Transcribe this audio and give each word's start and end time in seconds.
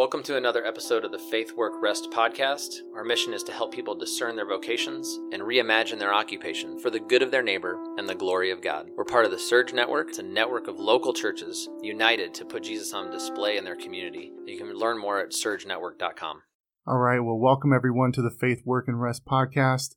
Welcome 0.00 0.22
to 0.22 0.38
another 0.38 0.64
episode 0.64 1.04
of 1.04 1.12
the 1.12 1.18
Faith 1.18 1.52
Work 1.58 1.74
Rest 1.82 2.08
podcast. 2.10 2.76
Our 2.94 3.04
mission 3.04 3.34
is 3.34 3.42
to 3.42 3.52
help 3.52 3.70
people 3.70 3.94
discern 3.94 4.34
their 4.34 4.48
vocations 4.48 5.18
and 5.30 5.42
reimagine 5.42 5.98
their 5.98 6.14
occupation 6.14 6.78
for 6.78 6.88
the 6.88 6.98
good 6.98 7.20
of 7.20 7.30
their 7.30 7.42
neighbor 7.42 7.78
and 7.98 8.08
the 8.08 8.14
glory 8.14 8.50
of 8.50 8.62
God. 8.62 8.88
We're 8.96 9.04
part 9.04 9.26
of 9.26 9.30
the 9.30 9.38
Surge 9.38 9.74
Network. 9.74 10.08
It's 10.08 10.18
a 10.18 10.22
network 10.22 10.68
of 10.68 10.78
local 10.78 11.12
churches 11.12 11.68
united 11.82 12.32
to 12.32 12.46
put 12.46 12.62
Jesus 12.62 12.94
on 12.94 13.10
display 13.10 13.58
in 13.58 13.64
their 13.64 13.76
community. 13.76 14.32
You 14.46 14.56
can 14.56 14.72
learn 14.72 14.98
more 14.98 15.20
at 15.20 15.32
surgenetwork.com. 15.32 16.42
All 16.86 16.98
right. 16.98 17.20
Well, 17.20 17.38
welcome 17.38 17.74
everyone 17.74 18.12
to 18.12 18.22
the 18.22 18.30
Faith 18.30 18.62
Work 18.64 18.88
and 18.88 19.02
Rest 19.02 19.26
podcast. 19.26 19.96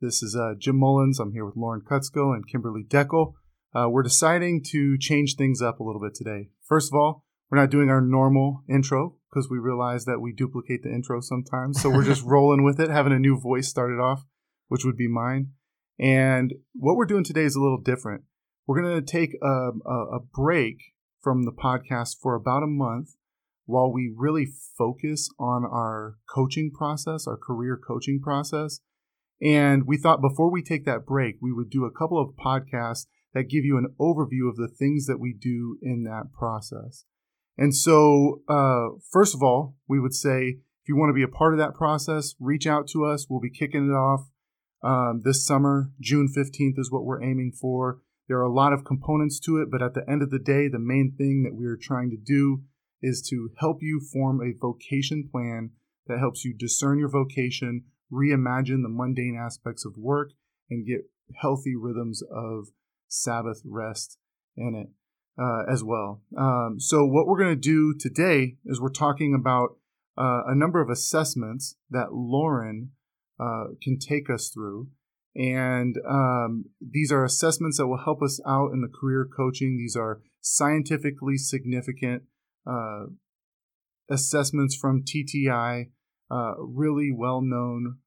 This 0.00 0.22
is 0.22 0.34
uh, 0.34 0.54
Jim 0.58 0.78
Mullins. 0.78 1.20
I'm 1.20 1.32
here 1.32 1.44
with 1.44 1.56
Lauren 1.58 1.82
Kutzko 1.82 2.34
and 2.34 2.48
Kimberly 2.48 2.82
Deckel. 2.82 3.34
Uh, 3.74 3.90
we're 3.90 4.02
deciding 4.02 4.62
to 4.70 4.96
change 4.96 5.34
things 5.36 5.60
up 5.60 5.80
a 5.80 5.84
little 5.84 6.00
bit 6.00 6.14
today. 6.14 6.48
First 6.66 6.90
of 6.90 6.98
all, 6.98 7.23
we're 7.54 7.60
not 7.60 7.70
doing 7.70 7.88
our 7.88 8.00
normal 8.00 8.64
intro 8.68 9.14
because 9.30 9.48
we 9.48 9.58
realize 9.58 10.06
that 10.06 10.18
we 10.18 10.32
duplicate 10.32 10.82
the 10.82 10.92
intro 10.92 11.20
sometimes. 11.20 11.80
So 11.80 11.88
we're 11.88 12.04
just 12.04 12.22
rolling 12.26 12.64
with 12.64 12.80
it, 12.80 12.90
having 12.90 13.12
a 13.12 13.18
new 13.18 13.38
voice 13.38 13.68
started 13.68 14.00
off, 14.00 14.24
which 14.66 14.84
would 14.84 14.96
be 14.96 15.06
mine. 15.06 15.50
And 15.96 16.54
what 16.72 16.96
we're 16.96 17.04
doing 17.04 17.22
today 17.22 17.44
is 17.44 17.54
a 17.54 17.60
little 17.60 17.80
different. 17.80 18.24
We're 18.66 18.82
going 18.82 18.96
to 18.96 19.12
take 19.12 19.36
a, 19.40 19.70
a, 19.86 20.16
a 20.16 20.20
break 20.34 20.78
from 21.22 21.44
the 21.44 21.52
podcast 21.52 22.16
for 22.20 22.34
about 22.34 22.64
a 22.64 22.66
month 22.66 23.10
while 23.66 23.92
we 23.92 24.12
really 24.12 24.48
focus 24.76 25.28
on 25.38 25.64
our 25.64 26.16
coaching 26.28 26.72
process, 26.76 27.28
our 27.28 27.36
career 27.36 27.78
coaching 27.78 28.20
process. 28.20 28.80
And 29.40 29.84
we 29.86 29.96
thought 29.96 30.20
before 30.20 30.50
we 30.50 30.60
take 30.60 30.86
that 30.86 31.06
break, 31.06 31.36
we 31.40 31.52
would 31.52 31.70
do 31.70 31.84
a 31.84 31.96
couple 31.96 32.20
of 32.20 32.34
podcasts 32.34 33.06
that 33.32 33.44
give 33.44 33.64
you 33.64 33.78
an 33.78 33.94
overview 34.00 34.48
of 34.48 34.56
the 34.56 34.68
things 34.68 35.06
that 35.06 35.20
we 35.20 35.32
do 35.32 35.78
in 35.80 36.02
that 36.02 36.32
process. 36.36 37.04
And 37.56 37.74
so, 37.74 38.42
uh, 38.48 38.98
first 39.10 39.34
of 39.34 39.42
all, 39.42 39.76
we 39.88 40.00
would 40.00 40.14
say 40.14 40.58
if 40.84 40.88
you 40.88 40.96
want 40.96 41.10
to 41.10 41.14
be 41.14 41.22
a 41.22 41.28
part 41.28 41.54
of 41.54 41.58
that 41.58 41.74
process, 41.74 42.34
reach 42.40 42.66
out 42.66 42.86
to 42.88 43.04
us. 43.04 43.26
We'll 43.28 43.40
be 43.40 43.50
kicking 43.50 43.88
it 43.88 43.94
off 43.94 44.28
um, 44.82 45.22
this 45.24 45.46
summer. 45.46 45.90
June 46.00 46.28
15th 46.28 46.78
is 46.78 46.90
what 46.90 47.04
we're 47.04 47.22
aiming 47.22 47.52
for. 47.58 48.00
There 48.28 48.38
are 48.38 48.42
a 48.42 48.52
lot 48.52 48.72
of 48.72 48.84
components 48.84 49.38
to 49.40 49.58
it, 49.58 49.70
but 49.70 49.82
at 49.82 49.94
the 49.94 50.04
end 50.08 50.22
of 50.22 50.30
the 50.30 50.38
day, 50.38 50.68
the 50.68 50.78
main 50.78 51.14
thing 51.16 51.42
that 51.44 51.54
we 51.54 51.66
are 51.66 51.78
trying 51.80 52.10
to 52.10 52.16
do 52.16 52.62
is 53.00 53.22
to 53.30 53.50
help 53.58 53.78
you 53.80 54.00
form 54.00 54.40
a 54.40 54.58
vocation 54.58 55.28
plan 55.30 55.70
that 56.06 56.18
helps 56.18 56.44
you 56.44 56.54
discern 56.54 56.98
your 56.98 57.10
vocation, 57.10 57.84
reimagine 58.12 58.82
the 58.82 58.88
mundane 58.88 59.38
aspects 59.40 59.84
of 59.84 59.96
work, 59.96 60.32
and 60.70 60.86
get 60.86 61.10
healthy 61.40 61.74
rhythms 61.74 62.22
of 62.30 62.68
Sabbath 63.08 63.62
rest 63.64 64.18
in 64.56 64.74
it 64.74 64.88
uh, 65.38 65.62
as 65.70 65.82
well. 65.82 66.22
Um, 66.36 66.76
so, 66.78 67.04
what 67.04 67.26
we're 67.26 67.38
going 67.38 67.54
to 67.54 67.60
do 67.60 67.94
today 67.98 68.56
is 68.64 68.80
we're 68.80 68.90
talking 68.90 69.34
about 69.34 69.76
uh, 70.16 70.42
a 70.46 70.54
number 70.54 70.80
of 70.80 70.90
assessments 70.90 71.76
that 71.90 72.12
Lauren 72.12 72.92
uh, 73.40 73.64
can 73.82 73.98
take 73.98 74.30
us 74.30 74.48
through. 74.48 74.88
And 75.36 75.96
um, 76.08 76.66
these 76.80 77.10
are 77.10 77.24
assessments 77.24 77.78
that 77.78 77.88
will 77.88 78.04
help 78.04 78.22
us 78.22 78.40
out 78.46 78.70
in 78.72 78.82
the 78.82 78.88
career 78.88 79.28
coaching. 79.36 79.76
These 79.76 79.96
are 79.96 80.22
scientifically 80.40 81.36
significant 81.36 82.22
uh, 82.64 83.06
assessments 84.08 84.76
from 84.76 85.02
TTI, 85.02 85.90
uh, 86.30 86.52
really 86.58 87.10
well 87.12 87.40
known, 87.40 87.98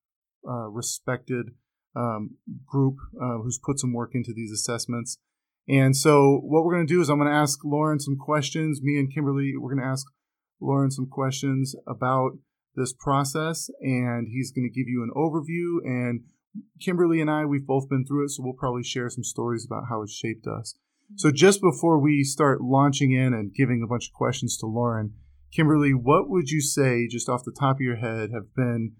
uh, 0.47 0.69
respected 0.69 1.47
um, 1.93 2.37
group 2.65 2.95
who's 3.19 3.59
put 3.61 3.79
some 3.79 3.91
work 3.91 4.11
into 4.13 4.31
these 4.33 4.51
assessments. 4.51 5.17
And 5.67 5.95
so 5.95 6.39
what 6.43 6.63
we're 6.63 6.75
going 6.75 6.87
to 6.87 6.93
do 6.93 7.01
is 7.01 7.09
I'm 7.09 7.17
going 7.17 7.29
to 7.29 7.35
ask 7.35 7.59
Lauren 7.63 7.99
some 7.99 8.17
questions. 8.17 8.81
Me 8.81 8.97
and 8.97 9.13
Kimberly, 9.13 9.53
we're 9.57 9.73
going 9.73 9.83
to 9.83 9.89
ask 9.89 10.05
Lauren 10.61 10.91
some 10.91 11.07
questions 11.07 11.75
about 11.85 12.31
this 12.75 12.93
process, 12.93 13.69
and 13.81 14.27
he's 14.31 14.51
going 14.51 14.69
to 14.69 14.73
give 14.73 14.87
you 14.87 15.03
an 15.03 15.11
overview. 15.15 15.83
And 15.83 16.21
Kimberly 16.79 17.19
and 17.19 17.29
I, 17.29 17.45
we've 17.45 17.65
both 17.65 17.89
been 17.89 18.05
through 18.05 18.25
it, 18.25 18.29
so 18.29 18.43
we'll 18.43 18.53
probably 18.53 18.83
share 18.83 19.09
some 19.09 19.23
stories 19.23 19.65
about 19.65 19.85
how 19.89 20.03
it 20.03 20.09
shaped 20.09 20.47
us. 20.47 20.75
So 21.15 21.31
just 21.31 21.61
before 21.61 21.99
we 21.99 22.23
start 22.23 22.61
launching 22.61 23.13
in 23.13 23.33
and 23.33 23.53
giving 23.53 23.81
a 23.81 23.87
bunch 23.87 24.07
of 24.07 24.13
questions 24.13 24.57
to 24.57 24.65
Lauren, 24.65 25.13
Kimberly, 25.53 25.91
what 25.91 26.29
would 26.29 26.49
you 26.49 26.61
say, 26.61 27.07
just 27.07 27.29
off 27.29 27.45
the 27.45 27.55
top 27.57 27.77
of 27.77 27.81
your 27.81 27.95
head, 27.95 28.29
have 28.33 28.53
been 28.55 28.93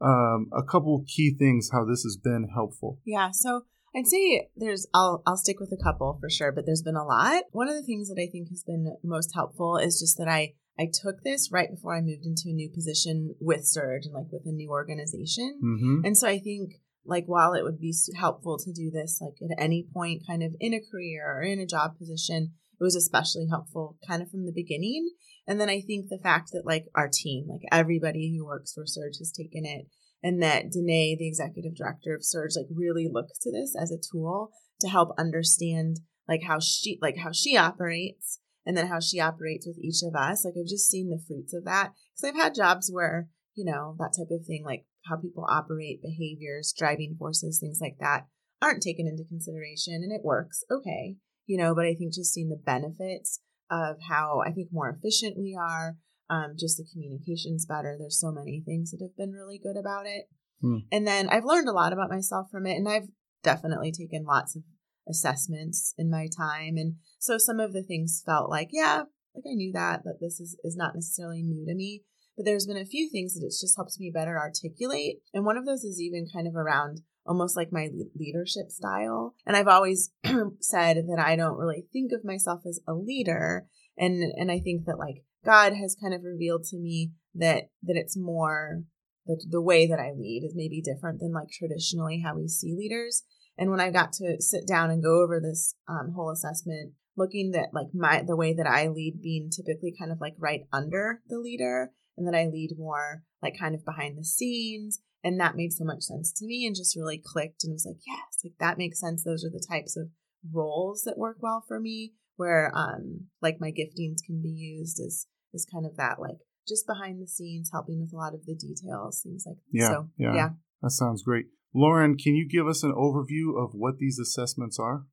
um, 0.00 0.50
a 0.52 0.62
couple 0.62 1.04
key 1.06 1.34
things 1.36 1.70
how 1.72 1.84
this 1.84 2.02
has 2.02 2.18
been 2.22 2.48
helpful? 2.54 3.00
Yeah. 3.04 3.30
So 3.32 3.62
I'd 3.96 4.06
say 4.06 4.48
there's 4.56 4.86
I'll 4.92 5.22
I'll 5.26 5.36
stick 5.36 5.60
with 5.60 5.72
a 5.72 5.82
couple 5.82 6.18
for 6.20 6.28
sure, 6.28 6.50
but 6.50 6.66
there's 6.66 6.82
been 6.82 6.96
a 6.96 7.04
lot. 7.04 7.44
One 7.52 7.68
of 7.68 7.74
the 7.74 7.82
things 7.82 8.08
that 8.08 8.20
I 8.20 8.26
think 8.30 8.48
has 8.48 8.64
been 8.64 8.96
most 9.04 9.32
helpful 9.34 9.76
is 9.76 10.00
just 10.00 10.18
that 10.18 10.28
I 10.28 10.54
I 10.78 10.90
took 10.92 11.22
this 11.22 11.52
right 11.52 11.70
before 11.70 11.94
I 11.96 12.00
moved 12.00 12.26
into 12.26 12.48
a 12.48 12.52
new 12.52 12.68
position 12.68 13.36
with 13.40 13.64
Surge 13.64 14.06
and 14.06 14.14
like 14.14 14.32
with 14.32 14.42
a 14.46 14.52
new 14.52 14.70
organization. 14.70 15.60
Mm-hmm. 15.62 16.00
And 16.04 16.18
so 16.18 16.26
I 16.26 16.38
think 16.38 16.74
like 17.06 17.26
while 17.26 17.52
it 17.52 17.62
would 17.62 17.78
be 17.78 17.94
helpful 18.16 18.58
to 18.58 18.72
do 18.72 18.90
this 18.90 19.20
like 19.20 19.36
at 19.42 19.62
any 19.62 19.86
point 19.92 20.22
kind 20.26 20.42
of 20.42 20.54
in 20.58 20.74
a 20.74 20.80
career 20.80 21.38
or 21.38 21.42
in 21.42 21.60
a 21.60 21.66
job 21.66 21.96
position, 21.96 22.54
it 22.80 22.82
was 22.82 22.96
especially 22.96 23.46
helpful 23.48 23.96
kind 24.06 24.22
of 24.22 24.30
from 24.30 24.46
the 24.46 24.52
beginning. 24.52 25.10
And 25.46 25.60
then 25.60 25.68
I 25.68 25.80
think 25.80 26.08
the 26.08 26.18
fact 26.18 26.50
that 26.52 26.66
like 26.66 26.86
our 26.94 27.08
team, 27.12 27.46
like 27.48 27.62
everybody 27.70 28.34
who 28.36 28.44
works 28.44 28.72
for 28.72 28.86
Surge 28.86 29.18
has 29.18 29.30
taken 29.30 29.64
it 29.64 29.86
and 30.24 30.42
that 30.42 30.72
Danae, 30.72 31.16
the 31.18 31.28
executive 31.28 31.76
director 31.76 32.14
of 32.14 32.24
Surge, 32.24 32.52
like 32.56 32.66
really 32.74 33.10
looks 33.12 33.38
to 33.40 33.52
this 33.52 33.76
as 33.78 33.92
a 33.92 34.00
tool 34.00 34.50
to 34.80 34.88
help 34.88 35.10
understand 35.18 36.00
like 36.26 36.40
how 36.42 36.58
she 36.58 36.98
like 37.02 37.18
how 37.18 37.30
she 37.30 37.58
operates 37.58 38.40
and 38.64 38.74
then 38.74 38.86
how 38.86 38.98
she 38.98 39.20
operates 39.20 39.66
with 39.66 39.76
each 39.78 40.02
of 40.02 40.16
us. 40.16 40.46
Like 40.46 40.54
I've 40.58 40.66
just 40.66 40.88
seen 40.88 41.10
the 41.10 41.22
fruits 41.28 41.52
of 41.52 41.66
that 41.66 41.92
because 42.16 42.30
I've 42.30 42.42
had 42.42 42.54
jobs 42.54 42.88
where 42.90 43.28
you 43.54 43.66
know 43.70 43.96
that 43.98 44.14
type 44.18 44.30
of 44.30 44.46
thing, 44.46 44.64
like 44.64 44.86
how 45.04 45.16
people 45.16 45.46
operate, 45.46 46.00
behaviors, 46.00 46.72
driving 46.76 47.16
forces, 47.18 47.60
things 47.60 47.78
like 47.82 47.98
that, 48.00 48.26
aren't 48.62 48.82
taken 48.82 49.06
into 49.06 49.28
consideration, 49.28 50.00
and 50.02 50.10
it 50.10 50.24
works 50.24 50.64
okay, 50.70 51.16
you 51.44 51.58
know. 51.58 51.74
But 51.74 51.84
I 51.84 51.94
think 51.94 52.14
just 52.14 52.32
seeing 52.32 52.48
the 52.48 52.56
benefits 52.56 53.40
of 53.70 53.96
how 54.08 54.40
I 54.40 54.52
think 54.52 54.68
more 54.72 54.88
efficient 54.88 55.36
we 55.36 55.54
are, 55.54 55.96
um, 56.30 56.54
just 56.58 56.76
the 56.76 56.86
communication's 56.90 57.66
better. 57.66 57.96
There's 57.98 58.20
so 58.20 58.32
many 58.32 58.62
things 58.64 58.90
that 58.90 59.02
have 59.02 59.16
been 59.16 59.32
really 59.32 59.58
good 59.58 59.76
about 59.76 60.06
it. 60.06 60.26
Hmm. 60.60 60.78
And 60.90 61.06
then 61.06 61.28
I've 61.28 61.44
learned 61.44 61.68
a 61.68 61.72
lot 61.72 61.92
about 61.92 62.10
myself 62.10 62.48
from 62.50 62.66
it, 62.66 62.76
and 62.76 62.88
I've 62.88 63.08
definitely 63.42 63.92
taken 63.92 64.24
lots 64.24 64.56
of 64.56 64.62
assessments 65.08 65.94
in 65.98 66.10
my 66.10 66.28
time. 66.34 66.76
And 66.76 66.94
so 67.18 67.38
some 67.38 67.60
of 67.60 67.72
the 67.72 67.82
things 67.82 68.22
felt 68.24 68.50
like, 68.50 68.68
yeah, 68.72 69.02
like 69.34 69.44
I 69.46 69.54
knew 69.54 69.72
that, 69.72 70.04
that 70.04 70.18
this 70.20 70.40
is, 70.40 70.56
is 70.64 70.76
not 70.76 70.94
necessarily 70.94 71.42
new 71.42 71.66
to 71.66 71.74
me. 71.74 72.02
But 72.36 72.46
there's 72.46 72.66
been 72.66 72.76
a 72.76 72.86
few 72.86 73.08
things 73.10 73.34
that 73.34 73.44
it 73.44 73.50
just 73.50 73.76
helped 73.76 73.98
me 74.00 74.10
better 74.12 74.38
articulate. 74.38 75.18
And 75.32 75.44
one 75.44 75.56
of 75.56 75.66
those 75.66 75.84
is 75.84 76.00
even 76.00 76.26
kind 76.32 76.48
of 76.48 76.56
around 76.56 77.02
almost 77.26 77.56
like 77.56 77.72
my 77.72 77.88
leadership 78.14 78.70
style. 78.70 79.34
And 79.46 79.56
I've 79.56 79.68
always 79.68 80.10
said 80.60 80.96
that 80.96 81.22
I 81.24 81.36
don't 81.36 81.58
really 81.58 81.86
think 81.92 82.12
of 82.12 82.24
myself 82.24 82.62
as 82.66 82.80
a 82.88 82.94
leader. 82.94 83.66
And 83.96 84.32
and 84.36 84.50
I 84.50 84.58
think 84.58 84.86
that 84.86 84.98
like 84.98 85.22
God 85.44 85.74
has 85.74 85.96
kind 86.00 86.14
of 86.14 86.22
revealed 86.24 86.64
to 86.64 86.78
me 86.78 87.12
that 87.34 87.64
that 87.82 87.96
it's 87.96 88.16
more 88.16 88.82
that 89.26 89.46
the 89.50 89.62
way 89.62 89.86
that 89.86 89.98
I 89.98 90.12
lead 90.12 90.44
is 90.44 90.54
maybe 90.54 90.82
different 90.82 91.20
than 91.20 91.32
like 91.32 91.48
traditionally 91.50 92.22
how 92.24 92.36
we 92.36 92.48
see 92.48 92.74
leaders. 92.76 93.24
And 93.56 93.70
when 93.70 93.80
I 93.80 93.90
got 93.90 94.12
to 94.14 94.36
sit 94.40 94.66
down 94.66 94.90
and 94.90 95.02
go 95.02 95.22
over 95.22 95.40
this 95.40 95.74
um, 95.88 96.12
whole 96.14 96.30
assessment, 96.30 96.92
looking 97.16 97.54
at 97.54 97.72
like 97.72 97.88
my 97.94 98.22
the 98.26 98.36
way 98.36 98.52
that 98.54 98.66
I 98.66 98.88
lead 98.88 99.22
being 99.22 99.50
typically 99.50 99.94
kind 99.98 100.10
of 100.10 100.20
like 100.20 100.34
right 100.38 100.62
under 100.72 101.20
the 101.28 101.38
leader, 101.38 101.92
and 102.16 102.26
that 102.26 102.36
I 102.36 102.46
lead 102.46 102.74
more 102.78 103.22
like 103.42 103.58
kind 103.58 103.74
of 103.74 103.84
behind 103.84 104.18
the 104.18 104.24
scenes, 104.24 105.00
and 105.22 105.38
that 105.40 105.56
made 105.56 105.72
so 105.72 105.84
much 105.84 106.02
sense 106.02 106.32
to 106.32 106.46
me 106.46 106.66
and 106.66 106.74
just 106.76 106.96
really 106.96 107.22
clicked 107.24 107.64
and 107.64 107.72
was 107.72 107.86
like, 107.86 108.00
yes, 108.06 108.40
like 108.42 108.54
that 108.58 108.78
makes 108.78 109.00
sense. 109.00 109.22
Those 109.22 109.44
are 109.44 109.50
the 109.50 109.64
types 109.70 109.96
of 109.96 110.08
roles 110.52 111.02
that 111.02 111.18
work 111.18 111.38
well 111.40 111.64
for 111.66 111.80
me, 111.80 112.14
where 112.36 112.72
um 112.74 113.26
like 113.40 113.60
my 113.60 113.70
giftings 113.70 114.18
can 114.26 114.42
be 114.42 114.50
used 114.50 115.00
as 115.00 115.26
is 115.54 115.66
kind 115.70 115.86
of 115.86 115.96
that 115.96 116.20
like 116.20 116.38
just 116.66 116.86
behind 116.86 117.20
the 117.20 117.26
scenes 117.26 117.70
helping 117.72 118.00
with 118.00 118.12
a 118.12 118.16
lot 118.16 118.34
of 118.34 118.44
the 118.46 118.54
details 118.54 119.20
things 119.22 119.44
like 119.46 119.56
yeah 119.70 119.88
so, 119.88 120.08
yeah. 120.16 120.34
yeah. 120.34 120.48
That 120.82 120.90
sounds 120.90 121.22
great. 121.22 121.46
Lauren 121.74 122.16
can 122.16 122.34
you 122.34 122.46
give 122.48 122.66
us 122.66 122.82
an 122.82 122.92
overview 122.92 123.62
of 123.62 123.70
what 123.72 123.98
these 123.98 124.18
assessments 124.18 124.78
are? 124.78 125.06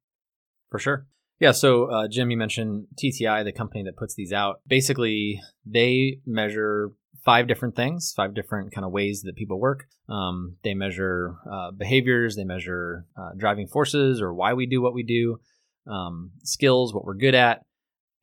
For 0.69 0.79
sure. 0.79 1.07
Yeah 1.39 1.51
so 1.51 1.85
uh, 1.85 2.07
jim 2.07 2.31
you 2.31 2.37
mentioned 2.37 2.87
tti 2.97 3.43
the 3.43 3.51
company 3.51 3.83
that 3.83 3.97
puts 3.97 4.15
these 4.15 4.33
out. 4.33 4.61
Basically 4.67 5.39
they 5.65 6.19
measure 6.25 6.91
five 7.23 7.47
different 7.47 7.75
things 7.75 8.13
five 8.15 8.33
different 8.33 8.73
kind 8.73 8.85
of 8.85 8.91
ways 8.91 9.21
that 9.23 9.35
people 9.35 9.59
work. 9.59 9.85
Um, 10.09 10.57
they 10.63 10.73
measure 10.73 11.35
uh, 11.49 11.71
behaviors 11.71 12.35
they 12.35 12.45
measure 12.45 13.05
uh, 13.17 13.31
driving 13.37 13.67
forces 13.67 14.21
or 14.21 14.33
why 14.33 14.53
we 14.53 14.65
do 14.65 14.81
what 14.81 14.93
we 14.93 15.03
do 15.03 15.39
um, 15.87 16.31
skills 16.43 16.93
what 16.93 17.05
we're 17.05 17.15
good 17.15 17.35
at 17.35 17.63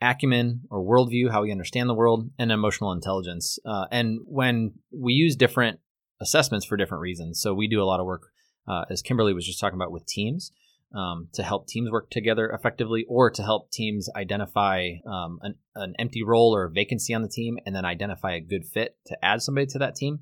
acumen 0.01 0.63
or 0.71 0.83
worldview, 0.83 1.31
how 1.31 1.43
we 1.43 1.53
understand 1.53 1.89
the 1.89 1.95
world, 1.95 2.31
and 2.39 2.53
emotional 2.53 2.93
intelligence. 2.93 3.59
Uh, 3.65 3.87
and 3.91 4.21
when 4.25 4.73
we 4.91 5.13
use 5.13 5.37
different 5.37 5.81
assessments 6.21 6.67
for 6.67 6.77
different 6.77 7.03
reasons, 7.03 7.41
so 7.41 7.55
we 7.55 7.69
do 7.69 7.83
a 7.83 7.85
lot 7.85 8.01
of 8.01 8.07
work, 8.07 8.23
uh, 8.67 8.85
as 8.91 9.03
Kimberly 9.03 9.35
was 9.35 9.47
just 9.47 9.61
talking 9.61 9.79
about, 9.79 9.93
with 9.93 10.07
teams. 10.07 10.53
um, 10.95 11.29
to 11.35 11.43
help 11.43 11.67
teams 11.67 11.91
work 11.91 12.11
together 12.11 12.49
effectively 12.51 13.05
or 13.09 13.31
to 13.31 13.43
help 13.43 13.71
teams 13.71 14.09
identify 14.17 14.93
um, 15.07 15.39
an, 15.43 15.55
an 15.75 15.95
empty 15.99 16.23
role 16.23 16.55
or 16.55 16.65
a 16.65 16.71
vacancy 16.71 17.13
on 17.13 17.23
the 17.23 17.29
team 17.29 17.59
and 17.67 17.75
then 17.75 17.85
identify 17.85 18.35
a 18.35 18.41
good 18.41 18.65
fit 18.65 18.97
to 19.07 19.25
add 19.25 19.43
somebody 19.43 19.67
to 19.67 19.79
that 19.79 19.95
team. 19.95 20.21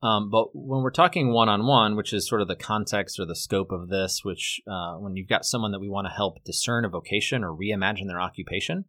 Um, 0.00 0.30
but 0.30 0.54
when 0.54 0.82
we're 0.82 0.92
talking 0.92 1.32
one 1.32 1.48
on 1.48 1.66
one, 1.66 1.96
which 1.96 2.12
is 2.12 2.28
sort 2.28 2.40
of 2.40 2.46
the 2.46 2.54
context 2.54 3.18
or 3.18 3.26
the 3.26 3.34
scope 3.34 3.72
of 3.72 3.88
this, 3.88 4.20
which 4.22 4.60
uh, 4.70 4.94
when 4.94 5.16
you've 5.16 5.28
got 5.28 5.44
someone 5.44 5.72
that 5.72 5.80
we 5.80 5.88
want 5.88 6.06
to 6.06 6.14
help 6.14 6.44
discern 6.44 6.84
a 6.84 6.88
vocation 6.88 7.42
or 7.42 7.50
reimagine 7.50 8.06
their 8.06 8.20
occupation, 8.20 8.84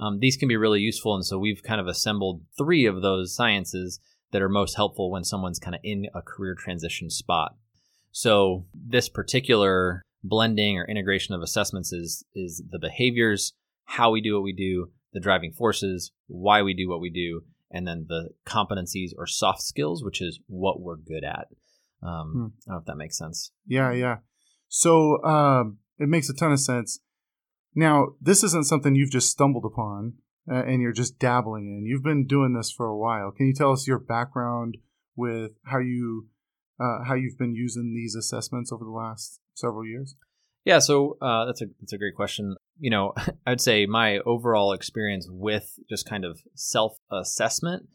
um, 0.00 0.18
these 0.20 0.36
can 0.36 0.48
be 0.48 0.56
really 0.56 0.80
useful. 0.80 1.14
And 1.14 1.24
so 1.24 1.38
we've 1.38 1.62
kind 1.62 1.80
of 1.80 1.86
assembled 1.86 2.42
three 2.56 2.86
of 2.86 3.02
those 3.02 3.34
sciences 3.34 4.00
that 4.32 4.42
are 4.42 4.48
most 4.48 4.74
helpful 4.76 5.10
when 5.10 5.24
someone's 5.24 5.58
kind 5.58 5.74
of 5.74 5.80
in 5.84 6.06
a 6.14 6.22
career 6.22 6.54
transition 6.54 7.10
spot. 7.10 7.54
So 8.10 8.66
this 8.74 9.08
particular 9.08 10.02
blending 10.24 10.78
or 10.78 10.86
integration 10.86 11.34
of 11.34 11.42
assessments 11.42 11.92
is 11.92 12.24
is 12.34 12.62
the 12.70 12.78
behaviors, 12.78 13.52
how 13.84 14.10
we 14.10 14.20
do 14.20 14.34
what 14.34 14.42
we 14.42 14.52
do, 14.52 14.90
the 15.12 15.20
driving 15.20 15.52
forces, 15.52 16.12
why 16.26 16.62
we 16.62 16.74
do 16.74 16.88
what 16.88 17.00
we 17.00 17.10
do, 17.10 17.42
and 17.70 17.86
then 17.86 18.06
the 18.08 18.30
competencies 18.46 19.10
or 19.16 19.26
soft 19.26 19.62
skills, 19.62 20.04
which 20.04 20.20
is 20.20 20.40
what 20.46 20.80
we're 20.80 20.96
good 20.96 21.24
at. 21.24 21.48
Um, 22.02 22.32
hmm. 22.32 22.70
I 22.70 22.72
don't 22.72 22.74
know 22.74 22.78
if 22.78 22.84
that 22.86 22.96
makes 22.96 23.18
sense. 23.18 23.52
Yeah, 23.66 23.92
yeah. 23.92 24.18
So 24.68 25.22
um, 25.24 25.78
it 25.98 26.08
makes 26.08 26.28
a 26.28 26.34
ton 26.34 26.52
of 26.52 26.60
sense. 26.60 27.00
Now, 27.74 28.08
this 28.20 28.44
isn't 28.44 28.66
something 28.66 28.94
you've 28.94 29.10
just 29.10 29.30
stumbled 29.30 29.64
upon 29.64 30.14
uh, 30.50 30.62
and 30.64 30.82
you're 30.82 30.92
just 30.92 31.18
dabbling 31.18 31.66
in. 31.66 31.86
You've 31.86 32.02
been 32.02 32.26
doing 32.26 32.54
this 32.54 32.70
for 32.70 32.86
a 32.86 32.96
while. 32.96 33.30
Can 33.30 33.46
you 33.46 33.54
tell 33.54 33.72
us 33.72 33.86
your 33.86 33.98
background 33.98 34.78
with 35.16 35.52
how 35.64 35.78
you 35.78 36.28
uh, 36.80 37.04
how 37.06 37.14
you've 37.14 37.38
been 37.38 37.54
using 37.54 37.94
these 37.94 38.16
assessments 38.16 38.72
over 38.72 38.84
the 38.84 38.90
last 38.90 39.40
several 39.54 39.86
years? 39.86 40.16
Yeah, 40.64 40.78
so 40.78 41.16
uh, 41.20 41.46
that's 41.46 41.62
a 41.62 41.66
that's 41.80 41.92
a 41.92 41.98
great 41.98 42.14
question. 42.14 42.56
You 42.78 42.90
know, 42.90 43.14
I'd 43.46 43.60
say 43.60 43.86
my 43.86 44.18
overall 44.20 44.72
experience 44.72 45.26
with 45.30 45.78
just 45.88 46.08
kind 46.08 46.24
of 46.24 46.40
self 46.54 46.96
assessment. 47.10 47.88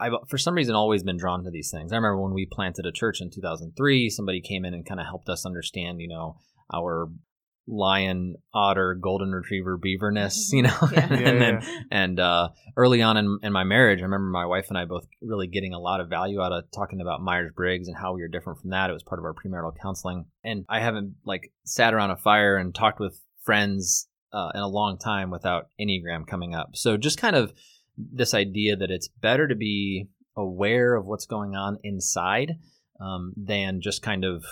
I've 0.00 0.12
for 0.28 0.38
some 0.38 0.54
reason 0.54 0.74
always 0.74 1.04
been 1.04 1.16
drawn 1.16 1.44
to 1.44 1.50
these 1.50 1.70
things. 1.70 1.92
I 1.92 1.96
remember 1.96 2.20
when 2.20 2.34
we 2.34 2.46
planted 2.50 2.84
a 2.84 2.92
church 2.92 3.20
in 3.20 3.30
2003, 3.30 4.10
somebody 4.10 4.40
came 4.40 4.64
in 4.64 4.74
and 4.74 4.86
kind 4.86 4.98
of 4.98 5.06
helped 5.06 5.28
us 5.28 5.46
understand, 5.46 6.00
you 6.00 6.08
know, 6.08 6.36
our 6.74 7.08
lion, 7.66 8.34
otter, 8.52 8.94
golden 8.94 9.30
retriever, 9.30 9.78
beaverness, 9.78 10.48
you 10.52 10.62
know. 10.62 10.76
Yeah. 10.92 11.06
and 11.10 11.20
yeah, 11.20 11.38
then 11.38 11.60
yeah. 11.62 11.80
and 11.90 12.20
uh, 12.20 12.48
early 12.76 13.02
on 13.02 13.16
in, 13.16 13.38
in 13.42 13.52
my 13.52 13.64
marriage, 13.64 14.00
I 14.00 14.04
remember 14.04 14.28
my 14.30 14.46
wife 14.46 14.66
and 14.68 14.78
I 14.78 14.84
both 14.84 15.06
really 15.20 15.46
getting 15.46 15.74
a 15.74 15.78
lot 15.78 16.00
of 16.00 16.08
value 16.08 16.40
out 16.40 16.52
of 16.52 16.64
talking 16.74 17.00
about 17.00 17.22
Myers 17.22 17.52
Briggs 17.54 17.88
and 17.88 17.96
how 17.96 18.14
we 18.14 18.22
were 18.22 18.28
different 18.28 18.60
from 18.60 18.70
that. 18.70 18.90
It 18.90 18.94
was 18.94 19.02
part 19.02 19.18
of 19.18 19.24
our 19.24 19.34
premarital 19.34 19.74
counseling, 19.80 20.26
and 20.44 20.64
I 20.68 20.80
haven't 20.80 21.14
like 21.24 21.52
sat 21.64 21.94
around 21.94 22.10
a 22.10 22.16
fire 22.16 22.56
and 22.56 22.74
talked 22.74 23.00
with 23.00 23.20
friends 23.44 24.08
uh, 24.32 24.50
in 24.54 24.60
a 24.60 24.68
long 24.68 24.98
time 24.98 25.30
without 25.30 25.68
Enneagram 25.80 26.26
coming 26.26 26.54
up. 26.54 26.70
So 26.74 26.96
just 26.96 27.18
kind 27.18 27.36
of 27.36 27.52
this 27.96 28.34
idea 28.34 28.76
that 28.76 28.90
it's 28.90 29.08
better 29.08 29.46
to 29.46 29.54
be 29.54 30.08
aware 30.36 30.94
of 30.94 31.06
what's 31.06 31.26
going 31.26 31.54
on 31.54 31.78
inside 31.82 32.52
um, 33.00 33.34
than 33.36 33.80
just 33.82 34.02
kind 34.02 34.24
of 34.24 34.44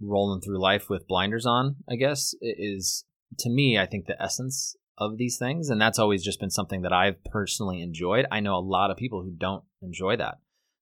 rolling 0.00 0.40
through 0.40 0.60
life 0.60 0.88
with 0.88 1.08
blinders 1.08 1.46
on, 1.46 1.76
I 1.90 1.96
guess, 1.96 2.34
is 2.40 3.04
to 3.38 3.50
me, 3.50 3.78
I 3.78 3.86
think 3.86 4.06
the 4.06 4.20
essence 4.20 4.76
of 4.96 5.16
these 5.16 5.36
things. 5.38 5.70
And 5.70 5.80
that's 5.80 5.98
always 5.98 6.24
just 6.24 6.40
been 6.40 6.50
something 6.50 6.82
that 6.82 6.92
I've 6.92 7.22
personally 7.24 7.80
enjoyed. 7.80 8.26
I 8.30 8.40
know 8.40 8.56
a 8.56 8.60
lot 8.60 8.90
of 8.90 8.96
people 8.96 9.22
who 9.22 9.30
don't 9.30 9.64
enjoy 9.82 10.16
that 10.16 10.38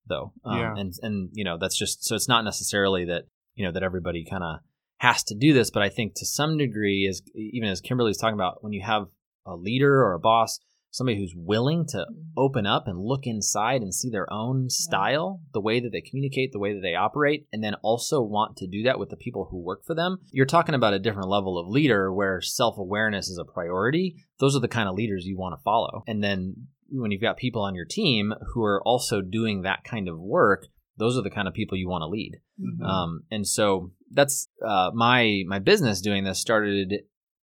though. 0.08 0.32
Um, 0.44 0.58
yeah. 0.58 0.74
and, 0.76 0.92
and, 1.02 1.30
you 1.32 1.44
know, 1.44 1.58
that's 1.58 1.76
just, 1.76 2.04
so 2.04 2.14
it's 2.14 2.28
not 2.28 2.44
necessarily 2.44 3.04
that, 3.06 3.24
you 3.54 3.64
know, 3.64 3.72
that 3.72 3.82
everybody 3.82 4.24
kind 4.24 4.44
of 4.44 4.60
has 4.98 5.22
to 5.24 5.34
do 5.34 5.52
this, 5.52 5.70
but 5.70 5.82
I 5.82 5.88
think 5.88 6.14
to 6.16 6.26
some 6.26 6.56
degree, 6.56 7.06
as 7.08 7.22
even 7.34 7.68
as 7.68 7.80
Kimberly's 7.80 8.16
talking 8.16 8.34
about, 8.34 8.62
when 8.62 8.72
you 8.72 8.82
have 8.82 9.08
a 9.44 9.54
leader 9.54 10.02
or 10.02 10.14
a 10.14 10.18
boss 10.18 10.60
somebody 10.96 11.18
who's 11.18 11.34
willing 11.36 11.86
to 11.86 11.98
mm-hmm. 11.98 12.38
open 12.38 12.66
up 12.66 12.88
and 12.88 12.98
look 12.98 13.26
inside 13.26 13.82
and 13.82 13.94
see 13.94 14.08
their 14.08 14.32
own 14.32 14.70
style, 14.70 15.40
the 15.52 15.60
way 15.60 15.78
that 15.78 15.90
they 15.92 16.00
communicate, 16.00 16.52
the 16.52 16.58
way 16.58 16.72
that 16.72 16.80
they 16.80 16.94
operate, 16.94 17.46
and 17.52 17.62
then 17.62 17.74
also 17.82 18.22
want 18.22 18.56
to 18.56 18.66
do 18.66 18.82
that 18.84 18.98
with 18.98 19.10
the 19.10 19.16
people 19.16 19.46
who 19.50 19.58
work 19.58 19.84
for 19.84 19.94
them. 19.94 20.18
You're 20.30 20.46
talking 20.46 20.74
about 20.74 20.94
a 20.94 20.98
different 20.98 21.28
level 21.28 21.58
of 21.58 21.68
leader 21.68 22.12
where 22.12 22.40
self 22.40 22.78
awareness 22.78 23.28
is 23.28 23.38
a 23.38 23.44
priority. 23.44 24.16
Those 24.40 24.56
are 24.56 24.60
the 24.60 24.68
kind 24.68 24.88
of 24.88 24.94
leaders 24.94 25.26
you 25.26 25.36
want 25.36 25.54
to 25.58 25.62
follow. 25.62 26.02
And 26.06 26.24
then 26.24 26.68
when 26.88 27.10
you've 27.10 27.20
got 27.20 27.36
people 27.36 27.62
on 27.62 27.74
your 27.74 27.84
team 27.84 28.32
who 28.54 28.62
are 28.64 28.82
also 28.84 29.20
doing 29.20 29.62
that 29.62 29.84
kind 29.84 30.08
of 30.08 30.18
work, 30.18 30.66
those 30.96 31.18
are 31.18 31.22
the 31.22 31.30
kind 31.30 31.46
of 31.46 31.52
people 31.52 31.76
you 31.76 31.88
want 31.88 32.02
to 32.02 32.08
lead. 32.08 32.40
Mm-hmm. 32.58 32.84
Um, 32.84 33.22
and 33.30 33.46
so 33.46 33.92
that's 34.10 34.48
uh, 34.66 34.90
my 34.94 35.42
my 35.46 35.58
business 35.58 36.00
doing 36.00 36.24
this 36.24 36.40
started 36.40 36.94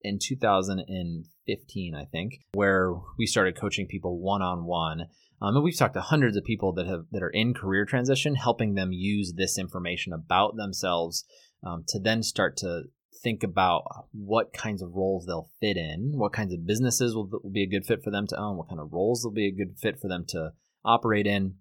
in 0.01 0.19
2015, 0.22 1.96
I 1.96 2.06
think, 2.06 2.34
where 2.54 2.94
we 3.18 3.25
started 3.25 3.57
coaching 3.57 3.88
people 3.88 4.19
one 4.19 4.42
on 4.42 4.66
one. 4.66 5.07
and 5.42 5.63
we've 5.63 5.78
talked 5.78 5.96
to 5.96 6.01
hundreds 6.01 6.38
of 6.38 6.44
people 6.44 6.74
that 6.74 6.88
have 6.88 7.06
that 7.12 7.24
are 7.24 7.30
in 7.30 7.54
career 7.54 7.86
transition, 7.86 8.36
helping 8.36 8.75
them 8.75 8.92
use 8.92 9.34
this 9.36 9.57
information 9.57 10.13
about 10.13 10.56
themselves 10.56 11.25
um, 11.66 11.84
to 11.88 12.00
then 12.00 12.24
start 12.24 12.57
to 12.57 12.84
think 13.22 13.44
about 13.44 13.84
what 14.12 14.54
kinds 14.54 14.81
of 14.81 14.94
roles 14.94 15.25
they'll 15.25 15.50
fit 15.60 15.78
in, 15.78 16.13
what 16.16 16.34
kinds 16.34 16.54
of 16.54 16.66
businesses 16.66 17.16
will, 17.16 17.30
will 17.44 17.51
be 17.51 17.63
a 17.63 17.69
good 17.69 17.86
fit 17.86 18.04
for 18.04 18.12
them 18.12 18.28
to 18.28 18.38
own, 18.38 18.57
what 18.57 18.69
kind 18.69 18.80
of 18.80 18.94
roles 18.94 19.24
will 19.24 19.31
be 19.31 19.48
a 19.48 19.51
good 19.51 19.78
fit 19.78 20.00
for 20.00 20.07
them 20.07 20.25
to 20.30 20.51
operate 20.86 21.28
in. 21.28 21.56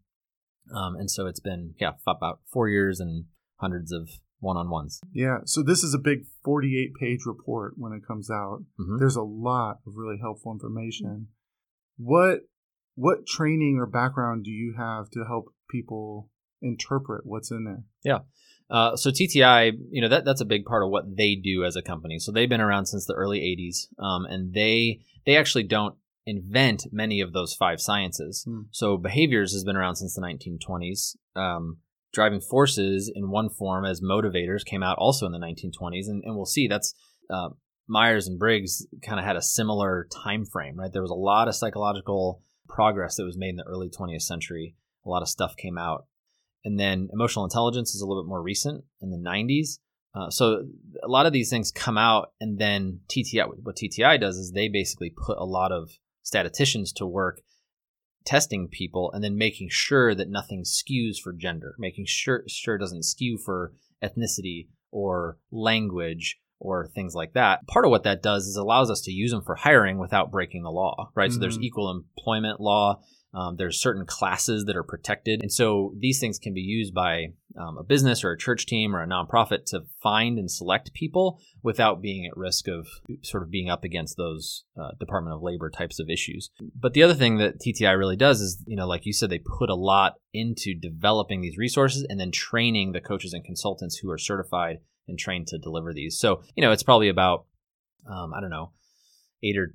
Um, 0.75 0.97
and 0.97 1.11
so 1.11 1.27
it's 1.27 1.41
been 1.41 1.75
yeah 1.81 1.93
about 2.07 2.41
four 2.53 2.69
years 2.69 3.01
and 3.01 3.25
hundreds 3.57 3.91
of 3.91 4.11
one-on-ones. 4.41 5.01
Yeah, 5.13 5.39
so 5.45 5.63
this 5.63 5.83
is 5.83 5.95
a 5.95 5.99
big 5.99 6.21
48-page 6.47 7.21
report 7.27 7.75
when 7.77 7.93
it 7.93 8.07
comes 8.07 8.31
out. 8.31 8.65
Mm-hmm. 8.81 8.99
There's 8.99 9.17
a 9.17 9.23
lot 9.23 9.79
of 9.87 9.95
really 9.97 10.19
helpful 10.21 10.53
information. 10.53 11.29
What 11.97 12.41
what 12.95 13.27
training 13.27 13.79
or 13.79 13.87
background 13.87 14.45
do 14.45 14.51
you 14.51 14.75
have 14.77 15.09
to 15.11 15.25
help 15.25 15.55
people 15.71 16.29
interpret 16.61 17.25
what's 17.25 17.51
in 17.51 17.65
there? 17.65 17.85
Yeah. 18.05 18.21
Uh, 18.71 18.97
so 18.97 19.11
TTI, 19.11 19.73
you 19.91 20.03
know, 20.03 20.09
that 20.09 20.25
that's 20.25 20.41
a 20.41 20.47
big 20.47 20.65
part 20.65 20.83
of 20.83 20.91
what 20.91 21.17
they 21.17 21.35
do 21.37 21.65
as 21.65 21.77
a 21.77 21.83
company. 21.83 22.19
So 22.19 22.33
they've 22.33 22.49
been 22.49 22.61
around 22.61 22.87
since 22.87 23.07
the 23.07 23.15
early 23.15 23.41
'80s, 23.41 23.87
um, 24.03 24.27
and 24.27 24.53
they 24.53 25.01
they 25.25 25.37
actually 25.37 25.63
don't 25.63 25.95
invent 26.27 26.87
many 26.93 27.21
of 27.21 27.33
those 27.33 27.55
five 27.55 27.81
sciences. 27.81 28.45
Mm. 28.47 28.67
So 28.71 28.99
behaviors 28.99 29.53
has 29.53 29.65
been 29.65 29.77
around 29.77 29.97
since 29.97 30.15
the 30.15 30.21
1920s. 30.21 31.17
Um, 31.35 31.79
driving 32.13 32.41
forces 32.41 33.11
in 33.15 33.31
one 33.31 33.49
form 33.49 33.85
as 33.85 34.01
motivators 34.01 34.65
came 34.65 34.83
out 34.83 34.99
also 34.99 35.27
in 35.27 35.33
the 35.33 35.39
1920s, 35.39 36.09
and, 36.09 36.23
and 36.25 36.37
we'll 36.37 36.47
see 36.47 36.67
that's 36.67 36.95
uh, 37.31 37.51
Myers 37.87 38.29
and 38.29 38.39
Briggs 38.39 38.87
kind 39.03 39.19
of 39.19 39.25
had 39.25 39.37
a 39.37 39.43
similar 39.43 40.09
time 40.13 40.45
frame, 40.45 40.79
right? 40.79 40.93
There 40.93 41.03
was 41.03 41.11
a 41.11 41.15
lot 41.15 41.49
of 41.49 41.55
psychological 41.55 42.43
progress 42.69 43.17
that 43.17 43.25
was 43.25 43.39
made 43.39 43.51
in 43.51 43.57
the 43.57 43.65
early 43.65 43.89
20th 43.89 44.23
century. 44.23 44.75
A 45.07 45.09
lot 45.09 45.23
of 45.23 45.29
stuff 45.29 45.57
came 45.57 45.79
out, 45.79 46.07
and 46.65 46.79
then 46.79 47.09
emotional 47.13 47.45
intelligence 47.45 47.95
is 47.95 48.01
a 48.01 48.07
little 48.07 48.23
bit 48.23 48.29
more 48.29 48.43
recent 48.43 48.85
in 49.01 49.11
the 49.11 49.17
90s. 49.17 49.79
Uh, 50.15 50.31
so 50.31 50.65
a 51.03 51.09
lot 51.09 51.27
of 51.27 51.33
these 51.33 51.51
things 51.51 51.71
come 51.71 51.97
out, 51.97 52.33
and 52.41 52.59
then 52.59 53.01
TTI. 53.09 53.47
What 53.63 53.77
TTI 53.77 54.21
does 54.21 54.37
is 54.37 54.53
they 54.53 54.69
basically 54.69 55.11
put 55.11 55.39
a 55.39 55.45
lot 55.45 55.73
of 55.73 55.91
statisticians 56.23 56.93
to 56.95 57.07
work 57.07 57.41
testing 58.29 58.69
people 58.69 59.11
and 59.13 59.25
then 59.25 59.39
making 59.39 59.69
sure 59.71 60.15
that 60.15 60.29
nothing 60.29 60.63
skews 60.63 61.17
for 61.19 61.33
gender, 61.33 61.75
making 61.79 62.05
sure 62.07 62.45
sure 62.47 62.75
it 62.75 62.81
doesn't 62.81 63.05
skew 63.05 63.39
for 63.39 63.73
ethnicity 64.05 64.69
or 64.91 65.39
language 65.51 66.39
or 66.61 66.87
things 66.87 67.15
like 67.15 67.33
that. 67.33 67.67
Part 67.67 67.87
of 67.87 67.91
what 67.91 68.03
that 68.03 68.23
does 68.23 68.47
is 68.47 68.57
allows 68.57 68.91
us 68.91 69.01
to 69.03 69.13
use 69.13 69.31
them 69.31 69.43
for 69.43 69.55
hiring 69.55 69.99
without 69.99 70.31
breaking 70.31 70.63
the 70.63 70.71
law, 70.71 71.11
right? 71.15 71.31
Mm-hmm. 71.31 71.35
So 71.35 71.41
there's 71.41 71.55
mm-hmm. 71.55 71.65
equal 71.65 71.91
employment 71.91 72.61
law 72.61 73.01
um, 73.35 73.57
there's 73.57 73.81
certain 73.81 74.07
classes 74.07 74.65
that 74.65 74.77
are 74.77 74.83
protected. 74.83 75.43
And 75.43 75.53
so 75.53 75.93
these 75.99 76.19
things 76.19 76.39
can 76.39 76.55
be 76.55 76.63
used 76.63 76.95
by 76.95 77.29
um, 77.59 77.77
a 77.77 77.83
business 77.83 78.25
or 78.25 78.33
a 78.33 78.39
church 78.39 78.67
team 78.67 78.97
or 78.97 79.03
a 79.03 79.07
nonprofit 79.07 79.67
to 79.67 79.83
find 80.03 80.39
and 80.39 80.51
select 80.51 80.95
people 80.95 81.41
without 81.63 82.01
being 82.01 82.27
at 82.27 82.37
risk 82.37 82.69
of 82.69 82.87
sort 83.23 83.43
of 83.43 83.51
being 83.51 83.69
up 83.69 83.85
against 83.85 84.17
those 84.17 84.65
uh, 84.81 84.93
Department 84.99 85.35
of 85.35 85.43
Labor 85.43 85.69
types 85.69 85.99
of 85.99 86.09
issues. 86.09 86.51
But 86.75 86.95
the 86.95 87.03
other 87.03 87.15
thing 87.15 87.37
that 87.39 87.61
TTI 87.61 87.99
really 87.99 88.17
does 88.17 88.41
is, 88.41 88.63
you 88.67 88.77
know, 88.77 88.87
like 88.87 89.05
you 89.05 89.13
said, 89.13 89.29
they 89.29 89.41
put 89.41 89.71
a 89.71 89.75
lot 89.75 90.15
into 90.33 90.75
developing 90.75 91.41
these 91.43 91.59
resources 91.59 92.07
and 92.09 92.19
then 92.19 92.31
training 92.31 92.93
the 92.93 93.01
coaches 93.01 93.35
and 93.35 93.45
consultants 93.45 93.97
who 93.97 94.11
are 94.11 94.19
certified 94.19 94.79
and 95.07 95.19
trained 95.19 95.49
to 95.49 95.59
deliver 95.59 95.93
these. 95.93 96.19
So, 96.19 96.43
you 96.55 96.63
know, 96.63 96.73
it's 96.73 96.83
probably 96.83 97.09
about, 97.09 97.47
um, 98.11 98.33
I 98.35 98.41
don't 98.41 98.51
know, 98.51 98.73
eight 99.43 99.57
or 99.57 99.75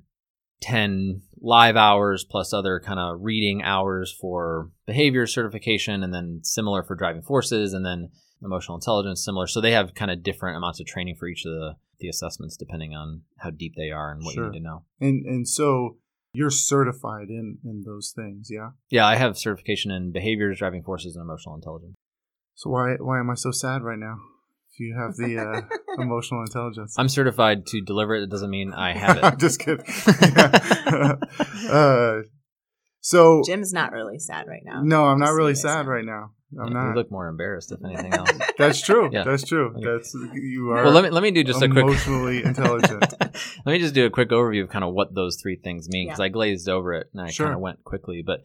10 0.60 1.22
live 1.40 1.76
hours 1.76 2.24
plus 2.24 2.52
other 2.52 2.80
kind 2.80 2.98
of 2.98 3.18
reading 3.20 3.62
hours 3.62 4.14
for 4.18 4.70
behavior 4.86 5.26
certification 5.26 6.02
and 6.02 6.14
then 6.14 6.40
similar 6.42 6.82
for 6.82 6.94
driving 6.94 7.22
forces 7.22 7.74
and 7.74 7.84
then 7.84 8.08
emotional 8.42 8.76
intelligence 8.76 9.24
similar. 9.24 9.46
So 9.46 9.60
they 9.60 9.72
have 9.72 9.94
kind 9.94 10.10
of 10.10 10.22
different 10.22 10.56
amounts 10.56 10.80
of 10.80 10.86
training 10.86 11.16
for 11.16 11.26
each 11.28 11.44
of 11.44 11.52
the 11.52 11.76
the 12.00 12.08
assessments 12.08 12.56
depending 12.56 12.92
on 12.92 13.22
how 13.38 13.50
deep 13.50 13.74
they 13.76 13.90
are 13.90 14.10
and 14.10 14.24
what 14.24 14.34
sure. 14.34 14.46
you 14.46 14.50
need 14.50 14.58
to 14.58 14.64
know. 14.64 14.84
And 15.00 15.24
and 15.26 15.48
so 15.48 15.98
you're 16.32 16.50
certified 16.50 17.28
in 17.28 17.58
in 17.64 17.84
those 17.86 18.12
things 18.14 18.48
yeah? 18.50 18.70
Yeah 18.90 19.06
i 19.06 19.16
have 19.16 19.38
certification 19.38 19.90
in 19.90 20.12
behaviors 20.12 20.58
driving 20.58 20.82
forces 20.82 21.14
and 21.14 21.22
emotional 21.22 21.54
intelligence. 21.54 21.94
So 22.54 22.70
why 22.70 22.94
why 22.94 23.20
am 23.20 23.30
i 23.30 23.34
so 23.34 23.50
sad 23.50 23.82
right 23.82 23.98
now 23.98 24.18
if 24.74 24.80
you 24.80 24.96
have 24.98 25.14
the 25.16 25.38
uh, 25.38 25.62
emotional 26.02 26.40
intelligence. 26.42 26.94
I'm 26.98 27.08
certified 27.08 27.66
to 27.66 27.80
deliver 27.80 28.14
it. 28.16 28.24
It 28.24 28.30
doesn't 28.30 28.50
mean 28.50 28.72
I 28.72 28.92
have 28.92 29.16
it. 29.18 29.24
I'm 29.24 29.38
just 29.38 29.60
kidding. 29.60 29.84
Yeah. 30.36 31.16
uh, 31.70 32.22
so 33.00 33.42
Jim's 33.46 33.72
not 33.72 33.92
really 33.92 34.18
sad 34.18 34.46
right 34.48 34.62
now. 34.64 34.82
no, 34.82 35.04
I'm 35.06 35.18
not 35.18 35.34
really 35.34 35.50
you 35.52 35.56
sad 35.56 35.86
right 35.86 36.04
now. 36.04 36.30
I'm 36.58 36.68
You 36.68 36.74
not. 36.74 36.88
You 36.90 36.94
look 36.94 37.10
more 37.10 37.26
embarrassed, 37.28 37.72
if 37.72 37.84
anything 37.84 38.14
else. 38.14 38.30
That's 38.58 38.80
true. 38.80 39.10
Yeah. 39.12 39.24
That's 39.24 39.44
true. 39.44 39.74
That's 39.80 40.14
you 40.34 40.70
are 40.70 40.84
well, 40.84 40.92
let 40.92 41.04
me 41.04 41.10
let 41.10 41.22
me 41.22 41.30
do 41.32 41.42
just 41.44 41.60
a 41.62 41.68
quick 41.68 41.84
emotionally 41.84 42.44
intelligent. 42.44 43.04
let 43.20 43.66
me 43.72 43.78
just 43.80 43.94
do 43.94 44.06
a 44.06 44.10
quick 44.10 44.30
overview 44.30 44.62
of 44.62 44.70
kind 44.70 44.84
of 44.84 44.94
what 44.94 45.14
those 45.14 45.36
three 45.42 45.56
things 45.56 45.88
mean 45.88 46.06
because 46.06 46.20
Yeah. 46.20 46.26
I 46.26 46.28
glazed 46.28 46.68
over 46.68 46.92
it 46.94 47.08
and 47.12 47.22
I 47.22 47.30
Sure. 47.30 47.46
kind 47.46 47.54
of 47.54 47.60
went 47.60 47.82
quickly. 47.84 48.22
But 48.24 48.40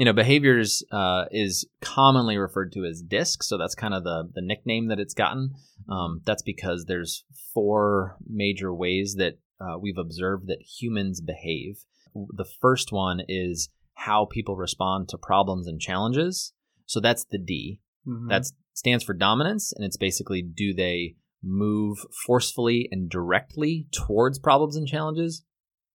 you 0.00 0.06
know, 0.06 0.14
behaviors 0.14 0.82
uh, 0.92 1.26
is 1.30 1.68
commonly 1.82 2.38
referred 2.38 2.72
to 2.72 2.86
as 2.86 3.02
DISC, 3.02 3.42
so 3.42 3.58
that's 3.58 3.74
kind 3.74 3.92
of 3.92 4.02
the 4.02 4.30
the 4.34 4.40
nickname 4.40 4.88
that 4.88 4.98
it's 4.98 5.12
gotten. 5.12 5.50
Um, 5.90 6.22
that's 6.24 6.42
because 6.42 6.86
there's 6.86 7.22
four 7.52 8.16
major 8.26 8.72
ways 8.72 9.16
that 9.18 9.34
uh, 9.60 9.76
we've 9.78 9.98
observed 9.98 10.46
that 10.46 10.62
humans 10.62 11.20
behave. 11.20 11.84
The 12.14 12.46
first 12.62 12.92
one 12.92 13.20
is 13.28 13.68
how 13.92 14.24
people 14.24 14.56
respond 14.56 15.10
to 15.10 15.18
problems 15.18 15.66
and 15.66 15.78
challenges. 15.78 16.54
So 16.86 16.98
that's 16.98 17.26
the 17.26 17.36
D. 17.36 17.82
Mhm. 18.08 18.30
That 18.30 18.46
stands 18.72 19.04
for 19.04 19.12
dominance, 19.12 19.70
and 19.70 19.84
it's 19.84 19.98
basically 19.98 20.40
do 20.40 20.72
they 20.72 21.16
move 21.42 21.98
forcefully 22.24 22.88
and 22.90 23.10
directly 23.10 23.86
towards 23.92 24.38
problems 24.38 24.76
and 24.76 24.88
challenges, 24.88 25.44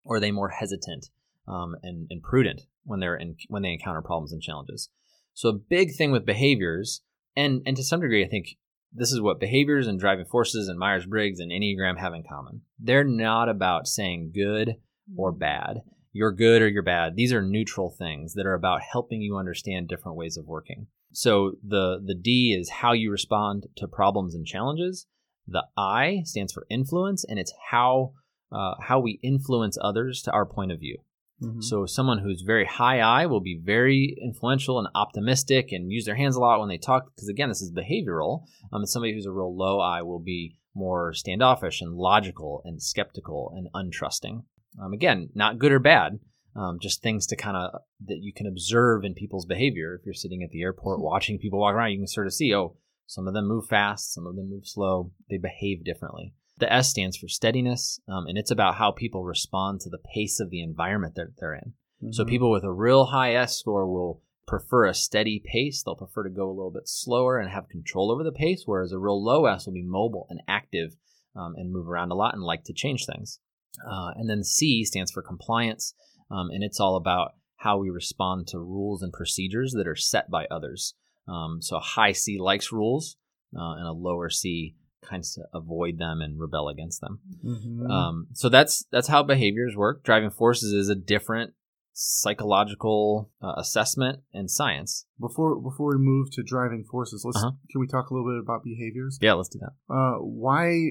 or 0.04 0.16
are 0.16 0.20
they 0.20 0.30
more 0.30 0.50
hesitant 0.50 1.06
um, 1.46 1.76
and, 1.82 2.06
and 2.10 2.22
prudent 2.22 2.62
when 2.84 3.00
they're 3.00 3.16
in, 3.16 3.36
when 3.48 3.62
they 3.62 3.72
encounter 3.72 4.02
problems 4.02 4.32
and 4.32 4.42
challenges? 4.42 4.90
So 5.34 5.48
a 5.48 5.52
big 5.52 5.94
thing 5.94 6.12
with 6.12 6.24
behaviors, 6.24 7.02
and 7.36 7.62
and 7.66 7.76
to 7.76 7.82
some 7.82 8.00
degree, 8.00 8.24
I 8.24 8.28
think 8.28 8.56
this 8.92 9.10
is 9.10 9.20
what 9.20 9.40
behaviors 9.40 9.88
and 9.88 9.98
driving 9.98 10.24
forces 10.24 10.68
and 10.68 10.78
Myers 10.78 11.06
Briggs 11.06 11.40
and 11.40 11.50
Enneagram 11.50 11.98
have 11.98 12.14
in 12.14 12.22
common. 12.22 12.62
They're 12.78 13.04
not 13.04 13.48
about 13.48 13.88
saying 13.88 14.32
good 14.34 14.76
or 15.16 15.32
bad. 15.32 15.82
You're 16.12 16.32
good 16.32 16.62
or 16.62 16.68
you're 16.68 16.84
bad. 16.84 17.16
These 17.16 17.32
are 17.32 17.42
neutral 17.42 17.90
things 17.90 18.34
that 18.34 18.46
are 18.46 18.54
about 18.54 18.82
helping 18.82 19.20
you 19.20 19.36
understand 19.36 19.88
different 19.88 20.16
ways 20.16 20.36
of 20.36 20.46
working. 20.46 20.86
So 21.12 21.54
the 21.66 22.00
the 22.04 22.14
D 22.14 22.56
is 22.58 22.70
how 22.70 22.92
you 22.92 23.10
respond 23.10 23.66
to 23.76 23.88
problems 23.88 24.34
and 24.34 24.46
challenges. 24.46 25.06
The 25.46 25.64
I 25.76 26.22
stands 26.24 26.52
for 26.52 26.66
influence, 26.70 27.24
and 27.24 27.38
it's 27.38 27.52
how 27.70 28.12
uh, 28.52 28.74
how 28.80 29.00
we 29.00 29.18
influence 29.22 29.76
others 29.80 30.22
to 30.22 30.30
our 30.30 30.46
point 30.46 30.70
of 30.70 30.78
view. 30.78 30.98
Mhm. 31.42 31.62
So 31.62 31.86
someone 31.86 32.18
who's 32.18 32.42
very 32.42 32.64
high 32.64 33.00
I 33.00 33.26
will 33.26 33.40
be 33.40 33.60
very 33.62 34.16
influential 34.22 34.78
and 34.78 34.88
optimistic 34.94 35.72
and 35.72 35.90
use 35.90 36.04
their 36.04 36.16
hands 36.16 36.36
a 36.36 36.40
lot 36.40 36.60
when 36.60 36.68
they 36.68 36.78
talk 36.78 37.14
because 37.14 37.28
again 37.28 37.48
this 37.48 37.62
is 37.62 37.72
behavioral. 37.72 38.42
Um, 38.72 38.82
and 38.82 38.88
somebody 38.88 39.12
who's 39.14 39.26
a 39.26 39.32
real 39.32 39.54
low 39.54 39.80
I 39.80 40.02
will 40.02 40.20
be 40.20 40.58
more 40.74 41.12
standoffish 41.12 41.80
and 41.80 41.94
logical 41.96 42.62
and 42.64 42.82
skeptical 42.82 43.52
and 43.54 43.68
untrusting. 43.74 44.44
Um, 44.80 44.92
again, 44.92 45.30
not 45.34 45.58
good 45.58 45.70
or 45.72 45.78
bad, 45.78 46.18
um, 46.56 46.78
just 46.80 47.02
things 47.02 47.26
to 47.28 47.36
kind 47.36 47.56
of 47.56 47.80
that 48.06 48.18
you 48.22 48.32
can 48.32 48.46
observe 48.46 49.04
in 49.04 49.14
people's 49.14 49.46
behavior. 49.46 49.94
If 49.94 50.04
you're 50.04 50.14
sitting 50.14 50.42
at 50.42 50.50
the 50.50 50.62
airport 50.62 51.00
watching 51.00 51.38
people 51.38 51.60
walk 51.60 51.74
around, 51.74 51.92
you 51.92 51.98
can 51.98 52.06
sort 52.06 52.26
of 52.26 52.34
see 52.34 52.54
oh 52.54 52.76
some 53.06 53.28
of 53.28 53.34
them 53.34 53.46
move 53.46 53.66
fast, 53.66 54.12
some 54.12 54.26
of 54.26 54.34
them 54.34 54.50
move 54.50 54.66
slow. 54.66 55.12
They 55.28 55.38
behave 55.38 55.84
differently. 55.84 56.34
The 56.64 56.72
S 56.72 56.88
stands 56.88 57.18
for 57.18 57.28
steadiness, 57.28 58.00
um, 58.08 58.26
and 58.26 58.38
it's 58.38 58.50
about 58.50 58.76
how 58.76 58.90
people 58.90 59.22
respond 59.22 59.80
to 59.80 59.90
the 59.90 59.98
pace 59.98 60.40
of 60.40 60.48
the 60.48 60.62
environment 60.62 61.14
that 61.16 61.36
they're 61.36 61.52
in. 61.52 61.74
So 62.10 62.24
Mhm. 62.24 62.28
people 62.28 62.50
with 62.50 62.64
a 62.64 62.72
real 62.72 63.04
high 63.04 63.34
S 63.34 63.58
score 63.58 63.86
will 63.86 64.22
prefer 64.46 64.86
a 64.86 64.94
steady 64.94 65.42
pace. 65.44 65.82
They'll 65.82 65.94
prefer 65.94 66.22
to 66.22 66.30
go 66.30 66.48
a 66.48 66.56
little 66.56 66.70
bit 66.70 66.88
slower 66.88 67.38
and 67.38 67.50
have 67.50 67.68
control 67.68 68.10
over 68.10 68.24
the 68.24 68.32
pace, 68.32 68.62
whereas 68.64 68.92
a 68.92 68.98
real 68.98 69.22
low 69.22 69.44
S 69.44 69.66
will 69.66 69.74
be 69.74 69.82
mobile 69.82 70.26
and 70.30 70.40
active 70.48 70.96
um, 71.36 71.54
and 71.54 71.70
move 71.70 71.86
around 71.86 72.12
a 72.12 72.14
lot 72.14 72.32
and 72.32 72.42
like 72.42 72.64
to 72.64 72.72
change 72.72 73.04
things. 73.04 73.40
Uh, 73.86 74.12
and 74.16 74.30
then 74.30 74.42
C 74.42 74.86
stands 74.86 75.12
for 75.12 75.20
compliance, 75.20 75.94
um, 76.30 76.48
and 76.48 76.64
it's 76.64 76.80
all 76.80 76.96
about 76.96 77.34
how 77.56 77.76
we 77.76 77.90
respond 77.90 78.46
to 78.46 78.58
rules 78.58 79.02
and 79.02 79.12
procedures 79.12 79.72
that 79.72 79.86
are 79.86 79.96
set 79.96 80.30
by 80.30 80.46
others. 80.46 80.94
Um, 81.28 81.60
so 81.60 81.76
a 81.76 81.80
high 81.80 82.12
C 82.12 82.38
likes 82.38 82.72
rules, 82.72 83.18
uh, 83.54 83.74
and 83.74 83.86
a 83.86 83.92
lower 83.92 84.30
C 84.30 84.76
kinds 85.04 85.34
to 85.34 85.42
avoid 85.52 85.98
them 85.98 86.20
and 86.20 86.40
rebel 86.40 86.68
against 86.68 87.00
them. 87.00 87.20
Mhm. 87.44 87.90
Um, 87.90 88.26
so 88.32 88.48
that's 88.48 88.84
that's 88.90 89.08
how 89.08 89.22
behaviors 89.22 89.76
work. 89.76 90.02
Driving 90.04 90.30
forces 90.30 90.72
is 90.72 90.88
a 90.88 90.94
different 90.94 91.54
psychological 91.92 93.30
uh, 93.40 93.54
assessment 93.56 94.20
and 94.32 94.50
science. 94.50 95.06
before 95.20 95.60
before 95.60 95.90
we 95.92 95.98
move 95.98 96.30
to 96.32 96.42
driving 96.42 96.84
forces, 96.84 97.22
let's 97.24 97.38
Uh-huh. 97.38 97.52
can 97.70 97.80
we 97.80 97.86
talk 97.86 98.10
a 98.10 98.14
little 98.14 98.28
bit 98.30 98.40
about 98.42 98.64
behaviors? 98.64 99.18
Yeah, 99.20 99.34
let's 99.34 99.48
do 99.48 99.60
that. 99.60 99.74
Uh, 99.94 100.18
why 100.18 100.90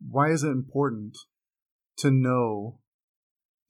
why 0.00 0.30
is 0.30 0.44
it 0.44 0.50
important 0.50 1.16
to 1.98 2.10
know 2.10 2.80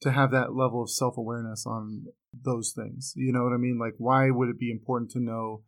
to 0.01 0.11
have 0.11 0.31
that 0.31 0.53
level 0.53 0.81
of 0.83 0.89
self 0.91 1.17
awareness 1.17 1.65
on 1.65 2.05
those 2.33 2.73
things? 2.75 3.13
You 3.15 3.31
know 3.33 3.43
what 3.43 3.53
I 3.53 3.57
mean? 3.57 3.79
Like, 3.79 3.95
why 3.97 4.29
would 4.29 4.49
it 4.49 4.59
be 4.59 4.69
important 4.71 5.11
to 5.11 5.19
know, 5.19 5.63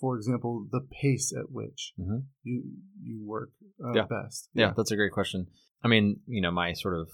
for 0.00 0.16
example, 0.16 0.66
the 0.70 0.80
pace 0.80 1.32
at 1.36 1.50
which 1.50 1.92
Mhm. 1.98 2.24
you 2.42 2.62
you 3.02 3.24
work 3.24 3.50
uh, 3.84 3.92
Yeah. 3.94 4.06
best? 4.06 4.50
Yeah, 4.54 4.72
that's 4.76 4.90
a 4.90 4.96
great 4.96 5.12
question. 5.12 5.48
I 5.82 5.88
mean, 5.88 6.20
you 6.26 6.40
know, 6.40 6.50
my 6.50 6.72
sort 6.72 6.94
of 6.98 7.08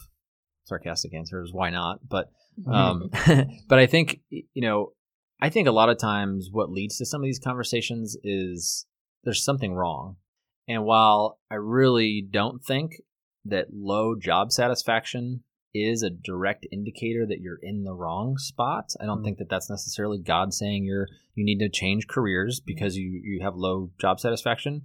sarcastic 0.65 1.15
answer 1.15 1.43
is 1.43 1.53
why 1.53 1.71
not, 1.71 2.07
but 2.09 2.31
um, 2.67 3.11
but 3.69 3.79
I 3.79 3.87
think 3.87 4.21
you 4.31 4.45
know, 4.63 4.93
I 5.41 5.51
think 5.51 5.69
a 5.69 5.73
lot 5.73 5.89
of 5.89 5.99
times 5.99 6.49
what 6.51 6.71
leads 6.71 6.97
to 6.99 7.07
some 7.07 7.21
of 7.21 7.25
these 7.25 7.41
conversations 7.41 8.17
is 8.23 8.87
there's 9.25 9.45
something 9.45 9.75
wrong, 9.75 10.17
and 10.69 10.85
while 10.85 11.39
I 11.51 11.57
really 11.57 12.23
don't 12.29 12.65
think 12.65 12.93
that 13.47 13.67
low 13.73 14.15
job 14.15 14.53
satisfaction 14.53 15.45
is 15.75 16.03
a 16.03 16.11
direct 16.11 16.67
indicator 16.71 17.27
that 17.27 17.41
you're 17.41 17.59
in 17.61 17.83
the 17.83 17.95
wrong 17.95 18.39
spot. 18.39 18.93
I 19.01 19.07
don't 19.07 19.21
Mhm. 19.21 19.25
think 19.25 19.39
that 19.39 19.49
that's 19.49 19.69
necessarily 19.69 20.19
God 20.19 20.55
saying 20.55 20.85
you're 20.85 21.09
you 21.35 21.45
need 21.45 21.59
to 21.59 21.69
change 21.69 22.07
careers 22.07 22.61
because 22.61 22.97
you 22.97 23.21
you 23.23 23.41
have 23.43 23.57
low 23.57 23.91
job 24.01 24.21
satisfaction. 24.21 24.83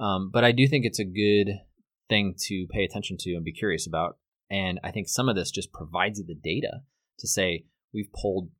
Um, 0.00 0.30
but 0.30 0.44
I 0.44 0.50
do 0.50 0.66
think 0.66 0.84
it's 0.84 0.98
a 0.98 1.04
good 1.04 1.60
thing 2.08 2.34
to 2.46 2.66
pay 2.70 2.84
attention 2.84 3.16
to 3.20 3.34
and 3.34 3.44
be 3.44 3.52
curious 3.52 3.86
about. 3.86 4.18
And 4.50 4.80
I 4.82 4.90
think 4.90 5.08
some 5.08 5.28
of 5.28 5.36
this 5.36 5.50
just 5.50 5.72
provides 5.72 6.18
you 6.18 6.24
the 6.26 6.34
data 6.34 6.82
to 7.20 7.28
say 7.28 7.66
we've 7.92 8.12
polled 8.12 8.50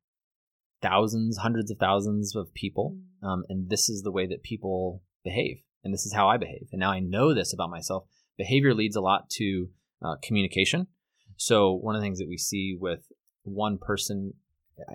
thousands, 0.81 1.37
hundreds 1.37 1.71
of 1.71 1.77
thousands 1.77 2.35
of 2.35 2.53
people, 2.53 2.97
um, 3.21 3.43
and 3.49 3.69
this 3.69 3.89
is 3.89 4.01
the 4.03 4.11
way 4.11 4.25
that 4.27 4.43
people 4.43 5.03
behave, 5.23 5.61
and 5.83 5.93
this 5.93 6.05
is 6.05 6.13
how 6.13 6.27
I 6.29 6.37
behave. 6.37 6.67
And 6.71 6.79
now 6.79 6.91
I 6.91 6.99
know 6.99 7.33
this 7.33 7.53
about 7.53 7.69
myself. 7.69 8.07
Behavior 8.37 8.73
leads 8.73 8.95
a 8.95 9.01
lot 9.01 9.29
to 9.31 9.69
uh, 10.01 10.15
communication. 10.21 10.87
So 11.37 11.73
one 11.73 11.95
of 11.95 12.01
the 12.01 12.05
things 12.05 12.19
that 12.19 12.29
we 12.29 12.37
see 12.37 12.75
with 12.79 13.11
one 13.43 13.77
person 13.77 14.33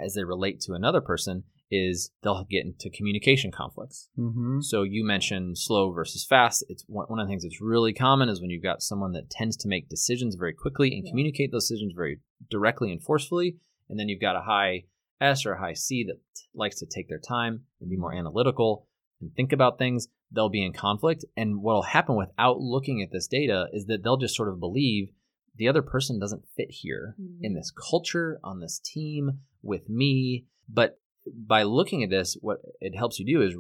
as 0.03 0.15
they 0.15 0.25
relate 0.25 0.61
to 0.61 0.73
another 0.75 1.01
person 1.01 1.45
is 1.71 2.11
they'll 2.23 2.45
get 2.51 2.65
into 2.65 2.91
communication 2.91 3.53
conflicts. 3.53 4.09
Mm-hmm. 4.19 4.61
So 4.61 4.83
you 4.83 5.05
mentioned 5.05 5.57
slow 5.57 5.93
versus 5.93 6.27
fast. 6.29 6.65
It's 6.69 6.85
one 6.89 7.07
one 7.07 7.21
of 7.21 7.27
the 7.27 7.31
things 7.31 7.45
that's 7.45 7.61
really 7.61 7.93
common 7.93 8.29
is 8.29 8.41
when 8.41 8.51
you've 8.51 8.63
got 8.63 8.83
someone 8.83 9.13
that 9.13 9.31
tends 9.31 9.57
to 9.59 9.69
make 9.69 9.89
decisions 9.89 10.35
very 10.35 10.53
quickly 10.53 10.93
and 10.95 11.05
Yeah. 11.07 11.11
communicate 11.13 11.53
those 11.53 11.69
decisions 11.69 11.93
very 11.95 12.19
directly 12.51 12.91
and 12.91 13.01
forcefully, 13.03 13.57
and 13.89 13.99
then 13.99 14.09
you've 14.09 14.21
got 14.21 14.37
a 14.37 14.41
high 14.43 14.85
S 15.21 15.47
or 15.47 15.53
a 15.53 15.61
high 15.61 15.75
C 15.75 16.05
that 16.05 16.19
likes 16.55 16.79
to 16.81 16.87
take 16.87 17.09
their 17.09 17.19
time 17.21 17.65
and 17.81 17.89
be 17.89 17.97
more 17.97 18.13
analytical 18.15 18.89
and 19.21 19.33
think 19.35 19.53
about 19.53 19.79
things. 19.79 20.09
They'll 20.33 20.49
be 20.49 20.65
in 20.65 20.73
conflict, 20.73 21.25
and 21.37 21.63
what'll 21.63 21.83
happen 21.83 22.17
without 22.17 22.59
looking 22.61 23.01
at 23.03 23.13
this 23.13 23.29
data 23.29 23.67
is 23.73 23.87
that 23.87 24.03
they'll 24.03 24.17
just 24.17 24.35
sort 24.37 24.49
of 24.49 24.59
believe 24.59 25.11
the 25.57 25.69
other 25.69 25.83
person 25.83 26.19
doesn't 26.19 26.45
fit 26.57 26.69
here 26.71 27.17
in 27.43 27.55
this 27.55 27.71
culture, 27.71 28.39
on 28.43 28.61
this 28.61 28.79
team, 28.79 29.41
with 29.63 29.89
me. 29.89 30.47
But 30.69 30.99
by 31.27 31.65
looking 31.65 32.03
at 32.03 32.11
this, 32.11 32.37
what 32.41 32.59
it 32.81 32.97
helps 32.97 33.19
you 33.19 33.27
do 33.27 33.43
is 33.43 33.57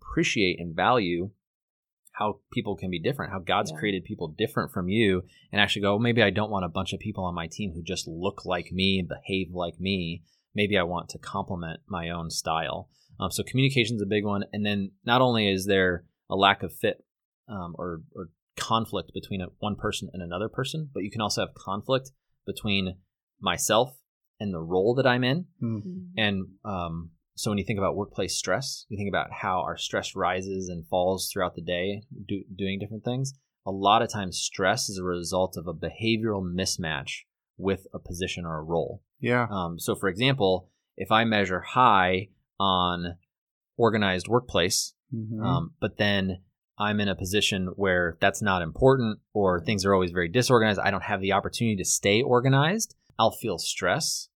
appreciate 0.00 0.58
and 0.60 0.74
value 0.74 1.30
how 2.12 2.40
people 2.52 2.76
can 2.76 2.90
be 2.90 2.98
different, 3.00 3.32
how 3.32 3.38
God's 3.38 3.70
Yeah. 3.70 3.78
created 3.78 4.04
people 4.04 4.28
different 4.28 4.70
from 4.70 4.88
you, 4.88 5.22
and 5.50 5.60
actually 5.60 5.82
go, 5.82 5.98
maybe 5.98 6.22
I 6.22 6.30
don't 6.30 6.50
want 6.50 6.64
a 6.64 6.68
bunch 6.68 6.92
of 6.92 7.00
people 7.00 7.24
on 7.24 7.34
my 7.34 7.46
team 7.46 7.72
who 7.72 7.82
just 7.82 8.06
look 8.06 8.44
like 8.44 8.70
me 8.70 8.98
and 8.98 9.08
behave 9.08 9.50
like 9.52 9.80
me. 9.80 10.22
Maybe 10.54 10.76
I 10.76 10.82
want 10.82 11.08
to 11.10 11.18
complement 11.18 11.80
my 11.88 12.10
own 12.10 12.28
style. 12.30 12.90
Um, 13.18 13.30
so 13.30 13.42
communication 13.42 13.96
is 13.96 14.02
a 14.02 14.06
big 14.06 14.24
one, 14.24 14.44
and 14.52 14.64
then 14.64 14.92
not 15.04 15.22
only 15.22 15.50
is 15.50 15.64
there 15.66 16.04
a 16.28 16.36
lack 16.36 16.62
of 16.62 16.74
fit 16.74 17.02
um, 17.48 17.74
or, 17.78 18.02
or 18.14 18.28
conflict 18.56 19.12
between 19.14 19.40
a, 19.40 19.46
one 19.58 19.76
person 19.76 20.08
and 20.12 20.22
another 20.22 20.48
person, 20.48 20.90
but 20.92 21.02
you 21.02 21.10
can 21.10 21.20
also 21.20 21.40
have 21.42 21.54
conflict 21.54 22.10
between 22.46 22.96
myself 23.40 23.96
and 24.38 24.52
the 24.52 24.60
role 24.60 24.94
that 24.96 25.06
I'm 25.06 25.24
in. 25.24 25.46
And 26.16 26.46
um, 26.64 27.10
so 27.34 27.50
when 27.50 27.58
you 27.58 27.64
think 27.64 27.78
about 27.78 27.96
workplace 27.96 28.36
stress, 28.36 28.86
you 28.88 28.96
think 28.96 29.08
about 29.08 29.32
how 29.32 29.60
our 29.60 29.76
stress 29.76 30.14
rises 30.14 30.68
and 30.68 30.86
falls 30.88 31.30
throughout 31.32 31.54
the 31.54 31.62
day 31.62 32.02
do, 32.26 32.42
doing 32.54 32.78
different 32.78 33.04
things. 33.04 33.34
A 33.64 33.70
lot 33.70 34.02
of 34.02 34.12
times, 34.12 34.38
stress 34.38 34.88
is 34.88 34.98
a 34.98 35.04
result 35.04 35.56
of 35.56 35.68
a 35.68 35.74
behavioral 35.74 36.42
mismatch 36.42 37.20
with 37.56 37.86
a 37.94 37.98
position 38.00 38.44
or 38.44 38.58
a 38.58 38.62
role. 38.62 39.02
Yeah. 39.20 39.46
Um, 39.50 39.78
so, 39.78 39.94
for 39.94 40.08
example, 40.08 40.68
if 40.96 41.12
I 41.12 41.24
measure 41.24 41.60
high 41.60 42.30
on 42.58 43.18
organized 43.76 44.26
workplace, 44.26 44.94
Mhm. 45.14 45.44
um, 45.44 45.74
but 45.80 45.96
then 45.96 46.42
I'm 46.78 47.00
in 47.00 47.08
a 47.08 47.14
position 47.14 47.68
where 47.76 48.16
that's 48.20 48.42
not 48.42 48.62
important 48.62 49.18
or 49.32 49.60
things 49.60 49.84
are 49.84 49.94
always 49.94 50.10
very 50.10 50.28
disorganized, 50.28 50.80
I 50.80 50.90
don't 50.90 51.04
have 51.04 51.20
the 51.20 51.32
opportunity 51.32 51.76
to 51.76 51.84
stay 51.84 52.22
organized, 52.22 52.94
I'll 53.18 53.30
feel 53.30 53.58
stress. 53.58 54.28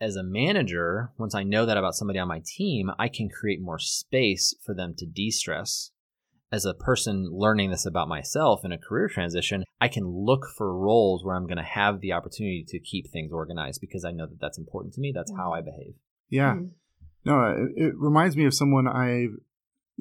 As 0.00 0.16
a 0.16 0.22
manager, 0.22 1.10
once 1.18 1.34
I 1.34 1.42
know 1.42 1.66
that 1.66 1.76
about 1.76 1.94
somebody 1.94 2.18
on 2.18 2.28
my 2.28 2.40
team, 2.44 2.90
I 2.98 3.08
can 3.08 3.28
create 3.28 3.60
more 3.60 3.78
space 3.78 4.54
for 4.64 4.74
them 4.74 4.94
to 4.96 5.04
de 5.04 5.30
stress. 5.30 5.90
As 6.52 6.64
a 6.64 6.74
person 6.74 7.28
learning 7.30 7.70
this 7.70 7.84
about 7.86 8.08
myself 8.08 8.64
in 8.64 8.72
a 8.72 8.78
career 8.78 9.08
transition, 9.08 9.62
I 9.80 9.88
can 9.88 10.06
look 10.06 10.46
for 10.56 10.76
roles 10.76 11.22
where 11.22 11.36
I'm 11.36 11.46
going 11.46 11.58
to 11.58 11.62
have 11.62 12.00
the 12.00 12.12
opportunity 12.12 12.64
to 12.66 12.78
keep 12.80 13.10
things 13.10 13.30
organized 13.30 13.80
because 13.80 14.04
I 14.04 14.10
know 14.10 14.26
that 14.26 14.40
that's 14.40 14.58
important 14.58 14.94
to 14.94 15.00
me. 15.00 15.12
That's 15.14 15.32
how 15.36 15.52
I 15.52 15.60
behave. 15.60 15.94
Yeah. 16.28 16.54
Mhm. 16.54 16.70
No, 17.24 17.44
it, 17.50 17.72
it 17.76 17.94
reminds 17.96 18.36
me 18.36 18.46
of 18.46 18.54
someone 18.54 18.88
I've 18.88 19.36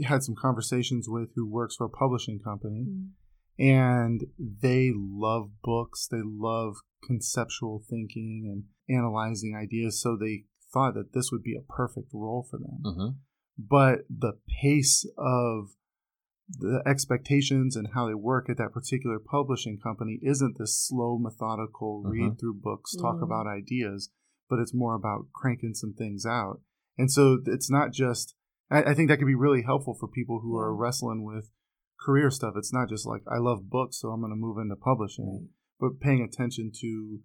had 0.04 0.24
some 0.24 0.36
conversations 0.36 1.08
with 1.10 1.30
who 1.36 1.46
works 1.46 1.76
for 1.76 1.86
a 1.86 1.90
publishing 1.90 2.40
company, 2.40 2.86
Mhm. 2.88 3.10
and 3.58 4.26
they 4.38 4.92
love 4.96 5.62
books. 5.64 6.08
They 6.08 6.22
love 6.24 6.78
conceptual 7.04 7.80
thinking 7.80 8.48
and 8.48 8.66
analyzing 8.96 9.56
ideas. 9.56 10.02
So 10.02 10.16
they 10.16 10.46
thought 10.74 10.94
that 10.96 11.14
this 11.14 11.32
would 11.32 11.44
be 11.44 11.56
a 11.56 11.62
perfect 11.62 12.14
role 12.14 12.44
for 12.44 12.58
them. 12.60 12.82
hmm 12.84 13.18
But 13.58 14.06
the 14.10 14.40
pace 14.62 15.06
of 15.18 15.76
the 16.48 16.82
expectations 16.86 17.76
and 17.76 17.90
how 17.94 18.08
they 18.08 18.14
work 18.16 18.50
at 18.50 18.58
that 18.58 18.72
particular 18.72 19.20
publishing 19.20 19.78
company 19.78 20.20
isn't 20.24 20.58
this 20.58 20.76
slow, 20.78 21.18
methodical 21.18 22.04
Mhm. 22.04 22.10
read 22.12 22.40
through 22.40 22.56
books, 22.56 22.96
talk 22.96 23.18
Mhm. 23.18 23.24
about 23.24 23.48
ideas, 23.48 24.12
but 24.50 24.60
it's 24.60 24.74
more 24.74 24.96
about 24.96 25.32
cranking 25.34 25.74
some 25.74 25.94
things 25.94 26.26
out. 26.26 26.62
And 26.98 27.12
so 27.12 27.40
it's 27.46 27.70
not 27.70 27.92
just, 27.94 28.36
I, 28.70 28.92
I 28.92 28.94
think 28.94 29.10
that 29.10 29.18
could 29.18 29.28
be 29.28 29.36
really 29.36 29.64
helpful 29.64 29.96
for 30.00 30.08
people 30.08 30.42
who 30.44 30.56
are 30.58 30.76
wrestling 30.76 31.24
with 31.24 31.52
career 32.00 32.32
stuff. 32.32 32.54
It's 32.56 32.74
not 32.74 32.90
just 32.90 33.06
like, 33.06 33.22
I 33.28 33.38
love 33.38 33.70
books, 33.70 34.00
so 34.00 34.10
I'm 34.10 34.22
going 34.22 34.32
to 34.32 34.36
move 34.36 34.58
into 34.58 34.76
publishing, 34.76 35.50
but 35.80 36.00
paying 36.00 36.22
attention 36.22 36.72
to 36.82 37.20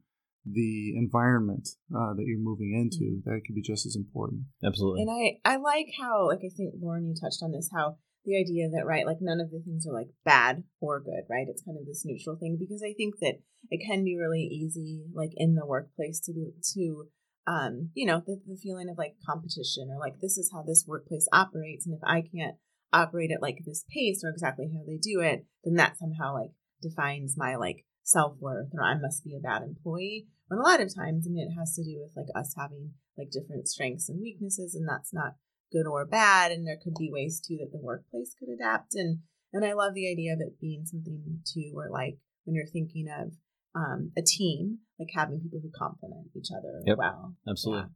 the 0.44 0.94
environment 0.96 1.68
uh, 1.94 2.12
that 2.14 2.24
you're 2.26 2.38
moving 2.38 2.74
into, 2.74 3.22
that 3.24 3.40
could 3.46 3.54
be 3.54 3.62
just 3.62 3.86
as 3.86 3.96
important. 3.96 4.42
Absolutely. 4.62 5.02
And 5.02 5.10
I, 5.10 5.54
I 5.54 5.56
like 5.56 5.86
how, 5.98 6.28
like, 6.28 6.40
I 6.44 6.52
think, 6.54 6.74
Lauren, 6.80 7.08
you 7.08 7.14
touched 7.14 7.42
on 7.42 7.52
this, 7.52 7.70
how 7.74 7.96
the 8.26 8.36
idea 8.36 8.68
that, 8.68 8.84
right, 8.84 9.06
like, 9.06 9.18
none 9.20 9.40
of 9.40 9.50
the 9.50 9.60
things 9.64 9.86
are, 9.86 9.94
like, 9.94 10.08
bad 10.24 10.64
or 10.80 11.00
good, 11.00 11.24
right? 11.30 11.46
It's 11.48 11.62
kind 11.62 11.78
of 11.78 11.86
this 11.86 12.02
neutral 12.04 12.36
thing 12.36 12.58
because 12.60 12.82
I 12.82 12.92
think 12.92 13.20
that 13.20 13.36
it 13.70 13.80
can 13.86 14.04
be 14.04 14.18
really 14.18 14.42
easy, 14.42 15.04
like, 15.14 15.32
in 15.36 15.54
the 15.54 15.64
workplace 15.64 16.20
to 16.20 16.32
be, 16.34 16.52
to, 16.74 17.06
um, 17.46 17.90
you 17.94 18.06
know, 18.06 18.22
the, 18.26 18.40
the 18.46 18.56
feeling 18.56 18.88
of, 18.88 18.98
like, 18.98 19.16
competition 19.26 19.88
or, 19.90 19.98
like, 19.98 20.20
this 20.20 20.38
is 20.38 20.50
how 20.52 20.62
this 20.62 20.84
workplace 20.86 21.28
operates. 21.32 21.86
And 21.86 21.94
if 21.94 22.00
I 22.04 22.22
can't 22.22 22.56
operate 22.92 23.30
at, 23.30 23.42
like, 23.42 23.58
this 23.64 23.84
pace 23.92 24.22
or 24.24 24.30
exactly 24.30 24.70
how 24.72 24.82
they 24.86 24.96
do 24.96 25.20
it, 25.20 25.44
then 25.62 25.74
that 25.74 25.98
somehow, 25.98 26.34
like, 26.34 26.50
defines 26.80 27.34
my, 27.36 27.56
like, 27.56 27.84
self 28.04 28.36
worth 28.38 28.68
or 28.74 28.84
I 28.84 28.94
must 28.94 29.24
be 29.24 29.34
a 29.34 29.40
bad 29.40 29.62
employee. 29.62 30.28
When 30.48 30.60
a 30.60 30.62
lot 30.62 30.80
of 30.80 30.94
times, 30.94 31.26
I 31.26 31.30
mean, 31.30 31.48
it 31.50 31.58
has 31.58 31.74
to 31.74 31.82
do 31.82 31.98
with 32.00 32.12
like 32.14 32.28
us 32.36 32.54
having 32.56 32.92
like 33.18 33.30
different 33.30 33.66
strengths 33.66 34.08
and 34.08 34.20
weaknesses, 34.20 34.74
and 34.74 34.86
that's 34.86 35.12
not 35.12 35.36
good 35.72 35.86
or 35.86 36.04
bad. 36.04 36.52
And 36.52 36.66
there 36.66 36.78
could 36.82 36.94
be 36.98 37.10
ways 37.10 37.40
too 37.40 37.56
that 37.60 37.72
the 37.72 37.82
workplace 37.82 38.34
could 38.38 38.50
adapt. 38.50 38.94
And 38.94 39.20
and 39.52 39.64
I 39.64 39.72
love 39.72 39.94
the 39.94 40.10
idea 40.10 40.34
of 40.34 40.40
it 40.40 40.60
being 40.60 40.84
something 40.84 41.40
too, 41.44 41.70
where 41.72 41.90
like 41.90 42.18
when 42.44 42.54
you're 42.54 42.66
thinking 42.66 43.08
of 43.08 43.32
um, 43.74 44.12
a 44.16 44.22
team, 44.22 44.80
like 44.98 45.08
having 45.14 45.40
people 45.40 45.60
who 45.62 45.70
complement 45.76 46.28
each 46.36 46.48
other 46.56 46.80
Yep. 46.86 46.98
well. 46.98 47.34
Absolutely. 47.48 47.90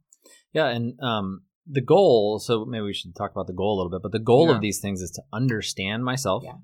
Yeah, 0.53 0.67
and 0.67 0.99
um, 1.01 1.43
the 1.65 1.81
goal. 1.81 2.39
So 2.39 2.65
maybe 2.65 2.83
we 2.83 2.93
should 2.93 3.15
talk 3.15 3.31
about 3.31 3.47
the 3.47 3.53
goal 3.53 3.75
a 3.75 3.77
little 3.77 3.91
bit. 3.91 4.01
But 4.03 4.11
the 4.11 4.19
goal 4.23 4.49
Yeah. 4.49 4.55
of 4.55 4.61
these 4.61 4.79
things 4.81 5.01
is 5.01 5.11
to 5.11 5.23
understand 5.31 6.03
myself, 6.03 6.43
Yeah. 6.45 6.57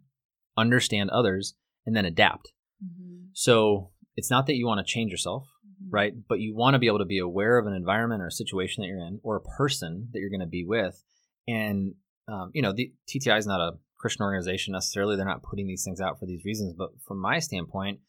understand 0.58 1.10
others, 1.10 1.56
and 1.86 1.96
then 1.96 2.06
adapt. 2.06 2.52
Mhm. 2.84 3.30
So 3.34 3.92
it's 4.16 4.30
not 4.32 4.48
that 4.48 4.56
you 4.56 4.66
want 4.66 4.86
to 4.86 4.92
change 4.92 5.12
yourself, 5.12 5.48
Mhm. 5.66 5.88
right? 5.90 6.14
But 6.28 6.40
you 6.40 6.56
want 6.56 6.74
to 6.76 6.80
be 6.80 6.88
able 6.88 7.00
to 7.00 7.06
be 7.06 7.20
aware 7.20 7.58
of 7.58 7.68
an 7.68 7.74
environment 7.74 8.22
or 8.22 8.28
a 8.28 8.32
situation 8.32 8.82
that 8.82 8.88
you're 8.88 9.06
in, 9.06 9.20
or 9.24 9.36
a 9.38 9.42
person 9.58 10.10
that 10.12 10.20
you're 10.20 10.30
going 10.30 10.40
to 10.42 10.46
be 10.48 10.66
with. 10.66 11.04
And 11.48 11.96
um, 12.28 12.50
you 12.56 12.62
know, 12.64 12.72
the 12.74 12.92
TTI 13.08 13.38
is 13.38 13.46
not 13.46 13.62
a 13.62 13.78
Christian 14.00 14.24
organization 14.24 14.72
necessarily. 14.72 15.16
They're 15.16 15.26
not 15.28 15.44
putting 15.44 15.68
these 15.68 15.84
things 15.84 16.02
out 16.02 16.18
for 16.20 16.26
these 16.26 16.44
reasons. 16.44 16.74
But 16.74 17.00
from 17.04 17.20
my 17.20 17.38
standpoint, 17.38 18.00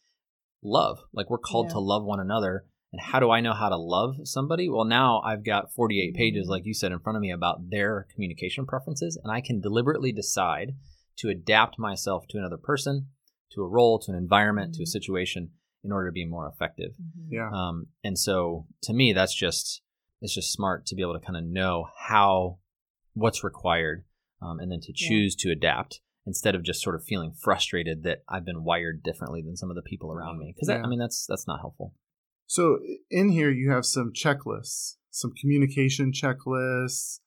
love. 0.62 0.98
Like 1.12 1.30
we're 1.30 1.38
called 1.38 1.66
Yeah. 1.66 1.74
to 1.74 1.80
love 1.80 2.04
one 2.04 2.20
another. 2.20 2.66
And 2.92 3.00
how 3.02 3.20
do 3.20 3.30
I 3.30 3.40
know 3.40 3.52
how 3.52 3.68
to 3.68 3.76
love 3.76 4.16
somebody? 4.24 4.68
Well, 4.68 4.84
now 4.84 5.20
I've 5.20 5.44
got 5.44 5.72
48 5.74 6.14
pages, 6.14 6.44
Mm-hmm. 6.44 6.50
like 6.50 6.64
you 6.66 6.72
said, 6.74 6.92
in 6.92 7.00
front 7.00 7.16
of 7.16 7.20
me 7.22 7.30
about 7.30 7.68
their 7.70 8.06
communication 8.14 8.64
preferences, 8.64 9.18
and 9.22 9.30
I 9.32 9.40
can 9.40 9.60
deliberately 9.60 10.12
decide 10.12 10.76
to 11.16 11.28
adapt 11.28 11.78
myself 11.78 12.26
to 12.28 12.38
another 12.38 12.56
person, 12.56 13.08
to 13.52 13.62
a 13.62 13.68
role, 13.68 13.98
to 13.98 14.12
an 14.12 14.16
environment, 14.16 14.74
to 14.74 14.82
a 14.82 14.86
Mhm. 14.86 14.88
situation 14.88 15.50
in 15.82 15.92
order 15.92 16.08
to 16.08 16.12
be 16.12 16.24
more 16.24 16.48
effective. 16.48 16.94
Mhm. 16.96 17.30
Yeah. 17.32 17.50
Um, 17.52 17.88
and 18.02 18.18
so 18.18 18.66
to 18.82 18.92
me, 18.92 19.12
that's 19.12 19.34
just 19.34 19.82
it's 20.22 20.34
just 20.34 20.50
smart 20.52 20.86
to 20.86 20.94
be 20.94 21.02
able 21.02 21.12
to 21.12 21.20
kind 21.20 21.36
of 21.36 21.44
know 21.44 21.88
how 21.98 22.58
what's 23.14 23.44
required, 23.44 24.04
um, 24.40 24.58
and 24.60 24.70
then 24.72 24.80
to 24.80 24.92
Yeah. 24.96 25.08
choose 25.08 25.34
to 25.36 25.50
adapt 25.50 26.00
instead 26.26 26.54
of 26.54 26.62
just 26.62 26.82
sort 26.82 26.96
of 26.96 27.04
feeling 27.04 27.32
frustrated 27.40 28.02
that 28.02 28.22
I've 28.28 28.44
been 28.44 28.64
wired 28.64 29.02
differently 29.02 29.42
than 29.42 29.56
some 29.56 29.70
of 29.70 29.76
the 29.76 29.82
people 29.82 30.10
around 30.12 30.38
me. 30.38 30.52
Because 30.54 30.68
Yeah. 30.68 30.82
I 30.82 30.88
mean, 30.88 30.98
that's 30.98 31.24
that's 31.26 31.46
not 31.46 31.60
helpful. 31.60 31.94
So 32.46 32.78
in 33.10 33.30
here 33.30 33.50
you 33.50 33.70
have 33.70 33.84
some 33.86 34.12
checklists, 34.12 34.96
some 35.10 35.32
communication 35.40 36.12
checklists. 36.12 37.20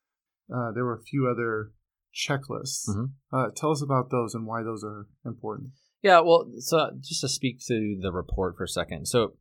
Uh, 0.54 0.72
there 0.74 0.84
were 0.86 0.96
a 0.96 1.04
few 1.04 1.28
other 1.28 1.72
checklists. 2.14 2.88
Mhm. 2.90 3.12
Uh, 3.32 3.50
tell 3.56 3.72
us 3.72 3.82
about 3.82 4.10
those 4.10 4.34
and 4.34 4.46
why 4.46 4.64
those 4.64 4.84
are 4.84 5.08
important. 5.26 5.72
Yeah, 6.02 6.22
well, 6.22 6.50
so 6.60 6.92
just 7.02 7.22
to 7.22 7.30
speak 7.30 7.60
to 7.68 7.98
the 8.02 8.12
report 8.12 8.56
for 8.58 8.64
a 8.64 8.68
second. 8.68 9.08
So, 9.08 9.34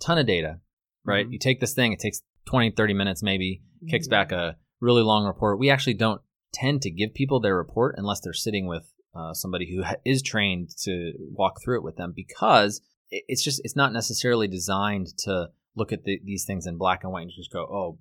ton 0.00 0.18
of 0.18 0.26
data, 0.26 0.60
right? 1.04 1.26
Mhm. 1.26 1.32
You 1.32 1.38
take 1.38 1.60
this 1.60 1.74
thing, 1.74 1.92
it 1.92 1.98
takes 1.98 2.22
20, 2.46 2.70
30 2.70 2.94
minutes 2.94 3.22
maybe, 3.22 3.62
kicks 3.88 4.08
back 4.08 4.30
a 4.32 4.56
really 4.80 5.02
long 5.02 5.26
report. 5.26 5.58
We 5.58 5.68
actually 5.68 5.94
don't 5.94 6.22
tend 6.52 6.80
to 6.82 6.90
give 6.90 7.12
people 7.12 7.40
their 7.40 7.56
report 7.56 7.96
unless 7.98 8.20
they're 8.20 8.32
sitting 8.32 8.66
with 8.66 8.92
uh, 9.16 9.32
somebody 9.32 9.72
who 9.72 9.82
ha- 9.82 9.96
is 10.04 10.22
trained 10.22 10.70
to 10.82 11.12
walk 11.32 11.60
through 11.62 11.78
it 11.78 11.84
with 11.84 11.96
them 11.96 12.12
because 12.14 12.80
it's 13.10 13.42
just 13.42 13.60
it's 13.64 13.76
not 13.76 13.92
necessarily 13.92 14.48
designed 14.48 15.08
to 15.18 15.48
look 15.76 15.92
at 15.92 16.04
the, 16.04 16.20
these 16.24 16.44
things 16.44 16.66
in 16.66 16.76
black 16.76 17.04
and 17.04 17.12
white 17.12 17.22
and 17.22 17.32
just 17.34 17.52
go 17.52 17.60
oh 17.60 17.98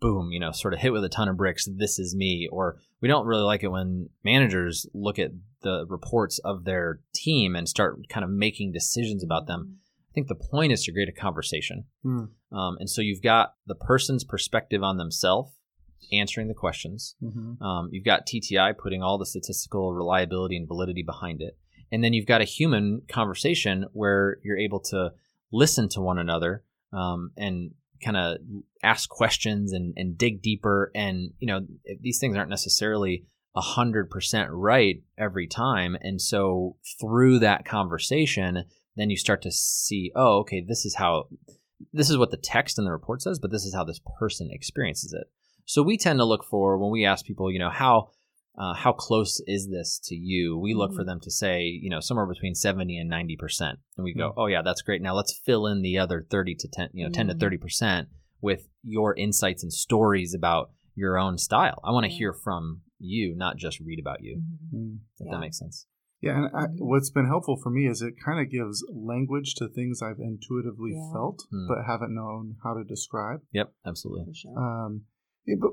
boom 0.00 0.30
you 0.30 0.40
know 0.40 0.52
sort 0.52 0.74
of 0.74 0.80
hit 0.80 0.92
with 0.92 1.04
a 1.04 1.08
ton 1.08 1.28
of 1.28 1.36
bricks 1.36 1.68
this 1.76 1.98
is 1.98 2.14
me 2.14 2.48
or 2.50 2.78
we 3.00 3.08
don't 3.08 3.26
really 3.26 3.42
like 3.42 3.62
it 3.62 3.68
when 3.68 4.08
managers 4.24 4.86
look 4.94 5.18
at 5.18 5.30
the 5.62 5.84
reports 5.88 6.38
of 6.44 6.64
their 6.64 7.00
team 7.14 7.56
and 7.56 7.68
start 7.68 8.08
kind 8.08 8.24
of 8.24 8.30
making 8.30 8.72
decisions 8.72 9.22
about 9.22 9.46
them. 9.46 9.78
I 10.10 10.12
think 10.14 10.28
the 10.28 10.34
point 10.34 10.72
is 10.72 10.84
to 10.84 10.92
create 10.92 11.08
a 11.08 11.20
conversation. 11.20 11.84
Hmm. 12.02 12.24
um, 12.52 12.76
and 12.78 12.88
so 12.88 13.02
you've 13.02 13.22
got 13.22 13.54
the 13.66 13.74
person's 13.74 14.24
perspective 14.24 14.82
on 14.82 14.96
themselves 14.96 15.52
answering 16.12 16.48
the 16.48 16.54
questions 16.54 17.14
Mm-hmm. 17.22 17.62
um, 17.62 17.88
you've 17.92 18.04
got 18.04 18.26
TTI 18.26 18.76
putting 18.76 19.02
all 19.02 19.18
the 19.18 19.26
statistical 19.26 19.92
reliability 19.92 20.56
and 20.56 20.66
validity 20.68 21.02
behind 21.02 21.40
it. 21.40 21.56
And 21.92 22.02
then 22.02 22.12
you've 22.12 22.26
got 22.26 22.40
a 22.40 22.44
human 22.44 23.02
conversation 23.08 23.86
where 23.92 24.38
you're 24.42 24.58
able 24.58 24.80
to 24.80 25.12
listen 25.52 25.88
to 25.90 26.00
one 26.00 26.18
another 26.18 26.64
um, 26.92 27.30
and 27.36 27.72
kind 28.02 28.16
of 28.16 28.38
ask 28.82 29.08
questions 29.08 29.72
and, 29.72 29.94
and 29.96 30.18
dig 30.18 30.42
deeper. 30.42 30.90
And, 30.94 31.32
you 31.38 31.46
know, 31.46 31.60
these 32.00 32.18
things 32.18 32.36
aren't 32.36 32.50
necessarily 32.50 33.24
100% 33.56 34.48
right 34.50 35.02
every 35.16 35.46
time. 35.46 35.96
And 36.00 36.20
so 36.20 36.76
through 37.00 37.38
that 37.40 37.64
conversation, 37.64 38.64
then 38.96 39.10
you 39.10 39.16
start 39.16 39.42
to 39.42 39.50
see, 39.50 40.12
oh, 40.14 40.38
okay, 40.40 40.64
this 40.66 40.84
is 40.84 40.96
how, 40.96 41.28
this 41.92 42.10
is 42.10 42.18
what 42.18 42.30
the 42.30 42.36
text 42.36 42.78
in 42.78 42.84
the 42.84 42.92
report 42.92 43.22
says, 43.22 43.38
but 43.38 43.50
this 43.50 43.64
is 43.64 43.74
how 43.74 43.84
this 43.84 44.00
person 44.18 44.50
experiences 44.52 45.12
it. 45.12 45.28
So 45.66 45.82
we 45.82 45.98
tend 45.98 46.18
to 46.20 46.24
look 46.24 46.44
for 46.44 46.78
when 46.78 46.90
we 46.90 47.04
ask 47.04 47.26
people, 47.26 47.50
you 47.50 47.58
know, 47.58 47.70
how 47.70 48.10
uh, 48.58 48.72
how 48.72 48.90
close 48.92 49.42
is 49.46 49.68
this 49.68 50.00
to 50.04 50.14
you? 50.14 50.56
We 50.56 50.72
look 50.72 50.94
for 50.94 51.04
them 51.04 51.20
to 51.20 51.30
say, 51.30 51.64
you 51.64 51.90
know, 51.90 52.00
somewhere 52.00 52.24
between 52.24 52.54
seventy 52.54 52.96
and 52.96 53.10
ninety 53.10 53.36
percent, 53.36 53.78
and 53.98 54.04
we 54.04 54.14
go, 54.14 54.30
Mhm. 54.30 54.34
oh 54.38 54.46
yeah, 54.46 54.62
that's 54.62 54.80
great. 54.80 55.02
Now 55.02 55.14
let's 55.14 55.38
fill 55.44 55.66
in 55.66 55.82
the 55.82 55.98
other 55.98 56.24
thirty 56.30 56.54
to 56.54 56.68
ten, 56.72 56.88
you 56.94 57.04
know, 57.04 57.10
ten 57.12 57.26
to 57.26 57.34
Mhm. 57.34 57.40
thirty 57.40 57.58
percent 57.58 58.08
with 58.40 58.68
your 58.82 59.14
insights 59.16 59.62
and 59.62 59.70
stories 59.72 60.32
about 60.32 60.70
your 60.94 61.18
own 61.18 61.36
style. 61.36 61.80
I 61.84 61.90
want 61.90 62.04
to 62.06 62.10
Yeah. 62.12 62.16
hear 62.18 62.32
from 62.32 62.80
you, 62.98 63.34
not 63.36 63.58
just 63.58 63.78
read 63.80 63.98
about 63.98 64.22
you. 64.22 64.40
Mhm. 64.72 65.00
If 65.18 65.26
Yeah. 65.26 65.32
that 65.32 65.40
makes 65.40 65.58
sense. 65.58 65.86
Yeah, 66.22 66.38
and 66.44 66.56
I, 66.56 66.66
Mhm. 66.68 66.76
what's 66.78 67.10
been 67.10 67.26
helpful 67.26 67.56
for 67.58 67.68
me 67.68 67.86
is 67.86 68.00
it 68.00 68.14
kind 68.24 68.40
of 68.40 68.50
gives 68.50 68.82
language 68.90 69.54
to 69.56 69.68
things 69.68 70.00
I've 70.00 70.18
intuitively 70.18 70.92
Yeah. 70.94 71.12
felt 71.12 71.42
Hmm. 71.50 71.66
but 71.68 71.84
haven't 71.84 72.14
known 72.14 72.56
how 72.62 72.72
to 72.72 72.84
describe. 72.84 73.42
Yep, 73.52 73.74
absolutely. 73.84 74.24
For 74.24 74.34
sure. 74.34 74.58
Um, 74.58 75.04
yeah, 75.46 75.56
but 75.60 75.72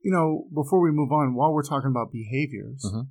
you 0.00 0.10
know, 0.10 0.46
before 0.52 0.80
we 0.80 0.90
move 0.90 1.12
on, 1.12 1.34
while 1.34 1.52
we're 1.52 1.62
talking 1.62 1.90
about 1.90 2.10
behaviors, 2.12 2.84
Mhm. 2.92 3.08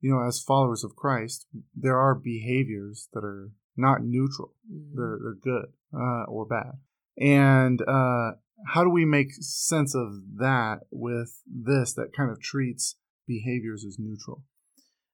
you 0.00 0.10
know, 0.10 0.22
as 0.26 0.42
followers 0.42 0.82
of 0.84 0.96
Christ, 0.96 1.46
there 1.74 1.98
are 1.98 2.14
behaviors 2.14 3.08
that 3.12 3.24
are 3.24 3.52
not 3.76 4.02
neutral; 4.04 4.54
Mm. 4.70 4.94
they're 4.96 5.18
they're 5.22 5.34
good 5.34 5.72
uh, 5.94 6.24
or 6.28 6.46
bad. 6.46 6.78
And 7.18 7.80
uh, 7.82 8.32
how 8.66 8.82
do 8.84 8.90
we 8.90 9.04
make 9.04 9.32
sense 9.32 9.94
of 9.94 10.08
that 10.38 10.80
with 10.90 11.42
this 11.46 11.92
that 11.94 12.12
kind 12.16 12.30
of 12.30 12.40
treats 12.40 12.96
behaviors 13.26 13.84
as 13.84 13.98
neutral? 13.98 14.44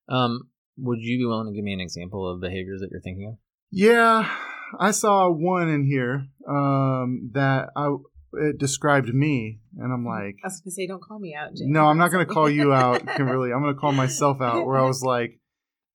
Um, 0.08 0.50
Would 0.80 1.00
you 1.00 1.18
be 1.18 1.24
willing 1.26 1.48
to 1.48 1.52
give 1.52 1.64
me 1.64 1.72
an 1.72 1.80
example 1.80 2.26
of 2.28 2.40
behaviors 2.40 2.80
that 2.80 2.90
you're 2.92 3.00
thinking 3.00 3.26
of? 3.26 3.38
Yeah, 3.70 4.30
I 4.78 4.92
saw 4.92 5.28
one 5.28 5.68
in 5.68 5.84
here 5.84 6.28
um, 6.48 7.30
that 7.34 7.70
I 7.74 7.96
it 8.32 8.58
described 8.58 9.12
me, 9.12 9.60
and 9.78 9.92
I'm 9.92 10.04
like, 10.04 10.36
I 10.44 10.48
was 10.48 10.60
gonna 10.60 10.72
say, 10.72 10.86
don't 10.86 11.02
call 11.02 11.18
me 11.18 11.34
out, 11.34 11.54
Jim. 11.54 11.72
no, 11.72 11.86
I'm 11.86 11.98
not 11.98 12.10
going 12.10 12.26
to 12.26 12.32
call 12.32 12.48
you 12.50 12.72
out, 12.72 13.06
Kimberly. 13.16 13.52
I'm 13.52 13.62
going 13.62 13.74
to 13.74 13.80
call 13.80 13.92
myself 13.92 14.40
out. 14.40 14.66
Where 14.66 14.78
I 14.78 14.86
was 14.86 15.02
like, 15.14 15.40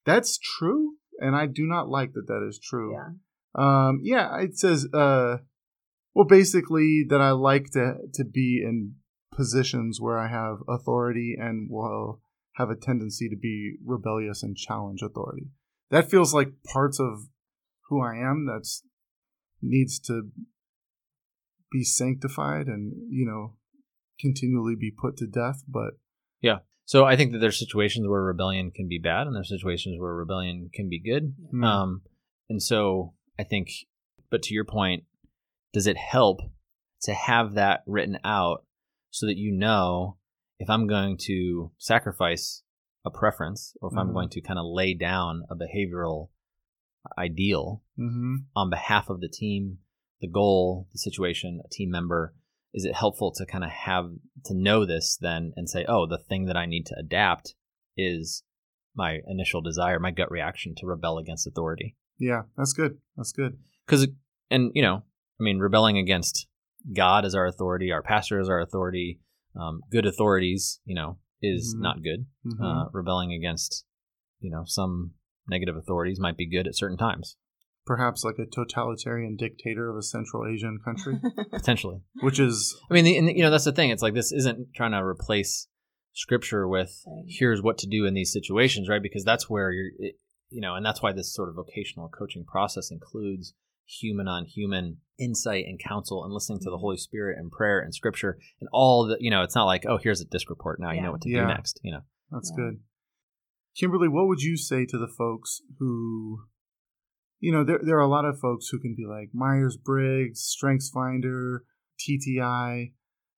that's 0.06 0.38
true, 0.38 0.96
and 1.20 1.36
I 1.36 1.46
do 1.46 1.66
not 1.66 1.90
like 1.90 2.14
that. 2.14 2.28
That 2.28 2.46
is 2.48 2.60
true. 2.60 2.94
Yeah. 2.94 3.10
Um, 3.56 4.00
yeah, 4.04 4.40
it 4.40 4.58
says, 4.58 4.88
uh, 4.94 5.38
well, 6.16 6.26
basically 6.26 7.06
that 7.10 7.22
I 7.22 7.32
like 7.32 7.72
to 7.72 7.96
to 8.14 8.24
be 8.24 8.62
in 8.64 8.96
positions 9.36 10.00
where 10.00 10.18
I 10.18 10.28
have 10.28 10.58
authority 10.68 11.36
and 11.40 11.70
will 11.70 12.22
have 12.56 12.70
a 12.70 12.76
tendency 12.76 13.30
to 13.30 13.36
be 13.36 13.76
rebellious 13.84 14.44
and 14.44 14.56
challenge 14.56 15.02
authority. 15.02 15.48
That 15.90 16.10
feels 16.10 16.34
like 16.34 16.64
parts 16.72 17.00
of 17.00 17.28
who 17.90 18.02
I 18.02 18.16
am. 18.16 18.48
That's 18.52 18.84
needs 19.62 20.00
to 20.02 20.30
be 21.74 21.84
sanctified 21.84 22.68
and 22.68 22.94
you 23.10 23.26
know 23.26 23.58
continually 24.20 24.76
be 24.80 24.92
put 24.92 25.18
to 25.18 25.28
death. 25.28 25.64
But 25.68 25.96
Yeah. 26.42 26.60
So 26.86 27.06
I 27.06 27.16
think 27.16 27.32
that 27.32 27.40
there's 27.40 27.58
situations 27.60 28.08
where 28.08 28.22
rebellion 28.22 28.70
can 28.72 28.88
be 28.90 29.00
bad, 29.00 29.26
and 29.28 29.36
there's 29.36 29.50
situations 29.50 30.00
where 30.00 30.14
rebellion 30.14 30.70
can 30.74 30.88
be 30.90 31.00
good. 31.00 31.34
mm, 31.54 31.66
Um, 31.66 32.02
and 32.50 32.62
so 32.62 33.14
I 33.40 33.44
think, 33.44 33.70
but 34.30 34.44
to 34.44 34.54
your 34.54 34.66
point, 34.66 35.06
does 35.74 35.88
it 35.88 35.98
help 35.98 36.40
to 37.04 37.14
have 37.14 37.54
that 37.54 37.84
written 37.88 38.20
out 38.24 38.66
so 39.10 39.26
that 39.28 39.38
you 39.38 39.52
know 39.52 40.18
if 40.60 40.70
I'm 40.70 40.86
going 40.88 41.18
to 41.30 41.72
sacrifice 41.78 42.64
a 43.06 43.10
preference 43.12 43.76
or 43.82 43.90
if 43.92 43.98
I'm 43.98 44.10
Mhm. 44.10 44.14
going 44.14 44.30
to 44.30 44.42
kind 44.42 44.60
of 44.60 44.66
lay 44.66 44.94
down 44.94 45.44
a 45.50 45.56
behavioral 45.56 46.30
ideal 47.18 47.82
mhm. 47.98 48.46
on 48.56 48.70
behalf 48.70 49.10
of 49.10 49.20
the 49.20 49.28
team, 49.30 49.80
the 50.24 50.30
goal, 50.30 50.88
the 50.94 50.98
situation, 50.98 51.62
a 51.64 51.68
team 51.70 51.92
member? 51.92 52.34
Is 52.74 52.86
it 52.86 52.96
helpful 52.96 53.32
to 53.34 53.46
kind 53.46 53.64
of 53.64 53.70
have 53.70 54.06
to 54.46 54.54
know 54.56 54.86
this 54.86 55.18
then 55.22 55.54
and 55.56 55.70
say, 55.70 55.86
oh, 55.88 56.08
the 56.08 56.18
thing 56.18 56.46
that 56.46 56.58
I 56.58 56.66
need 56.66 56.86
to 56.88 56.96
adapt 56.98 57.54
is 57.96 58.44
my 58.96 59.20
initial 59.28 59.62
desire, 59.62 60.00
my 60.00 60.12
gut 60.12 60.32
reaction 60.32 60.74
to 60.78 60.88
rebel 60.88 61.18
against 61.20 61.46
authority? 61.46 61.96
yeah, 62.18 62.44
that's 62.58 62.74
good. 62.74 62.98
That's 63.18 63.32
good. 63.34 63.58
because 63.86 64.08
and 64.52 64.72
you 64.76 64.82
know 64.82 64.98
i 65.40 65.44
mean 65.44 65.58
rebelling 65.60 65.98
against 65.98 66.48
god 66.96 67.26
as 67.26 67.34
our 67.36 67.46
authority 67.48 67.92
our 67.92 68.02
pastor 68.04 68.40
as 68.40 68.48
our 68.50 68.60
authority 68.62 69.20
um, 69.60 69.82
good 69.92 70.06
authorities 70.06 70.80
you 70.86 70.96
know 70.96 71.18
is 71.42 71.76
Mhm. 71.76 71.82
not 71.82 72.04
good 72.04 72.26
Mhm. 72.46 72.62
uh, 72.64 72.90
rebelling 72.94 73.32
against 73.34 73.86
you 74.40 74.52
know 74.52 74.64
some 74.66 75.14
negative 75.48 75.76
authorities 75.76 76.20
might 76.20 76.38
be 76.38 76.46
good 76.56 76.68
at 76.68 76.76
certain 76.76 76.98
times 76.98 77.36
Perhaps 77.86 78.24
like 78.24 78.36
a 78.40 78.46
totalitarian 78.46 79.36
dictator 79.36 79.90
of 79.90 79.98
a 79.98 80.02
Central 80.02 80.48
Asian 80.48 80.80
country, 80.84 81.20
potentially. 81.52 82.00
Which 82.22 82.40
is 82.40 82.76
i 82.90 82.94
mean 82.94 83.04
the, 83.06 83.18
and, 83.18 83.30
you 83.30 83.44
know 83.44 83.52
that's 83.52 83.66
the 83.66 83.72
thing. 83.72 83.90
It's 83.90 84.02
like 84.02 84.14
this 84.14 84.32
isn't 84.32 84.74
trying 84.76 84.92
to 84.92 85.04
replace 85.04 85.68
scripture 86.14 86.68
with 86.68 87.04
here's 87.28 87.62
what 87.62 87.78
to 87.80 87.88
do 87.88 88.06
in 88.06 88.14
these 88.14 88.32
situations 88.32 88.88
right? 88.88 89.02
Because 89.02 89.24
that's 89.24 89.50
where 89.50 89.72
you're 89.72 89.92
it, 89.98 90.16
you 90.50 90.62
know 90.62 90.76
and 90.76 90.86
that's 90.86 91.02
why 91.02 91.12
this 91.12 91.34
sort 91.34 91.50
of 91.50 91.56
vocational 91.56 92.08
coaching 92.08 92.46
process 92.46 92.92
includes 92.92 93.54
human 93.86 94.28
on 94.28 94.46
human 94.46 94.98
insight 95.20 95.66
and 95.68 95.80
counsel 95.80 96.24
and 96.24 96.34
listening 96.34 96.60
to 96.60 96.66
the 96.66 96.72
mm-hmm. 96.72 96.82
holy 96.82 96.98
spirit 96.98 97.38
and 97.38 97.52
prayer 97.52 97.80
and 97.80 97.94
scripture 97.94 98.38
and 98.62 98.70
all 98.72 99.08
the 99.08 99.18
you 99.20 99.32
know 99.32 99.42
it's 99.42 99.56
not 99.56 99.66
like 99.66 99.86
oh 99.88 99.98
here's 99.98 100.22
a 100.22 100.26
disc 100.26 100.50
report. 100.50 100.80
Now 100.80 100.92
you 100.92 101.02
know 101.02 101.12
what 101.12 101.22
to 101.22 101.30
Yeah. 101.30 101.42
do 101.42 101.48
next 101.48 101.80
you 101.84 101.92
know? 101.92 102.02
That's 102.32 102.52
Yeah. 102.56 102.64
good. 102.64 102.80
Kimberly, 103.76 104.08
what 104.08 104.28
would 104.28 104.42
you 104.42 104.56
say 104.56 104.86
to 104.86 104.98
the 104.98 105.08
folks 105.08 105.62
who, 105.80 106.44
you 107.44 107.52
know, 107.52 107.64
there, 107.66 107.80
there 107.84 107.98
are 107.98 108.08
a 108.10 108.16
lot 108.18 108.24
of 108.24 108.40
folks 108.40 108.70
who 108.70 108.80
can 108.80 108.96
be 108.96 109.06
like 109.06 109.30
Myers 109.34 109.76
Briggs, 109.76 110.40
Strengths 110.40 110.90
Finder, 110.90 111.66
TTI. 112.00 112.94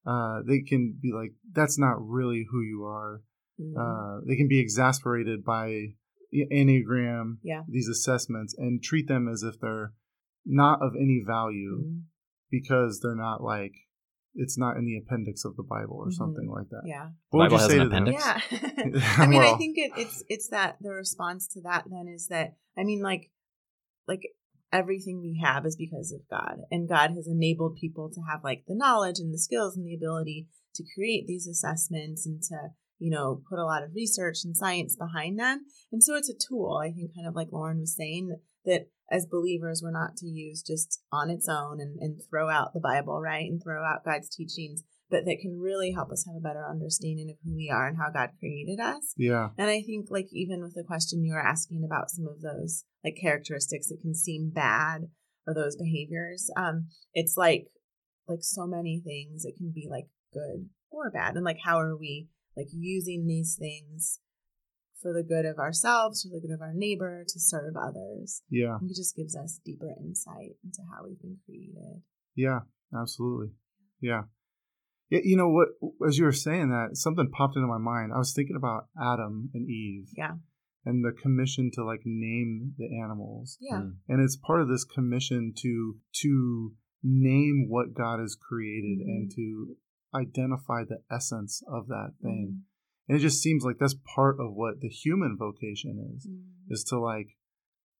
Uh, 0.05 0.41
they 0.47 0.61
can 0.61 0.95
be 1.01 1.11
like, 1.11 1.31
that's 1.51 1.79
not 1.79 1.95
really 1.99 2.45
who 2.51 2.61
you 2.61 2.83
are. 2.85 3.23
Mm. 3.59 3.73
Uh, 3.75 4.21
they 4.27 4.35
can 4.35 4.47
be 4.47 4.59
exasperated 4.59 5.43
by 5.43 5.95
Enneagram, 6.51 7.37
Yeah. 7.43 7.63
these 7.67 7.87
assessments, 7.87 8.53
and 8.57 8.83
treat 8.83 9.07
them 9.07 9.27
as 9.27 9.41
if 9.41 9.59
they're 9.59 9.93
not 10.45 10.81
of 10.83 10.93
any 10.95 11.23
value 11.25 11.83
Mm. 11.83 12.01
because 12.51 12.99
they're 13.01 13.15
not 13.15 13.41
like, 13.41 13.73
it's 14.35 14.57
not 14.57 14.77
in 14.77 14.85
the 14.85 14.97
appendix 14.97 15.45
of 15.45 15.55
the 15.55 15.63
Bible 15.63 15.95
or 15.95 16.07
Mhm. 16.09 16.13
something 16.13 16.47
like 16.49 16.69
that. 16.69 16.83
Yeah. 16.85 17.09
What 17.29 17.49
would 17.49 17.49
Bible 17.49 17.57
you 17.57 17.61
has 17.61 17.71
say 17.71 17.79
an 17.79 17.83
to 17.85 17.89
them? 17.89 18.03
appendix? 18.03 18.23
Yeah. 18.25 19.15
I 19.23 19.27
mean, 19.27 19.41
I 19.41 19.55
think 19.57 19.77
it, 19.77 19.91
it's 19.97 20.23
it's 20.27 20.49
that 20.49 20.77
the 20.81 20.91
response 20.91 21.47
to 21.53 21.61
that 21.61 21.85
then 21.89 22.07
is 22.07 22.27
that 22.27 22.57
I 22.77 22.83
mean, 22.83 23.01
like 23.01 23.31
like 24.07 24.21
everything 24.71 25.21
we 25.21 25.41
have 25.43 25.65
is 25.65 25.75
because 25.75 26.11
of 26.11 26.21
God, 26.29 26.59
and 26.71 26.89
God 26.89 27.11
has 27.11 27.27
enabled 27.27 27.77
people 27.79 28.09
to 28.09 28.21
have 28.29 28.43
like 28.43 28.63
the 28.67 28.75
knowledge 28.75 29.19
and 29.19 29.33
the 29.33 29.39
skills 29.39 29.77
and 29.77 29.85
the 29.85 29.95
ability 29.95 30.47
to 30.75 30.83
create 30.95 31.25
these 31.27 31.47
assessments 31.47 32.25
and 32.25 32.41
to 32.43 32.69
you 32.99 33.11
know 33.11 33.41
put 33.49 33.59
a 33.59 33.65
lot 33.65 33.83
of 33.83 33.95
research 33.95 34.39
and 34.43 34.55
science 34.55 34.95
behind 34.95 35.39
them. 35.39 35.65
And 35.91 36.03
so 36.03 36.15
it's 36.15 36.29
a 36.29 36.33
tool. 36.33 36.81
I 36.83 36.91
think, 36.91 37.15
kind 37.15 37.27
of 37.27 37.35
like 37.35 37.49
Lauren 37.51 37.79
was 37.79 37.95
saying, 37.95 38.35
that 38.65 38.87
as 39.11 39.25
believers 39.25 39.81
we're 39.83 39.91
not 39.91 40.17
to 40.17 40.27
use 40.27 40.63
just 40.63 41.01
on 41.11 41.29
its 41.29 41.47
own 41.47 41.79
and, 41.79 41.97
and 41.99 42.21
throw 42.29 42.49
out 42.49 42.73
the 42.73 42.79
Bible, 42.79 43.21
right, 43.21 43.49
and 43.49 43.61
throw 43.63 43.83
out 43.83 44.03
God's 44.03 44.29
teachings 44.29 44.83
but 45.15 45.23
that 45.23 45.39
can 45.39 45.57
really 45.57 45.93
help 45.93 46.11
us 46.11 46.25
have 46.25 46.35
a 46.35 46.45
better 46.45 46.67
understanding 46.69 47.29
of 47.29 47.37
who 47.43 47.55
we 47.55 47.71
are 47.73 47.87
and 47.87 47.97
how 47.97 48.11
God 48.11 48.31
created 48.37 48.81
us. 48.81 49.13
Yeah. 49.15 49.49
And 49.57 49.69
I 49.69 49.81
think, 49.81 50.07
like, 50.09 50.27
even 50.33 50.61
with 50.61 50.73
the 50.75 50.83
question 50.83 51.23
you 51.23 51.33
were 51.33 51.39
asking 51.39 51.83
about 51.85 52.09
some 52.09 52.27
of 52.27 52.41
those 52.41 52.83
like 53.01 53.15
characteristics 53.21 53.87
that 53.87 54.01
can 54.01 54.13
seem 54.13 54.51
bad 54.53 55.03
or 55.47 55.53
those 55.53 55.77
behaviors, 55.77 56.49
um, 56.57 56.87
it's 57.13 57.37
like 57.37 57.67
like 58.27 58.39
so 58.41 58.67
many 58.67 59.01
things. 59.05 59.45
It 59.45 59.55
can 59.55 59.71
be 59.73 59.87
like 59.89 60.07
good 60.33 60.67
or 60.91 61.09
bad, 61.09 61.35
and 61.35 61.45
like 61.45 61.59
how 61.63 61.79
are 61.79 61.95
we 61.95 62.27
like 62.57 62.67
using 62.73 63.25
these 63.25 63.55
things 63.57 64.19
for 65.01 65.13
the 65.13 65.23
good 65.23 65.45
of 65.45 65.59
ourselves, 65.59 66.23
for 66.23 66.29
the 66.35 66.45
good 66.45 66.53
of 66.53 66.61
our 66.61 66.73
neighbor, 66.73 67.23
to 67.25 67.39
serve 67.39 67.75
others. 67.77 68.41
Yeah. 68.49 68.79
Think 68.79 68.91
it 68.91 68.97
just 68.97 69.15
gives 69.15 69.35
us 69.35 69.61
deeper 69.63 69.93
insight 69.97 70.57
into 70.63 70.81
how 70.91 71.05
we've 71.05 71.21
been 71.21 71.37
created. 71.45 72.01
Yeah, 72.35 72.61
absolutely. 72.93 73.51
Yeah. 74.01 74.23
Yeah, 75.09 75.19
you 75.23 75.37
know 75.37 75.49
what? 75.49 75.69
As 76.07 76.17
you 76.17 76.25
were 76.25 76.31
saying 76.31 76.69
that, 76.69 76.97
something 76.97 77.29
popped 77.31 77.55
into 77.55 77.67
my 77.67 77.77
mind. 77.77 78.11
I 78.13 78.17
was 78.17 78.33
thinking 78.33 78.55
about 78.55 78.87
Adam 78.99 79.49
and 79.53 79.69
Eve. 79.69 80.09
Yeah. 80.17 80.35
And 80.83 81.03
the 81.03 81.11
commission 81.19 81.71
to 81.73 81.83
like 81.85 82.01
name 82.05 82.73
the 82.77 82.87
animals, 82.99 83.57
Yeah. 83.61 83.81
Mm. 83.81 83.95
and 84.07 84.21
it's 84.21 84.35
part 84.35 84.61
of 84.61 84.67
this 84.67 84.83
commission 84.83 85.53
to 85.57 85.97
to 86.21 86.73
name 87.03 87.67
what 87.69 87.93
God 87.93 88.19
has 88.19 88.35
created 88.35 88.99
Mhm. 88.99 89.09
and 89.09 89.31
to 89.35 89.75
identify 90.13 90.83
the 90.83 91.01
essence 91.11 91.61
of 91.67 91.87
that 91.87 92.13
thing. 92.21 92.47
Mm. 92.47 92.61
And 93.07 93.17
it 93.17 93.21
just 93.21 93.41
seems 93.41 93.63
like 93.63 93.77
that's 93.79 93.95
part 94.15 94.39
of 94.39 94.53
what 94.55 94.79
the 94.81 94.89
human 94.89 95.37
vocation 95.37 95.99
is 96.15 96.27
Mm. 96.27 96.71
is 96.71 96.83
to 96.85 96.99
like 96.99 97.35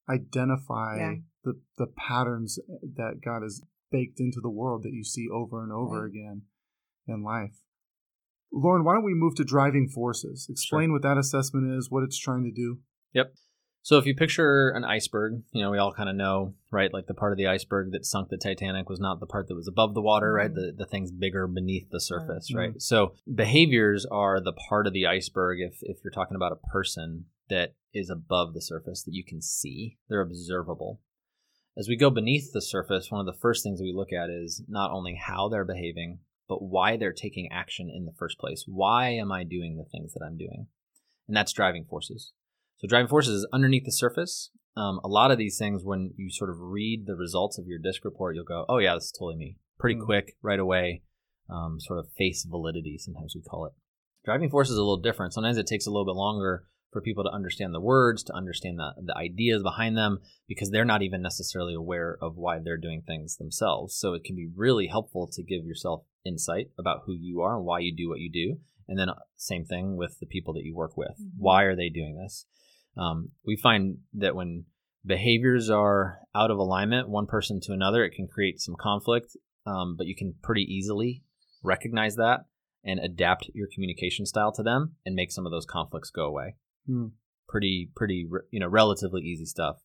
identify 0.10 0.98
Yeah. 0.98 1.15
the 1.44 1.62
the 1.78 1.88
patterns 1.88 2.60
that 2.82 3.22
God 3.24 3.41
has 3.41 3.62
baked 3.91 4.20
into 4.20 4.41
the 4.41 4.50
world 4.50 4.84
that 4.84 4.94
you 4.94 5.04
see 5.04 5.28
over 5.30 5.63
and 5.63 5.72
over 5.72 6.02
Right. 6.04 6.10
again 6.10 6.44
in 7.08 7.24
life. 7.24 7.62
Lauren, 8.52 8.84
why 8.84 8.94
don't 8.94 9.04
we 9.04 9.13
move 9.13 9.36
to 9.36 9.44
driving 9.44 9.88
forces? 9.88 10.48
Explain 10.50 10.91
what 10.91 11.02
that 11.02 11.18
assessment 11.18 11.72
is, 11.72 11.89
what 11.91 12.04
it's 12.04 12.18
trying 12.18 12.44
to 12.44 12.52
do. 12.52 12.80
Yep. 13.13 13.34
So 13.82 13.98
if 14.00 14.06
you 14.08 14.15
picture 14.15 14.70
an 14.70 14.84
iceberg, 14.84 15.44
you 15.52 15.62
know, 15.62 15.70
we 15.70 15.78
all 15.78 15.94
kind 15.94 16.10
of 16.10 16.15
know, 16.15 16.56
right? 16.72 16.91
Like 16.91 17.06
the 17.06 17.13
part 17.13 17.34
of 17.34 17.38
the 17.38 17.46
iceberg 17.48 17.91
that 17.91 18.06
sunk 18.06 18.30
the 18.30 18.38
Titanic 18.38 18.89
was 18.89 19.00
not 19.00 19.20
the 19.20 19.28
part 19.28 19.48
that 19.48 19.56
was 19.56 19.68
above 19.68 19.94
the 19.94 20.02
water, 20.02 20.32
right? 20.34 20.50
Mhm. 20.50 20.56
The 20.56 20.74
the 20.78 20.86
thing's 20.88 21.12
bigger 21.12 21.46
beneath 21.48 21.89
the 21.91 22.00
surface, 22.00 22.52
Mhm. 22.52 22.58
right? 22.58 22.82
So 22.82 23.13
behaviors 23.32 24.06
are 24.08 24.41
the 24.41 24.54
part 24.54 24.88
of 24.88 24.94
the 24.94 25.06
iceberg 25.06 25.60
if 25.60 25.78
if 25.84 26.04
you're 26.04 26.12
talking 26.12 26.36
about 26.36 26.52
a 26.52 26.68
person 26.72 27.26
that 27.50 27.76
is 27.94 28.10
above 28.10 28.54
the 28.56 28.62
surface 28.62 29.04
that 29.04 29.13
you 29.13 29.24
can 29.24 29.39
see. 29.41 29.98
They're 30.10 30.22
observable. 30.22 31.02
As 31.78 31.88
we 31.88 31.96
go 31.96 32.10
beneath 32.10 32.54
the 32.54 32.62
surface, 32.62 33.12
one 33.12 33.20
of 33.20 33.28
the 33.32 33.39
first 33.39 33.62
things 33.63 33.82
we 33.82 33.94
look 33.94 34.12
at 34.12 34.32
is 34.32 34.63
not 34.68 34.89
only 34.91 35.13
how 35.13 35.48
they're 35.48 35.63
behaving, 35.65 36.22
but 36.47 36.62
why 36.62 36.97
they're 36.97 37.13
taking 37.13 37.49
action 37.51 37.89
in 37.93 38.05
the 38.05 38.13
first 38.17 38.38
place. 38.39 38.65
Why 38.67 39.10
am 39.10 39.31
I 39.31 39.43
doing 39.43 39.77
the 39.77 39.89
things 39.89 40.13
that 40.13 40.23
I'm 40.25 40.38
doing? 40.38 40.67
And 41.27 41.36
that's 41.36 41.53
driving 41.53 41.86
forces. 41.86 42.34
So 42.77 42.88
driving 42.88 43.08
forces 43.08 43.39
is 43.41 43.47
underneath 43.51 43.86
the 43.86 43.91
surface. 43.91 44.51
Um, 44.77 44.99
a 45.03 45.08
lot 45.08 45.31
of 45.31 45.38
these 45.38 45.58
things, 45.58 45.84
when 45.84 46.13
you 46.17 46.29
sort 46.29 46.49
of 46.49 46.58
read 46.60 47.05
the 47.08 47.15
results 47.15 47.58
of 47.58 47.65
your 47.65 47.79
disc 47.79 48.03
report, 48.03 48.36
you'll 48.36 48.43
go, 48.43 48.65
"Oh 48.67 48.77
yeah, 48.77 48.95
this 48.95 49.05
is 49.05 49.12
totally 49.12 49.38
me." 49.38 49.58
Pretty 49.79 49.99
Mm. 49.99 50.05
quick, 50.05 50.38
right 50.41 50.60
away. 50.60 51.03
Um, 51.49 51.79
sort 51.79 51.99
of 51.99 52.12
face 52.17 52.43
validity, 52.43 52.97
sometimes 52.97 53.34
we 53.36 53.41
call 53.41 53.65
it. 53.65 53.73
Driving 54.25 54.49
force 54.49 54.69
is 54.69 54.77
a 54.77 54.81
little 54.81 54.97
different. 55.01 55.34
Sometimes 55.34 55.58
it 55.58 55.67
takes 55.67 55.86
a 55.86 55.91
little 55.91 56.05
bit 56.05 56.15
longer 56.15 56.67
for 56.95 57.01
people 57.01 57.25
to 57.25 57.29
understand 57.29 57.73
the 57.73 57.81
words, 57.81 58.23
to 58.23 58.34
understand 58.34 58.79
the, 58.79 58.93
the 59.03 59.17
ideas 59.17 59.62
behind 59.62 59.97
them, 59.97 60.17
because 60.47 60.71
they're 60.71 60.86
not 60.86 61.01
even 61.01 61.21
necessarily 61.21 61.73
aware 61.73 62.17
of 62.21 62.38
why 62.38 62.58
they're 62.58 62.77
doing 62.77 63.01
things 63.01 63.36
themselves. 63.36 63.93
So 63.93 64.13
it 64.13 64.23
can 64.23 64.34
be 64.34 64.47
really 64.55 64.88
helpful 64.88 65.27
to 65.34 65.43
give 65.43 65.65
yourself 65.65 66.05
insight 66.25 66.67
about 66.79 67.01
who 67.05 67.12
you 67.12 67.41
are 67.41 67.58
and 67.58 67.65
why 67.65 67.79
you 67.79 67.93
do 67.93 68.08
what 68.08 68.21
you 68.21 68.31
do. 68.31 68.60
And 68.88 68.97
then 68.97 69.10
uh, 69.10 69.15
same 69.36 69.65
thing 69.65 69.97
with 69.97 70.21
the 70.21 70.25
people 70.25 70.53
that 70.53 70.63
you 70.63 70.73
work 70.73 70.95
with. 70.95 71.19
Mhm. 71.19 71.31
Why 71.38 71.63
are 71.63 71.75
they 71.75 71.89
doing 71.89 72.15
this? 72.15 72.45
Um, 72.95 73.31
we 73.45 73.58
find 73.58 73.97
that 74.13 74.34
when 74.34 74.63
behaviors 75.05 75.69
are 75.69 76.19
out 76.34 76.49
of 76.49 76.58
alignment, 76.58 77.10
one 77.10 77.27
person 77.27 77.60
to 77.63 77.73
another, 77.73 78.05
it 78.05 78.15
can 78.15 78.29
create 78.29 78.62
some 78.62 78.75
conflict. 78.79 79.36
Um, 79.65 79.97
but 79.97 80.08
you 80.08 80.15
can 80.15 80.36
pretty 80.41 80.62
easily 80.62 81.25
recognize 81.62 82.15
that 82.15 82.45
and 82.86 83.01
adapt 83.01 83.49
your 83.53 83.67
communication 83.73 84.25
style 84.25 84.53
to 84.53 84.63
them 84.63 84.95
and 85.05 85.13
make 85.13 85.34
some 85.34 85.45
of 85.45 85.51
those 85.51 85.65
conflicts 85.65 86.10
go 86.10 86.23
away. 86.23 86.55
Hmm. 86.88 87.08
Pretty, 87.48 87.91
pretty, 87.95 88.28
you 88.52 88.60
know, 88.60 88.67
relatively 88.67 89.21
easy 89.21 89.45
stuff. 89.45 89.78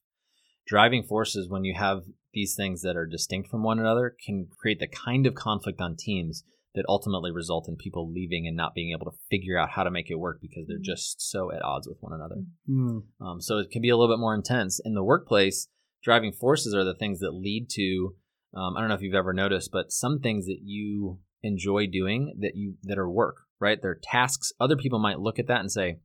Driving 0.67 1.03
forces 1.03 1.49
when 1.49 1.65
you 1.65 1.75
have 1.75 2.03
these 2.33 2.55
things 2.55 2.83
that 2.83 2.97
are 2.97 3.07
distinct 3.07 3.51
from 3.51 3.63
one 3.63 3.79
another 3.79 4.15
can 4.25 4.49
create 4.61 4.79
the 4.79 4.87
kind 4.87 5.27
of 5.27 5.35
conflict 5.35 5.81
on 5.81 5.97
teams 5.97 6.45
that 6.75 6.85
ultimately 6.89 7.33
result 7.33 7.69
in 7.69 7.77
people 7.77 8.11
leaving 8.11 8.47
and 8.47 8.57
not 8.57 8.75
being 8.75 8.93
able 8.93 9.11
to 9.11 9.17
figure 9.29 9.59
out 9.59 9.71
how 9.71 9.83
to 9.83 9.91
make 9.91 10.11
it 10.11 10.21
work 10.21 10.39
because 10.41 10.67
they're 10.69 10.79
just 10.81 11.21
so 11.21 11.51
at 11.53 11.63
odds 11.63 11.89
with 11.89 11.99
one 12.01 12.13
another. 12.13 12.37
Hmm. 12.67 12.99
Um, 13.21 13.41
so 13.41 13.59
it 13.59 13.71
can 13.71 13.83
be 13.83 13.89
a 13.89 13.97
little 13.97 14.15
bit 14.15 14.21
more 14.21 14.35
intense. 14.35 14.81
In 14.85 14.95
the 14.95 15.03
workplace, 15.03 15.69
driving 16.03 16.33
forces 16.33 16.75
are 16.75 16.85
the 16.85 16.95
things 16.95 17.19
that 17.21 17.33
lead 17.33 17.69
to. 17.71 18.15
Um, 18.55 18.77
I 18.77 18.81
don't 18.81 18.89
know 18.89 18.95
if 18.95 19.03
you've 19.03 19.15
ever 19.15 19.33
noticed, 19.33 19.71
but 19.73 19.91
some 19.91 20.21
things 20.21 20.47
that 20.47 20.61
you 20.63 21.19
enjoy 21.43 21.87
doing 21.87 22.35
that 22.39 22.53
you 22.55 22.75
that 22.85 22.99
are 22.99 23.11
work, 23.11 23.39
right? 23.59 23.81
They're 23.81 23.99
tasks. 24.01 24.53
Other 24.61 24.77
people 24.77 24.99
might 24.99 25.21
look 25.21 25.39
at 25.39 25.49
that 25.49 25.61
and 25.61 25.73
say, 25.73 25.99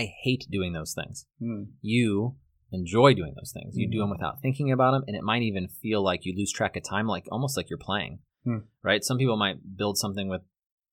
"I 0.00 0.02
hate 0.22 0.46
doing 0.50 0.72
those 0.72 0.92
things." 0.94 1.26
Hmm. 1.38 1.64
You 1.80 2.36
enjoy 2.72 3.14
doing 3.14 3.34
those 3.36 3.52
things. 3.52 3.76
You 3.76 3.88
do 3.88 3.98
Mhm. 3.98 4.02
them 4.02 4.10
without 4.10 4.40
thinking 4.42 4.72
about 4.72 4.92
them, 4.92 5.04
and 5.06 5.16
it 5.16 5.22
might 5.22 5.42
even 5.42 5.68
feel 5.68 6.02
like 6.02 6.24
you 6.26 6.34
lose 6.36 6.52
track 6.52 6.76
of 6.76 6.82
time, 6.82 7.06
like 7.06 7.26
almost 7.30 7.56
like 7.56 7.68
you're 7.70 7.78
playing, 7.90 8.18
Hmm. 8.44 8.58
right? 8.82 9.02
Some 9.04 9.18
people 9.18 9.36
might 9.36 9.76
build 9.76 9.96
something 9.98 10.28
with 10.28 10.42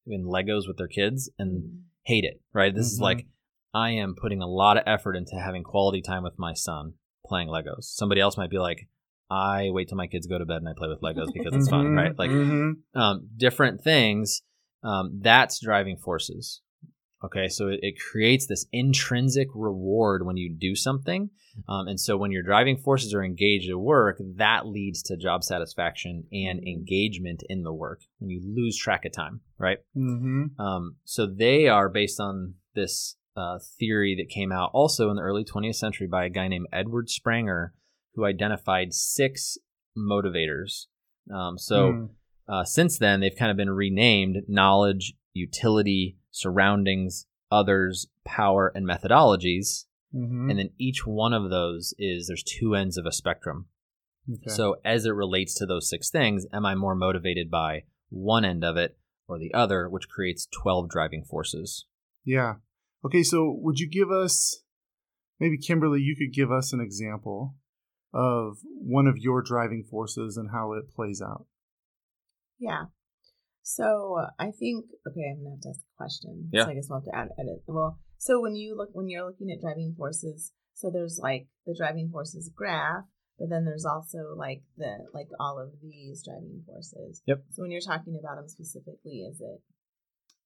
in 0.05 0.25
Legos 0.25 0.67
with 0.67 0.77
their 0.77 0.87
kids 0.99 1.29
and 1.39 1.51
Mm. 1.63 1.81
hate 2.03 2.25
it, 2.25 2.41
right? 2.51 2.75
This 2.75 2.91
is 2.91 2.99
Mhm. 2.99 3.03
like 3.09 3.27
I 3.73 3.91
am 3.91 4.15
putting 4.15 4.41
a 4.41 4.47
lot 4.47 4.77
of 4.77 4.83
effort 4.85 5.15
into 5.15 5.35
having 5.39 5.63
quality 5.63 6.01
time 6.01 6.23
with 6.23 6.37
my 6.37 6.53
son 6.53 6.93
playing 7.25 7.47
Legos. 7.47 7.85
Somebody 7.85 8.19
else 8.21 8.37
might 8.37 8.49
be 8.51 8.59
like, 8.59 8.87
I 9.29 9.69
wait 9.71 9.87
till 9.87 9.97
my 9.97 10.07
kids 10.07 10.27
go 10.27 10.37
to 10.37 10.45
bed 10.45 10.57
and 10.57 10.69
I 10.69 10.73
play 10.77 10.89
with 10.89 11.01
Legos 11.01 11.33
because 11.33 11.55
it's 11.55 11.69
fun, 11.69 11.87
Mhm. 11.87 11.95
right? 11.95 12.19
Like 12.19 12.29
Mhm. 12.31 12.73
um, 12.93 13.29
different 13.35 13.81
things. 13.81 14.43
Um, 14.83 15.19
that's 15.21 15.59
driving 15.59 15.97
forces. 15.97 16.61
Okay, 17.23 17.47
so 17.47 17.69
it, 17.69 17.79
it 17.81 17.95
creates 18.12 18.47
this 18.47 18.65
intrinsic 18.71 19.47
reward 19.55 20.25
when 20.25 20.36
you 20.38 20.53
do 20.53 20.75
something. 20.75 21.29
Um, 21.69 21.88
and 21.88 21.99
so 21.99 22.17
when 22.17 22.31
your 22.31 22.43
driving 22.43 22.77
forces 22.77 23.13
are 23.13 23.23
engaged 23.23 23.69
at 23.69 23.79
work, 23.79 24.19
that 24.38 24.65
leads 24.67 25.03
to 25.03 25.17
job 25.17 25.43
satisfaction 25.43 26.25
and 26.31 26.59
engagement 26.67 27.43
in 27.47 27.62
the 27.63 27.71
work 27.73 28.01
when 28.17 28.29
you 28.31 28.41
lose 28.43 28.75
track 28.77 29.05
of 29.05 29.13
time, 29.13 29.41
right? 29.57 29.77
Mhm. 29.95 30.59
Um, 30.59 30.97
so 31.05 31.27
they 31.27 31.67
are 31.67 31.89
based 31.89 32.19
on 32.19 32.55
this 32.73 33.17
uh, 33.36 33.59
theory 33.79 34.15
that 34.15 34.29
came 34.33 34.51
out 34.51 34.71
also 34.73 35.09
in 35.09 35.15
the 35.15 35.21
early 35.21 35.43
20th 35.43 35.75
century 35.75 36.07
by 36.07 36.25
a 36.25 36.29
guy 36.29 36.47
named 36.47 36.67
Edward 36.73 37.07
Spranger, 37.07 37.69
who 38.15 38.25
identified 38.25 38.93
six 38.93 39.57
motivators. 39.97 40.86
Um, 41.33 41.57
so 41.57 41.91
Hmm. 41.91 42.05
uh, 42.47 42.63
since 42.65 42.97
then, 42.97 43.19
they've 43.21 43.36
kind 43.38 43.51
of 43.51 43.57
been 43.57 43.69
renamed 43.69 44.43
knowledge, 44.47 45.13
utility, 45.33 46.17
surroundings, 46.34 47.26
others, 47.50 48.08
power, 48.26 48.72
and 48.76 48.86
methodologies. 48.86 49.86
Mhm. 50.13 50.50
And 50.50 50.60
then 50.60 50.72
each 50.78 51.08
one 51.08 51.34
of 51.34 51.50
those 51.50 51.93
is 51.98 52.28
there's 52.28 52.43
two 52.43 52.76
ends 52.76 52.98
of 52.98 53.06
a 53.06 53.12
spectrum. 53.12 53.67
Okay. 54.30 54.50
So 54.50 54.78
as 54.84 55.06
it 55.06 55.12
relates 55.12 55.54
to 55.56 55.65
those 55.65 55.89
six 55.89 56.10
things, 56.10 56.46
am 56.52 56.65
I 56.65 56.76
more 56.76 56.96
motivated 56.96 57.50
by 57.50 57.84
one 58.10 58.43
end 58.46 58.63
of 58.63 58.78
it 58.78 58.98
or 59.28 59.39
the 59.39 59.54
other, 59.54 59.89
which 59.89 60.10
creates 60.10 60.48
12 60.48 60.89
driving 60.89 61.24
forces? 61.24 61.86
Yeah. 62.24 62.56
Okay, 63.06 63.24
so 63.24 63.52
would 63.62 63.80
you 63.80 63.89
give 63.89 64.12
us 64.12 64.63
maybe 65.39 65.58
Kimberly, 65.58 66.00
you 66.02 66.15
could 66.15 66.34
give 66.34 66.52
us 66.52 66.74
an 66.74 66.80
example 66.80 67.56
of 68.13 68.60
one 68.63 69.08
of 69.08 69.17
your 69.17 69.41
driving 69.41 69.84
forces 69.84 70.38
and 70.38 70.52
how 70.52 70.74
it 70.74 70.89
plays 70.89 71.22
out. 71.22 71.48
Yeah. 72.60 72.86
So 73.63 74.17
I 74.39 74.52
think 74.52 74.86
okay, 75.08 75.23
I'm 75.32 75.43
gonna 75.43 75.56
have 75.56 75.62
to 75.62 75.69
ask 75.69 75.80
a 75.80 75.97
question. 75.97 76.49
Yeah. 76.52 76.65
So 76.65 76.71
I 76.71 76.73
guess 76.76 76.88
we'll 76.89 76.99
have 76.99 77.06
to 77.06 77.15
add 77.15 77.30
edit. 77.39 77.63
Well, 77.65 77.97
so 78.17 78.41
when 78.41 78.56
you 78.56 78.76
look 78.78 78.89
when 78.93 79.08
you're 79.10 79.26
looking 79.26 79.49
at 79.52 79.62
driving 79.62 79.95
forces, 79.97 80.52
so 80.73 80.89
there's 80.91 81.19
like 81.21 81.47
the 81.65 81.73
driving 81.78 82.10
forces 82.12 82.52
graph, 82.54 83.06
but 83.39 83.49
then 83.49 83.63
there's 83.65 83.86
also 83.86 84.36
like 84.36 84.63
the 84.78 84.97
like 85.13 85.28
all 85.39 85.60
of 85.60 85.69
these 85.82 86.23
driving 86.26 86.62
forces. 86.67 87.21
Yep. 87.26 87.43
So 87.52 87.62
when 87.62 87.71
you're 87.71 87.82
talking 87.82 88.19
about 88.21 88.36
them 88.36 88.49
specifically, 88.49 89.21
is 89.30 89.39
it 89.41 89.62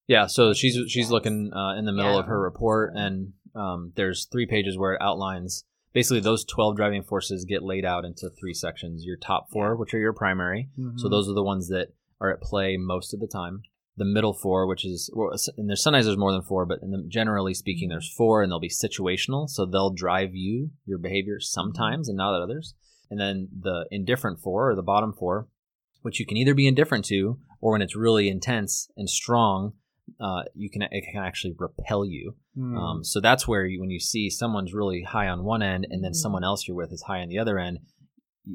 Yeah, 0.06 0.26
so 0.26 0.52
she's 0.54 0.74
she's 0.90 1.06
Yes. 1.06 1.10
looking 1.10 1.52
uh, 1.52 1.74
in 1.76 1.84
the 1.86 1.92
middle 1.92 2.14
Yeah. 2.14 2.20
of 2.20 2.26
her 2.26 2.40
report, 2.40 2.92
and 2.94 3.32
um, 3.54 3.92
there's 3.96 4.26
three 4.30 4.46
pages 4.46 4.78
where 4.78 4.94
it 4.94 5.02
outlines 5.02 5.64
basically 5.92 6.20
those 6.20 6.44
12 6.44 6.76
driving 6.76 7.02
forces 7.02 7.44
get 7.44 7.62
laid 7.62 7.84
out 7.84 8.04
into 8.04 8.30
three 8.38 8.54
sections. 8.54 9.04
Your 9.04 9.16
top 9.16 9.50
four, 9.50 9.70
Yeah. 9.72 9.74
which 9.80 9.92
are 9.94 9.98
your 9.98 10.12
primary, 10.12 10.70
so 10.96 11.08
Mhm. 11.08 11.10
those 11.10 11.28
are 11.28 11.34
the 11.34 11.42
ones 11.42 11.68
that 11.68 11.88
are 12.20 12.32
at 12.32 12.40
play 12.40 12.76
most 12.76 13.14
of 13.14 13.20
the 13.20 13.26
time. 13.26 13.62
The 13.96 14.04
middle 14.04 14.32
four, 14.32 14.66
which 14.68 14.84
is, 14.84 15.10
well, 15.12 15.32
and 15.56 15.68
there's 15.68 15.82
sometimes 15.82 16.06
there's 16.06 16.16
more 16.16 16.30
than 16.32 16.42
four, 16.42 16.64
but 16.66 16.78
in 16.82 16.92
the, 16.92 17.04
generally 17.08 17.52
speaking, 17.52 17.88
there's 17.88 18.12
four, 18.12 18.42
and 18.42 18.50
they'll 18.52 18.60
be 18.60 18.68
situational, 18.68 19.48
so 19.48 19.66
they'll 19.66 19.90
drive 19.92 20.34
you 20.34 20.70
your 20.86 20.98
behavior 20.98 21.40
sometimes, 21.40 22.08
and 22.08 22.16
not 22.16 22.36
at 22.36 22.42
others. 22.42 22.74
And 23.10 23.18
then 23.18 23.48
the 23.60 23.86
indifferent 23.90 24.38
four, 24.40 24.70
or 24.70 24.76
the 24.76 24.82
bottom 24.82 25.12
four, 25.12 25.48
which 26.02 26.20
you 26.20 26.26
can 26.26 26.36
either 26.36 26.54
be 26.54 26.68
indifferent 26.68 27.06
to, 27.06 27.40
or 27.60 27.72
when 27.72 27.82
it's 27.82 27.96
really 27.96 28.28
intense 28.28 28.88
and 28.96 29.10
strong, 29.10 29.72
uh, 30.20 30.42
you 30.54 30.70
can 30.70 30.82
it 30.82 31.04
can 31.10 31.20
actually 31.20 31.54
repel 31.58 32.04
you. 32.04 32.36
Hmm. 32.54 32.76
Um, 32.78 33.04
so 33.04 33.20
that's 33.20 33.48
where 33.48 33.66
you, 33.66 33.80
when 33.80 33.90
you 33.90 33.98
see 34.00 34.30
someone's 34.30 34.72
really 34.72 35.02
high 35.02 35.26
on 35.26 35.42
one 35.44 35.60
end, 35.62 35.86
and 35.90 36.04
then 36.04 36.12
Mhm. 36.12 36.16
someone 36.16 36.44
else 36.44 36.68
you're 36.68 36.76
with 36.76 36.92
is 36.92 37.02
high 37.02 37.20
on 37.20 37.28
the 37.28 37.38
other 37.38 37.58
end, 37.58 37.80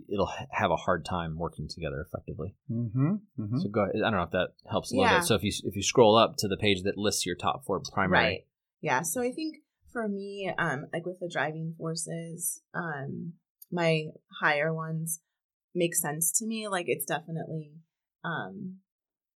it'll 0.09 0.31
have 0.51 0.71
a 0.71 0.75
hard 0.75 1.05
time 1.05 1.37
working 1.37 1.67
together 1.67 2.01
effectively. 2.01 2.55
Mhm. 2.69 3.21
Mhm. 3.37 3.59
So 3.61 3.69
go 3.69 3.81
ahead. 3.83 3.95
I 3.97 4.09
don't 4.09 4.19
know 4.19 4.23
if 4.23 4.31
that 4.31 4.53
helps 4.69 4.91
a 4.91 4.95
little 4.95 5.09
Yeah. 5.09 5.17
bit. 5.19 5.25
So 5.25 5.35
if 5.35 5.43
you 5.43 5.51
if 5.63 5.75
you 5.75 5.83
scroll 5.83 6.15
up 6.15 6.35
to 6.37 6.47
the 6.47 6.57
page 6.57 6.83
that 6.83 6.97
lists 6.97 7.25
your 7.25 7.35
top 7.35 7.65
four 7.65 7.81
primary, 7.91 8.23
Right. 8.23 8.47
Yeah. 8.81 9.01
So 9.01 9.21
I 9.21 9.31
think 9.31 9.57
for 9.91 10.07
me, 10.07 10.51
um, 10.57 10.87
like 10.91 11.05
with 11.05 11.19
the 11.19 11.29
driving 11.31 11.75
forces, 11.77 12.61
um, 12.73 13.33
my 13.71 14.07
higher 14.41 14.73
ones 14.73 15.21
make 15.75 15.95
sense 15.95 16.31
to 16.39 16.45
me. 16.45 16.67
Like 16.67 16.85
it's 16.87 17.05
definitely, 17.05 17.73
um, 18.23 18.79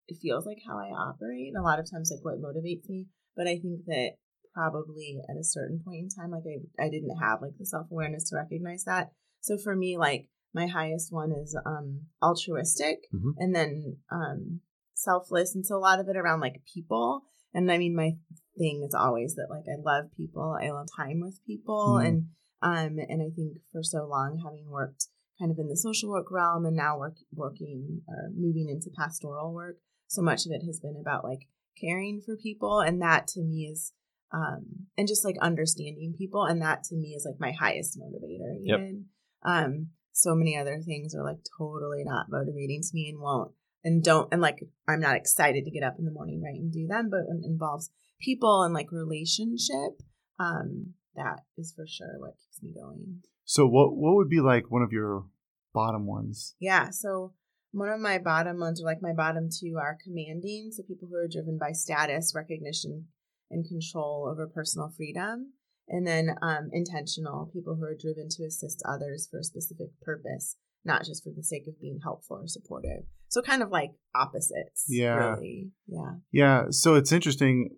it 0.08 0.18
feels 0.22 0.46
like 0.46 0.60
how 0.66 0.78
I 0.78 0.90
operate, 0.90 1.54
and 1.54 1.58
a 1.58 1.62
lot 1.66 1.80
of 1.80 1.90
times 1.90 2.12
like 2.12 2.24
what 2.24 2.42
motivates 2.42 2.90
me. 2.90 3.08
But 3.36 3.48
I 3.48 3.60
think 3.60 3.86
that 3.86 4.14
probably 4.54 5.20
at 5.30 5.38
a 5.38 5.44
certain 5.44 5.80
point 5.86 6.04
in 6.04 6.10
time, 6.10 6.32
like 6.32 6.44
I 6.48 6.86
I 6.86 6.90
didn't 6.90 7.16
have 7.18 7.42
like 7.42 7.58
the 7.60 7.66
self 7.66 7.88
awareness 7.92 8.30
to 8.30 8.38
recognize 8.38 8.84
that. 8.86 9.12
So 9.42 9.58
for 9.58 9.76
me, 9.76 9.98
like 9.98 10.28
my 10.54 10.68
highest 10.68 11.12
one 11.12 11.32
is 11.32 11.58
um 11.66 12.08
altruistic, 12.22 13.08
Mhm. 13.14 13.34
and 13.38 13.56
then 13.56 13.98
um 14.12 14.62
selfless, 14.94 15.54
and 15.56 15.66
so 15.66 15.78
a 15.78 15.80
lot 15.80 16.00
of 16.00 16.08
it 16.10 16.18
around 16.18 16.40
like 16.40 16.64
people. 16.74 17.24
And 17.54 17.72
I 17.72 17.78
mean, 17.78 17.96
my 17.96 18.18
thing 18.58 18.84
is 18.84 18.94
always 18.94 19.36
that 19.36 19.48
like 19.50 19.66
I 19.68 19.80
love 19.82 20.12
people, 20.16 20.58
I 20.62 20.70
love 20.72 20.88
time 20.96 21.20
with 21.22 21.40
people, 21.46 21.98
Mhm. 22.00 22.08
and 22.08 22.30
um, 22.62 22.98
and 22.98 23.22
I 23.22 23.30
think 23.30 23.58
for 23.72 23.84
so 23.84 24.08
long 24.08 24.40
having 24.40 24.70
worked 24.70 25.08
kind 25.40 25.52
of 25.52 25.60
in 25.60 25.68
the 25.68 25.78
social 25.78 26.10
work 26.10 26.32
realm 26.32 26.66
and 26.66 26.76
now 26.76 26.98
work 26.98 27.18
working 27.32 28.02
or 28.08 28.30
moving 28.36 28.68
into 28.70 28.90
pastoral 28.90 29.54
work, 29.54 29.78
so 30.08 30.22
much 30.24 30.46
of 30.48 30.52
it 30.52 30.64
has 30.66 30.80
been 30.80 30.98
about 31.00 31.24
like 31.24 31.48
caring 31.80 32.22
for 32.22 32.36
people, 32.36 32.80
and 32.80 33.02
that 33.02 33.28
to 33.28 33.42
me 33.42 33.68
is 33.68 33.94
um, 34.32 34.88
and 34.98 35.08
just 35.08 35.24
like 35.24 35.38
understanding 35.40 36.14
people, 36.18 36.44
and 36.44 36.62
that 36.62 36.84
to 36.86 36.96
me 36.96 37.14
is 37.16 37.26
like 37.26 37.40
my 37.40 37.52
highest 37.52 37.98
motivator. 37.98 38.58
Yep. 38.62 38.80
Even 38.80 39.06
um, 39.44 39.92
so 40.18 40.34
many 40.34 40.58
other 40.58 40.80
things 40.82 41.14
are 41.14 41.24
like 41.24 41.38
totally 41.58 42.04
not 42.04 42.26
motivating 42.30 42.82
to 42.82 42.90
me 42.94 43.08
and 43.10 43.20
won't 43.20 43.52
and 43.84 44.04
don't 44.04 44.28
and 44.32 44.42
like 44.42 44.58
I'm 44.88 45.00
not 45.00 45.16
excited 45.16 45.64
to 45.64 45.72
get 45.72 45.84
up 45.84 45.96
in 46.00 46.06
the 46.06 46.12
morning 46.12 46.42
right 46.42 46.60
and 46.60 46.72
do 46.72 46.88
them, 46.88 47.10
but 47.10 47.28
when 47.28 47.42
it 47.44 47.48
involves 47.48 47.92
people 48.20 48.64
and 48.64 48.74
like 48.74 48.92
relationship, 48.92 50.02
um, 50.40 50.94
that 51.16 51.42
is 51.58 51.74
for 51.76 51.86
sure 51.88 52.16
what 52.18 52.38
keeps 52.40 52.64
me 52.64 52.74
going. 52.74 53.22
So 53.46 53.68
what 53.68 53.96
what 53.96 54.16
would 54.16 54.30
be 54.30 54.42
like 54.42 54.72
one 54.72 54.82
of 54.82 54.92
your 54.92 55.26
bottom 55.74 56.08
ones? 56.08 56.56
Yeah, 56.60 56.90
so 56.90 57.34
one 57.72 57.90
of 57.90 58.00
my 58.00 58.18
bottom 58.18 58.60
ones, 58.60 58.82
or 58.82 58.86
like 58.86 59.02
my 59.02 59.14
bottom 59.14 59.50
two, 59.52 59.78
are 59.80 59.98
commanding. 60.04 60.72
So 60.72 60.82
people 60.82 61.08
who 61.10 61.16
are 61.16 61.28
driven 61.28 61.60
by 61.60 61.74
status, 61.74 62.34
recognition, 62.36 63.06
and 63.52 63.68
control 63.68 64.28
over 64.32 64.48
personal 64.48 64.90
freedom. 64.90 65.54
And 65.90 66.06
then 66.06 66.36
um, 66.42 66.70
intentional, 66.74 67.50
people 67.54 67.76
who 67.76 67.84
are 67.86 67.96
driven 68.00 68.28
to 68.32 68.44
assist 68.44 68.82
others 68.88 69.28
for 69.30 69.40
a 69.40 69.44
specific 69.44 69.88
purpose, 70.02 70.58
not 70.84 71.06
just 71.06 71.24
for 71.24 71.32
the 71.36 71.44
sake 71.44 71.64
of 71.68 71.80
being 71.80 72.00
helpful 72.04 72.38
or 72.38 72.48
supportive. 72.48 73.04
So 73.30 73.42
kind 73.42 73.62
of 73.64 73.70
like 73.72 73.92
opposites. 74.16 74.86
Yeah. 74.90 75.16
Really. 75.36 75.72
Yeah. 75.88 76.12
Yeah, 76.32 76.64
so 76.72 76.96
it's 76.96 77.12
interesting. 77.12 77.78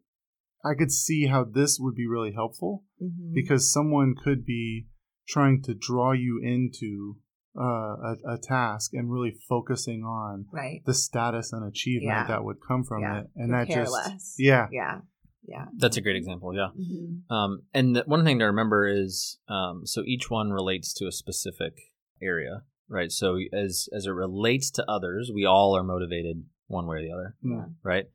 I 0.65 0.74
could 0.78 0.91
see 0.91 1.28
how 1.28 1.43
this 1.45 1.78
would 1.80 1.95
be 1.95 2.08
really 2.08 2.34
helpful 2.34 2.84
Mhm. 3.02 3.34
because 3.34 3.72
someone 3.72 4.15
could 4.15 4.45
be 4.45 4.88
trying 5.28 5.62
to 5.63 5.74
draw 5.74 6.12
you 6.12 6.41
into 6.43 7.17
uh, 7.60 7.63
a, 7.63 8.15
a 8.34 8.38
task 8.38 8.91
and 8.93 9.12
really 9.12 9.32
focusing 9.50 10.04
on 10.04 10.45
right. 10.54 10.82
the 10.86 10.93
status 10.93 11.52
and 11.52 11.65
achievement 11.67 12.15
Yeah. 12.15 12.28
that 12.28 12.43
would 12.43 12.58
come 12.65 12.84
from 12.84 13.02
Yeah. 13.02 13.22
it, 13.22 13.28
and 13.36 13.50
Could 13.52 13.67
that 13.67 13.74
just 13.74 13.91
less. 13.91 14.36
yeah, 14.38 14.67
Yeah. 14.72 15.02
Yeah. 15.47 15.65
That's 15.78 15.97
a 15.97 16.02
great 16.02 16.15
example. 16.15 16.54
Yeah. 16.54 16.69
Mhm. 16.78 17.30
Um, 17.32 17.63
and 17.73 17.95
the, 17.95 18.04
one 18.06 18.23
thing 18.23 18.39
to 18.39 18.45
remember 18.45 18.86
is 18.88 19.39
um, 19.47 19.86
so 19.86 20.04
each 20.06 20.30
one 20.30 20.52
relates 20.52 20.93
to 20.95 21.08
a 21.08 21.12
specific 21.12 21.73
area, 22.21 22.63
right? 22.88 23.12
So 23.12 23.38
as 23.54 23.88
as 23.93 24.06
it 24.06 24.12
relates 24.12 24.69
to 24.71 24.86
others, 24.89 25.32
we 25.34 25.45
all 25.45 25.75
are 25.75 25.84
motivated 25.84 26.43
one 26.67 26.86
way 26.88 26.97
or 26.97 27.02
the 27.02 27.12
other, 27.12 27.36
Yeah. 27.43 27.65
right? 27.84 28.06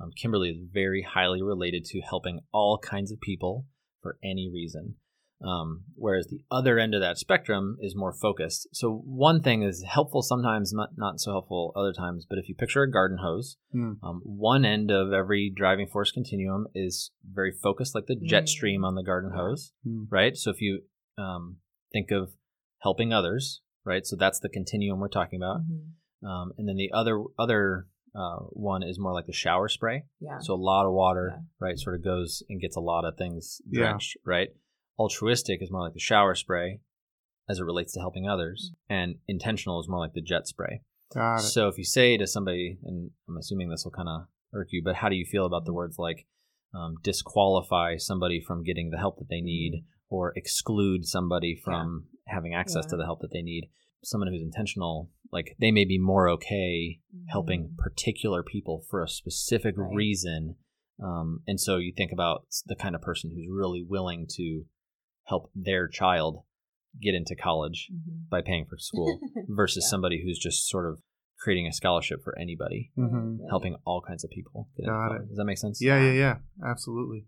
Um, 0.00 0.10
Kimberly 0.20 0.50
is 0.50 0.58
very 0.72 1.02
highly 1.02 1.40
related 1.42 1.84
to 1.86 2.00
helping 2.00 2.40
all 2.52 2.78
kinds 2.78 3.12
of 3.12 3.20
people 3.20 3.66
for 4.02 4.18
any 4.22 4.50
reason. 4.52 4.96
Um, 5.42 5.84
whereas 5.96 6.28
the 6.28 6.40
other 6.50 6.78
end 6.78 6.94
of 6.94 7.00
that 7.00 7.18
spectrum 7.18 7.76
is 7.80 7.96
more 7.96 8.12
focused. 8.12 8.68
So 8.72 9.02
one 9.04 9.42
thing 9.42 9.62
is 9.62 9.82
helpful 9.86 10.22
sometimes, 10.22 10.72
not, 10.72 10.90
not 10.96 11.18
so 11.20 11.32
helpful 11.32 11.72
other 11.74 11.92
times. 11.92 12.26
But 12.28 12.38
if 12.38 12.48
you 12.48 12.54
picture 12.54 12.82
a 12.82 12.90
garden 12.90 13.18
hose, 13.18 13.56
Hmm. 13.72 13.94
um, 14.02 14.20
one 14.24 14.64
end 14.64 14.90
of 14.90 15.12
every 15.12 15.52
driving 15.54 15.88
force 15.88 16.12
continuum 16.12 16.66
is 16.74 17.10
very 17.28 17.52
focused, 17.52 17.94
like 17.94 18.06
the 18.06 18.16
jet 18.16 18.44
Mm. 18.44 18.48
stream 18.48 18.84
on 18.84 18.94
the 18.94 19.02
garden 19.02 19.32
hose, 19.34 19.72
Hmm. 19.84 20.04
right? 20.10 20.36
So 20.36 20.50
if 20.50 20.60
you 20.60 20.82
um, 21.18 21.58
think 21.92 22.10
of 22.10 22.32
helping 22.78 23.12
others, 23.12 23.60
right? 23.84 24.06
So 24.06 24.16
that's 24.16 24.40
the 24.40 24.48
continuum 24.48 24.98
we're 24.98 25.08
talking 25.08 25.38
about. 25.42 25.60
Mhm. 25.62 26.26
Um, 26.26 26.52
and 26.56 26.66
then 26.68 26.76
the 26.76 26.90
other 26.92 27.22
other 27.38 27.86
uh, 28.14 28.40
one 28.50 28.82
is 28.82 28.98
more 28.98 29.12
like 29.14 29.24
the 29.26 29.32
shower 29.32 29.68
spray. 29.68 30.04
Yeah. 30.20 30.38
So 30.40 30.52
a 30.54 30.56
lot 30.56 30.86
of 30.86 30.92
water, 30.92 31.32
Yeah. 31.34 31.42
right, 31.58 31.78
sort 31.78 31.96
of 31.96 32.04
goes 32.04 32.42
and 32.50 32.60
gets 32.60 32.76
a 32.76 32.80
lot 32.80 33.04
of 33.06 33.16
things 33.16 33.60
Yeah. 33.70 33.80
drenched, 33.84 34.18
right? 34.24 34.48
Altruistic 35.02 35.62
is 35.62 35.70
more 35.70 35.82
like 35.82 35.94
the 35.94 36.00
shower 36.00 36.34
spray 36.34 36.80
as 37.48 37.58
it 37.58 37.64
relates 37.64 37.92
to 37.94 38.00
helping 38.00 38.28
others, 38.28 38.72
and 38.88 39.16
intentional 39.26 39.80
is 39.80 39.88
more 39.88 39.98
like 39.98 40.12
the 40.14 40.20
jet 40.22 40.46
spray. 40.46 40.80
Got 41.12 41.36
it. 41.38 41.42
So 41.42 41.68
if 41.68 41.76
you 41.76 41.84
say 41.84 42.16
to 42.16 42.26
somebody, 42.26 42.78
and 42.84 43.10
I'm 43.28 43.36
assuming 43.36 43.68
this 43.68 43.84
will 43.84 43.90
kind 43.92 44.08
of 44.08 44.22
irk 44.54 44.68
you, 44.70 44.82
but 44.84 44.94
how 44.96 45.08
do 45.08 45.16
you 45.16 45.26
feel 45.26 45.44
about 45.46 45.64
the 45.64 45.72
words 45.72 45.98
like 45.98 46.26
um, 46.74 46.94
disqualify 47.02 47.96
somebody 47.96 48.40
from 48.40 48.62
getting 48.62 48.90
the 48.90 48.98
help 48.98 49.18
that 49.18 49.28
they 49.28 49.40
need, 49.40 49.84
or 50.08 50.32
exclude 50.36 51.04
somebody 51.04 51.54
from 51.54 52.06
having 52.28 52.54
access 52.54 52.86
to 52.86 52.96
the 52.96 53.04
help 53.04 53.20
that 53.20 53.32
they 53.32 53.42
need? 53.42 53.68
Someone 54.04 54.28
who's 54.32 54.42
intentional, 54.42 55.10
like 55.32 55.56
they 55.60 55.70
may 55.70 55.84
be 55.84 55.98
more 55.98 56.28
okay 56.28 57.00
helping 57.28 57.68
Mhm. 57.68 57.76
particular 57.76 58.42
people 58.42 58.84
for 58.88 59.02
a 59.02 59.08
specific 59.08 59.76
Right. 59.76 59.94
reason. 59.94 60.56
Um, 61.02 61.42
and 61.46 61.60
so 61.60 61.76
you 61.78 61.92
think 61.92 62.12
about 62.12 62.46
the 62.66 62.76
kind 62.76 62.94
of 62.94 63.00
person 63.02 63.30
who's 63.30 63.48
really 63.50 63.82
willing 63.82 64.26
to 64.36 64.64
help 65.24 65.50
their 65.54 65.88
child 65.88 66.42
get 67.00 67.14
into 67.14 67.34
college 67.34 67.88
Mhm. 67.92 68.28
by 68.28 68.42
paying 68.42 68.66
for 68.66 68.76
school 68.78 69.18
versus 69.48 69.84
Yeah. 69.86 69.90
somebody 69.90 70.22
who's 70.22 70.38
just 70.38 70.68
sort 70.68 70.86
of 70.90 71.00
creating 71.40 71.66
a 71.66 71.72
scholarship 71.72 72.22
for 72.22 72.38
anybody, 72.38 72.92
Mhm. 72.96 73.38
Helping 73.48 73.76
all 73.84 74.00
kinds 74.00 74.24
of 74.24 74.30
people 74.30 74.68
get 74.76 74.84
into 74.84 74.92
Got 74.92 75.08
college. 75.08 75.22
it. 75.22 75.28
Does 75.28 75.36
that 75.38 75.44
make 75.44 75.58
sense? 75.58 75.80
Yeah, 75.82 76.00
yeah, 76.00 76.12
yeah. 76.12 76.38
Absolutely. 76.64 77.26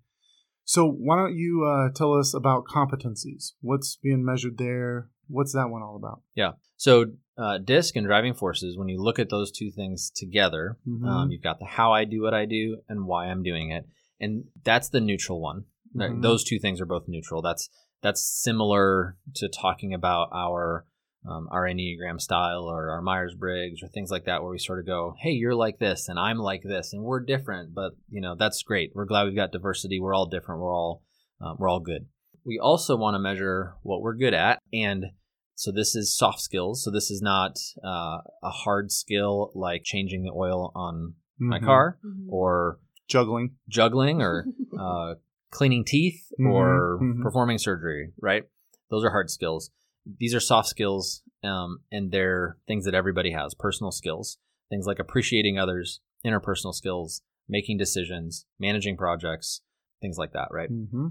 So 0.65 0.89
why 0.91 1.17
don't 1.17 1.35
you 1.37 1.65
uh, 1.65 1.91
tell 1.93 2.13
us 2.15 2.33
about 2.35 2.65
competencies? 2.65 3.53
What's 3.61 3.97
being 3.97 4.25
measured 4.25 4.57
there? 4.59 5.11
What's 5.29 5.53
that 5.53 5.69
one 5.71 5.83
all 5.83 5.97
about? 5.97 6.23
Yeah. 6.35 6.53
So, 6.77 7.07
uh, 7.37 7.59
DISC 7.59 7.97
and 7.97 8.07
driving 8.07 8.35
forces, 8.35 8.77
when 8.79 8.89
you 8.89 9.01
look 9.03 9.19
at 9.19 9.31
those 9.31 9.51
two 9.51 9.71
things 9.71 10.11
together, 10.15 10.79
Mhm. 10.87 11.07
um, 11.09 11.31
you've 11.31 11.43
got 11.43 11.59
the 11.59 11.65
how 11.67 11.93
I 11.93 12.05
do 12.05 12.23
what 12.23 12.35
I 12.35 12.45
do 12.47 12.81
and 12.89 13.07
why 13.07 13.27
I'm 13.27 13.43
doing 13.43 13.71
it. 13.71 13.87
And 14.21 14.45
that's 14.65 14.89
the 14.91 15.01
neutral 15.01 15.41
one. 15.41 15.65
Right? 15.95 16.11
Mhm. 16.11 16.23
Those 16.23 16.45
two 16.45 16.59
things 16.59 16.81
are 16.81 16.87
both 16.87 17.09
neutral. 17.09 17.41
That's 17.43 17.69
that's 18.05 18.23
similar 18.23 19.17
to 19.37 19.49
talking 19.49 19.93
about 19.95 20.29
our 20.33 20.87
um, 21.27 21.49
our 21.51 21.63
Enneagram 21.65 22.21
style 22.21 22.65
or 22.65 22.91
our 22.91 23.01
Myers 23.01 23.35
Briggs 23.35 23.83
or 23.83 23.89
things 23.89 24.11
like 24.11 24.27
that, 24.27 24.43
where 24.43 24.53
we 24.53 24.59
sort 24.59 24.79
of 24.79 24.87
go, 24.87 25.15
"Hey, 25.23 25.31
you're 25.31 25.55
like 25.55 25.79
this, 25.79 26.09
and 26.09 26.19
I'm 26.19 26.39
like 26.39 26.63
this, 26.63 26.93
and 26.93 27.03
we're 27.03 27.21
different." 27.25 27.75
But 27.75 27.93
you 28.11 28.21
know, 28.21 28.35
that's 28.39 28.63
great. 28.63 28.93
We're 28.95 29.07
glad 29.07 29.25
we've 29.25 29.35
got 29.35 29.51
diversity. 29.51 29.99
We're 30.01 30.15
all 30.15 30.27
different. 30.27 30.61
We're 30.61 30.75
all 30.75 31.03
um, 31.41 31.57
we're 31.59 31.69
all 31.71 31.81
good. 31.81 32.07
We 32.45 32.59
also 32.63 32.95
want 32.97 33.15
to 33.15 33.19
measure 33.19 33.75
what 33.83 34.03
we're 34.03 34.15
good 34.17 34.35
at, 34.35 34.59
and 34.73 35.07
so 35.55 35.73
this 35.73 35.97
is 35.97 36.15
soft 36.17 36.41
skills. 36.41 36.85
So 36.85 36.91
this 36.91 37.11
is 37.11 37.23
not 37.23 37.57
uh, 37.83 38.19
a 38.43 38.51
hard 38.51 38.93
skill 38.93 39.51
like 39.55 39.83
changing 39.83 40.25
the 40.25 40.33
oil 40.37 40.73
on 40.75 41.15
my 41.39 41.59
Mhm. 41.59 41.65
car 41.65 41.99
Mhm. 42.05 42.27
or 42.29 42.81
Juggling. 43.09 43.57
juggling 43.69 44.21
or 44.21 44.47
uh, 44.79 45.15
cleaning 45.55 45.85
teeth 45.85 46.31
Mhm, 46.39 46.51
or 46.53 46.99
mhm. 47.01 47.23
performing 47.23 47.59
surgery, 47.59 48.13
right? 48.21 48.45
Those 48.91 49.05
are 49.05 49.11
hard 49.11 49.31
skills. 49.31 49.71
These 50.19 50.35
are 50.35 50.41
soft 50.41 50.69
skills, 50.69 51.23
um, 51.43 51.79
and 51.91 52.11
they're 52.11 52.59
things 52.67 52.85
that 52.85 52.95
everybody 52.95 53.31
has 53.31 53.55
personal 53.55 53.93
skills, 53.93 54.37
things 54.69 54.85
like 54.87 54.99
appreciating 54.99 55.59
others, 55.59 56.01
interpersonal 56.27 56.75
skills, 56.75 57.23
making 57.49 57.79
decisions, 57.79 58.47
managing 58.59 58.97
projects, 58.97 59.63
things 60.03 60.19
like 60.19 60.33
that, 60.33 60.49
right? 60.51 60.69
hmm 60.69 61.09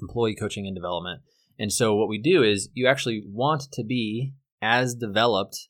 Employee 0.00 0.34
coaching 0.34 0.66
and 0.66 0.74
development. 0.74 1.20
And 1.58 1.70
so, 1.72 1.94
what 1.94 2.08
we 2.08 2.18
do 2.18 2.42
is 2.42 2.70
you 2.72 2.88
actually 2.88 3.22
want 3.24 3.70
to 3.72 3.84
be 3.84 4.32
as 4.60 4.94
developed 4.94 5.68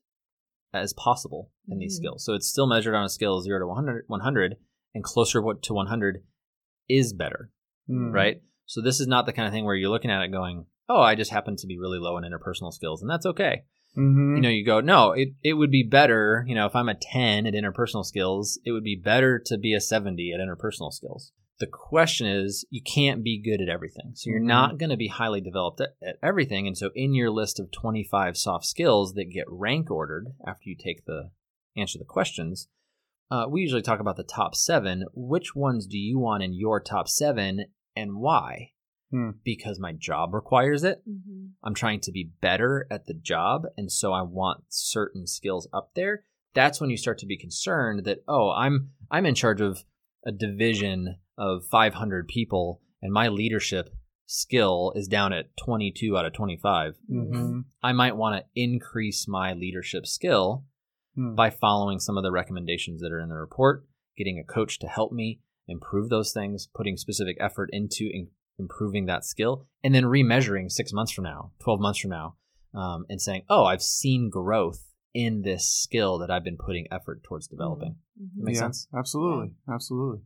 as 0.73 0.95
possible 0.95 1.51
in 1.69 1.79
these 1.79 1.95
Mhm. 1.95 2.03
skills. 2.03 2.25
So, 2.25 2.35
it's 2.35 2.49
still 2.49 2.67
measured 2.69 2.95
on 2.95 3.05
a 3.05 3.11
scale 3.11 3.37
of 3.37 3.45
0 3.45 3.59
to 3.59 3.67
100, 3.67 4.05
100 4.07 4.57
and 4.95 5.03
closer 5.05 5.41
to 5.41 5.75
100 5.75 6.25
is 6.89 7.13
better 7.13 7.51
Mm. 7.89 8.13
right? 8.13 8.43
So 8.67 8.81
this 8.81 9.01
is 9.01 9.07
not 9.07 9.27
the 9.27 9.33
kind 9.33 9.47
of 9.47 9.53
thing 9.53 9.65
where 9.65 9.75
you're 9.75 9.91
looking 9.91 10.11
at 10.11 10.23
it 10.23 10.29
going, 10.29 10.67
"Oh, 10.89 11.01
I 11.01 11.15
just 11.15 11.31
happen 11.31 11.57
to 11.57 11.67
be 11.67 11.79
really 11.79 11.99
low 11.99 12.17
in 12.17 12.25
interpersonal 12.25 12.73
skills," 12.73 13.03
and 13.03 13.11
that's 13.11 13.27
okay. 13.27 13.65
hmm 13.95 14.37
You 14.37 14.41
know, 14.43 14.49
you 14.49 14.65
go, 14.65 14.81
"No, 14.81 15.13
it 15.13 15.31
it 15.43 15.55
would 15.55 15.71
be 15.71 15.83
better. 15.83 16.45
You 16.49 16.55
know, 16.55 16.67
if 16.67 16.75
I'm 16.77 16.89
a 16.89 16.95
10 16.95 17.47
at 17.47 17.55
interpersonal 17.55 18.05
skills, 18.05 18.59
it 18.65 18.73
would 18.73 18.85
be 18.85 18.97
better 18.97 19.39
to 19.47 19.59
be 19.59 19.75
a 19.75 19.81
70 19.81 20.33
at 20.33 20.41
interpersonal 20.41 20.93
skills." 20.93 21.33
The 21.59 21.67
question 21.67 22.27
is, 22.27 22.65
you 22.71 22.81
can't 22.83 23.23
be 23.23 23.39
good 23.41 23.61
at 23.61 23.69
everything, 23.69 24.13
so 24.15 24.31
you're 24.31 24.41
Mhm. 24.41 24.47
not 24.47 24.79
going 24.79 24.91
to 24.91 24.97
be 24.97 25.09
highly 25.09 25.41
developed 25.41 25.81
at, 25.81 25.95
at 26.03 26.17
everything. 26.23 26.67
And 26.67 26.77
so, 26.77 26.91
in 26.95 27.15
your 27.15 27.31
list 27.31 27.61
of 27.61 27.71
25 27.71 28.37
soft 28.37 28.65
skills 28.65 29.15
that 29.15 29.27
get 29.27 29.45
rank 29.49 29.91
ordered 29.91 30.35
after 30.45 30.69
you 30.69 30.75
take 30.77 31.05
the 31.05 31.31
answer 31.77 31.99
the 31.99 32.05
questions, 32.05 32.69
uh, 33.33 33.47
we 33.49 33.63
usually 33.63 33.81
talk 33.81 33.99
about 33.99 34.19
the 34.19 34.23
top 34.25 34.55
seven. 34.55 35.07
Which 35.15 35.57
ones 35.57 35.87
do 35.87 35.97
you 35.97 36.19
want 36.19 36.43
in 36.43 36.53
your 36.53 36.81
top 36.81 37.09
seven 37.09 37.65
and 37.97 38.17
why? 38.17 38.73
Hmm. 39.11 39.31
Because 39.43 39.81
my 39.81 39.93
job 39.93 40.35
requires 40.35 40.85
it. 40.85 41.03
Mhm. 41.09 41.53
I'm 41.65 41.75
trying 41.75 42.01
to 42.01 42.13
be 42.13 42.33
better 42.43 42.87
at 42.91 43.07
the 43.07 43.15
job. 43.15 43.63
And 43.79 43.91
so 43.91 44.13
I 44.13 44.21
want 44.21 44.65
certain 44.69 45.27
skills 45.27 45.67
up 45.73 45.93
there. 45.95 46.25
That's 46.53 46.79
when 46.79 46.91
you 46.91 46.99
start 46.99 47.17
to 47.19 47.27
be 47.27 47.39
concerned 47.39 48.05
that, 48.05 48.19
oh, 48.29 48.51
I'm 48.51 48.91
I'm 49.11 49.25
in 49.25 49.35
charge 49.35 49.63
of 49.63 49.83
a 50.27 50.33
division 50.33 51.17
of 51.39 51.65
500 51.71 52.29
people 52.29 52.83
and 53.01 53.13
my 53.13 53.29
leadership 53.29 53.89
skill 54.27 54.93
is 54.95 55.09
down 55.09 55.33
at 55.33 55.57
22 55.65 56.17
out 56.19 56.27
of 56.27 56.35
25. 56.35 56.99
hmm 57.09 57.61
I 57.83 57.93
might 57.93 58.17
want 58.17 58.37
to 58.37 58.49
increase 58.55 59.27
my 59.27 59.55
leadership 59.55 60.07
skill 60.07 60.67
Hmm. 61.15 61.35
by 61.35 61.51
following 61.51 61.99
some 61.99 62.17
of 62.17 62.23
the 62.23 62.33
recommendations 62.33 63.01
that 63.03 63.13
are 63.13 63.21
in 63.21 63.29
the 63.29 63.37
report, 63.37 63.85
getting 64.17 64.39
a 64.39 64.45
coach 64.45 64.79
to 64.79 64.87
help 64.87 65.13
me 65.13 65.41
improve 65.69 66.09
those 66.09 66.33
things, 66.33 66.69
putting 66.75 66.97
specific 66.97 67.37
effort 67.39 67.69
into 67.73 68.09
in- 68.13 68.29
improving 68.59 69.07
that 69.07 69.25
skill, 69.25 69.67
and 69.85 69.95
then 69.95 70.05
remeasuring 70.05 70.71
six 70.71 70.93
months 70.93 71.13
from 71.13 71.25
now, 71.25 71.53
12 71.61 71.81
months 71.81 71.99
from 72.01 72.11
now, 72.11 72.37
um, 72.75 73.05
and 73.09 73.21
saying, 73.21 73.43
oh, 73.49 73.65
I've 73.65 73.83
seen 73.83 74.31
growth 74.31 74.89
in 75.15 75.43
this 75.43 75.69
skill 75.71 76.19
that 76.19 76.31
I've 76.31 76.45
been 76.45 76.57
putting 76.57 76.87
effort 76.91 77.23
towards 77.23 77.47
developing. 77.47 77.97
Mhm. 78.21 78.45
Makes 78.45 78.57
yeah, 78.57 78.63
sense? 78.63 78.89
Absolutely, 78.97 79.55
absolutely. 79.69 80.23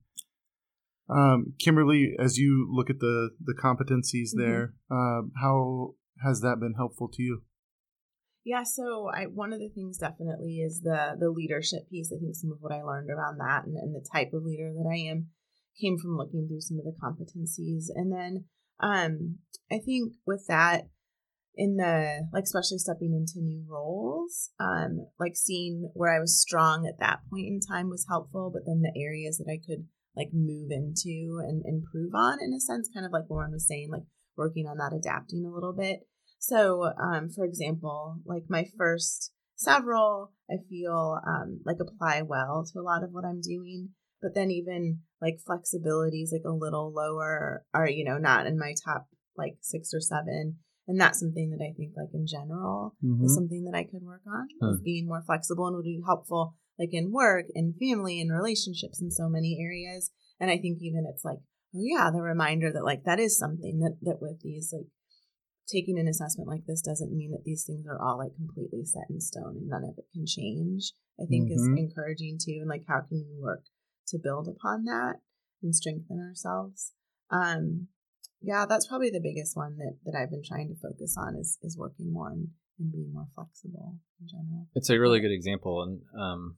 Um, 1.08 1.54
Kimberly, 1.58 2.14
as 2.18 2.36
you 2.36 2.68
look 2.70 2.90
at 2.90 2.98
the 3.00 3.30
the 3.40 3.54
competencies 3.54 4.34
Mhm. 4.34 4.38
there, 4.38 4.74
um, 4.90 5.32
how 5.40 5.94
has 6.22 6.40
that 6.40 6.58
been 6.60 6.74
helpful 6.74 7.08
to 7.08 7.22
you? 7.22 7.42
Yeah, 8.46 8.62
so 8.62 9.10
I 9.12 9.24
one 9.24 9.52
of 9.52 9.58
the 9.58 9.68
things 9.74 9.98
definitely 9.98 10.60
is 10.60 10.80
the 10.80 11.16
the 11.18 11.30
leadership 11.30 11.90
piece. 11.90 12.12
I 12.14 12.20
think 12.20 12.36
some 12.36 12.52
of 12.52 12.58
what 12.60 12.72
I 12.72 12.80
learned 12.80 13.10
around 13.10 13.38
that 13.38 13.64
and, 13.66 13.76
and 13.76 13.92
the 13.92 14.06
type 14.14 14.30
of 14.32 14.44
leader 14.44 14.72
that 14.72 14.88
I 14.88 15.10
am 15.10 15.30
came 15.82 15.98
from 15.98 16.16
looking 16.16 16.46
through 16.46 16.60
some 16.60 16.78
of 16.78 16.84
the 16.84 16.94
competencies. 16.94 17.86
And 17.92 18.12
then 18.12 18.44
um 18.78 19.38
I 19.68 19.80
think 19.84 20.12
with 20.28 20.46
that 20.46 20.84
in 21.56 21.74
the 21.74 22.28
like 22.32 22.44
especially 22.44 22.78
stepping 22.78 23.14
into 23.14 23.44
new 23.44 23.64
roles, 23.68 24.50
um, 24.60 25.08
like 25.18 25.34
seeing 25.34 25.90
where 25.94 26.14
I 26.14 26.20
was 26.20 26.40
strong 26.40 26.86
at 26.86 27.00
that 27.00 27.22
point 27.28 27.48
in 27.48 27.58
time 27.58 27.90
was 27.90 28.06
helpful, 28.08 28.52
but 28.54 28.62
then 28.64 28.80
the 28.80 28.94
areas 28.96 29.38
that 29.38 29.50
I 29.50 29.58
could 29.58 29.86
like 30.14 30.30
move 30.32 30.70
into 30.70 31.42
and 31.42 31.64
improve 31.66 32.14
on 32.14 32.38
in 32.40 32.54
a 32.54 32.60
sense, 32.60 32.88
kind 32.94 33.04
of 33.04 33.10
like 33.10 33.24
Lauren 33.28 33.50
was 33.50 33.66
saying, 33.66 33.90
like 33.90 34.04
working 34.36 34.68
on 34.68 34.78
that 34.78 34.94
adapting 34.96 35.44
a 35.44 35.52
little 35.52 35.72
bit. 35.72 36.06
So, 36.46 36.92
um, 37.02 37.28
for 37.28 37.44
example, 37.44 38.20
like 38.24 38.44
my 38.48 38.66
first 38.78 39.32
several, 39.56 40.30
I 40.48 40.58
feel 40.70 41.18
um, 41.26 41.60
like 41.64 41.78
apply 41.80 42.22
well 42.22 42.64
to 42.72 42.78
a 42.78 42.86
lot 42.86 43.02
of 43.02 43.10
what 43.10 43.24
I'm 43.24 43.40
doing. 43.40 43.90
But 44.22 44.36
then 44.36 44.52
even 44.52 45.00
like 45.20 45.40
flexibility 45.44 46.22
is 46.22 46.32
like 46.32 46.46
a 46.46 46.54
little 46.56 46.92
lower, 46.94 47.64
or 47.74 47.88
you 47.88 48.04
know, 48.04 48.18
not 48.18 48.46
in 48.46 48.56
my 48.60 48.74
top 48.84 49.08
like 49.36 49.56
six 49.60 49.90
or 49.92 50.00
seven. 50.00 50.58
And 50.86 51.00
that's 51.00 51.18
something 51.18 51.50
that 51.50 51.64
I 51.64 51.74
think, 51.76 51.94
like 51.96 52.14
in 52.14 52.28
general, 52.28 52.94
Mhm. 53.02 53.24
is 53.24 53.34
something 53.34 53.64
that 53.64 53.76
I 53.76 53.82
could 53.82 54.04
work 54.04 54.22
on. 54.24 54.46
Is 54.70 54.78
Hmm. 54.78 54.84
being 54.84 55.08
more 55.08 55.24
flexible 55.26 55.66
and 55.66 55.74
would 55.74 55.84
be 55.84 56.00
helpful, 56.06 56.54
like 56.78 56.94
in 56.94 57.10
work 57.10 57.46
and 57.56 57.74
family 57.76 58.20
and 58.20 58.30
relationships 58.30 59.02
in 59.02 59.10
so 59.10 59.28
many 59.28 59.58
areas. 59.60 60.12
And 60.38 60.48
I 60.48 60.58
think 60.58 60.78
even 60.80 61.06
it's 61.12 61.24
like 61.24 61.40
oh 61.74 61.82
yeah, 61.82 62.10
the 62.12 62.22
reminder 62.22 62.70
that 62.72 62.84
like 62.84 63.02
that 63.02 63.18
is 63.18 63.36
something 63.36 63.80
that 63.80 63.96
that 64.02 64.22
with 64.22 64.40
these 64.42 64.72
like 64.72 64.86
taking 65.68 65.98
an 65.98 66.08
assessment 66.08 66.48
like 66.48 66.64
this 66.66 66.82
doesn't 66.82 67.12
mean 67.12 67.32
that 67.32 67.44
these 67.44 67.64
things 67.64 67.86
are 67.86 68.00
all 68.00 68.18
like 68.18 68.34
completely 68.36 68.84
set 68.84 69.04
in 69.10 69.20
stone 69.20 69.56
and 69.56 69.68
none 69.68 69.84
of 69.84 69.98
it 69.98 70.06
can 70.12 70.26
change. 70.26 70.92
I 71.20 71.24
think 71.26 71.50
mm-hmm. 71.50 71.74
is 71.74 71.78
encouraging 71.78 72.38
too, 72.38 72.58
and 72.60 72.68
like 72.68 72.84
how 72.86 73.00
can 73.00 73.24
we 73.28 73.40
work 73.40 73.64
to 74.08 74.18
build 74.18 74.48
upon 74.48 74.84
that 74.84 75.16
and 75.62 75.74
strengthen 75.74 76.20
ourselves. 76.20 76.92
Um, 77.30 77.88
yeah, 78.42 78.66
that's 78.68 78.86
probably 78.86 79.10
the 79.10 79.20
biggest 79.20 79.56
one 79.56 79.78
that 79.78 79.96
that 80.04 80.16
I've 80.16 80.30
been 80.30 80.44
trying 80.46 80.68
to 80.68 80.76
focus 80.76 81.16
on 81.18 81.36
is 81.36 81.58
is 81.62 81.76
working 81.76 82.12
more 82.12 82.30
and, 82.30 82.48
and 82.78 82.92
being 82.92 83.12
more 83.12 83.26
flexible 83.34 83.96
in 84.20 84.28
general. 84.28 84.68
It's 84.74 84.90
a 84.90 84.98
really 84.98 85.20
good 85.20 85.32
example, 85.32 85.82
and 85.82 86.00
um, 86.20 86.56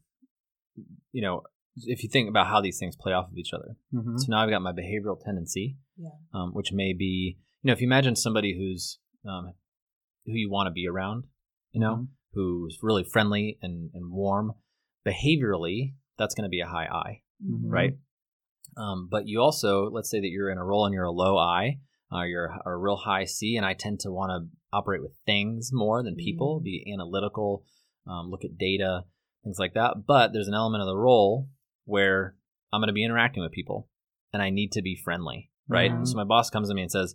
you 1.13 1.23
know, 1.23 1.43
if 1.77 2.03
you 2.03 2.09
think 2.09 2.29
about 2.29 2.49
how 2.49 2.61
these 2.61 2.79
things 2.79 2.97
play 2.97 3.13
off 3.13 3.31
of 3.31 3.39
each 3.39 3.53
other. 3.53 3.77
Mm-hmm. 3.95 4.19
So 4.19 4.27
now 4.29 4.43
I've 4.43 4.51
got 4.51 4.63
my 4.63 4.73
behavioral 4.73 5.23
tendency, 5.23 5.77
yeah. 5.97 6.11
um, 6.35 6.51
which 6.53 6.73
may 6.73 6.93
be, 6.93 7.39
you 7.69 7.73
know, 7.73 7.77
if 7.77 7.83
you 7.83 7.87
imagine 7.87 8.17
somebody 8.17 8.57
who's 8.57 8.99
um, 9.29 9.53
who 10.25 10.33
you 10.33 10.51
want 10.51 10.69
to 10.69 10.71
be 10.71 10.89
around, 10.89 11.25
you 11.73 11.83
know, 11.83 11.97
mm-hmm. 11.97 12.05
who's 12.33 12.79
really 12.81 13.05
friendly 13.05 13.59
and, 13.61 13.91
and 13.93 14.11
warm, 14.11 14.53
behaviorally, 15.07 15.93
that's 16.17 16.35
going 16.35 16.45
to 16.45 16.49
be 16.49 16.61
a 16.61 16.67
high 16.67 16.87
I, 16.87 17.21
mm-hmm. 17.47 17.69
right? 17.69 17.93
Um, 18.79 19.09
but 19.11 19.29
you 19.29 19.43
also, 19.43 19.91
let's 19.91 20.09
say 20.09 20.19
that 20.19 20.29
you're 20.29 20.49
in 20.49 20.57
a 20.57 20.65
role 20.65 20.87
and 20.87 20.95
you're 20.95 21.05
a 21.05 21.13
low 21.13 21.37
I, 21.37 21.81
uh, 22.11 22.23
you're 22.23 22.51
a 22.65 22.75
real 22.75 22.97
high 22.97 23.27
C, 23.27 23.57
and 23.57 23.67
I 23.67 23.75
tend 23.75 24.01
to 24.01 24.11
want 24.11 24.31
to 24.31 24.49
operate 24.73 25.03
with 25.03 25.13
things 25.27 25.69
more 25.71 26.03
than 26.03 26.15
people, 26.15 26.57
mm-hmm. 26.57 26.65
be 26.65 26.91
analytical, 26.91 27.67
um, 28.07 28.31
look 28.31 28.47
at 28.47 28.57
data, 28.57 29.03
things 29.45 29.59
like 29.59 29.75
that. 29.75 30.07
But 30.07 30.33
there's 30.33 30.49
an 30.49 30.55
element 30.55 30.81
of 30.81 30.89
the 30.89 30.97
role 30.97 31.51
where 31.85 32.35
I'm 32.73 32.81
going 32.81 32.87
to 32.87 32.95
be 32.95 33.05
interacting 33.05 33.43
with 33.43 33.53
people 33.53 33.91
and 34.33 34.41
I 34.41 34.49
need 34.49 34.73
to 34.73 34.81
be 34.81 34.97
friendly, 34.97 35.51
right? 35.69 35.91
Mm-hmm. 35.91 36.07
So 36.07 36.17
my 36.17 36.25
boss 36.25 36.49
comes 36.49 36.71
to 36.71 36.75
me 36.75 36.81
and 36.81 36.91
says, 36.91 37.15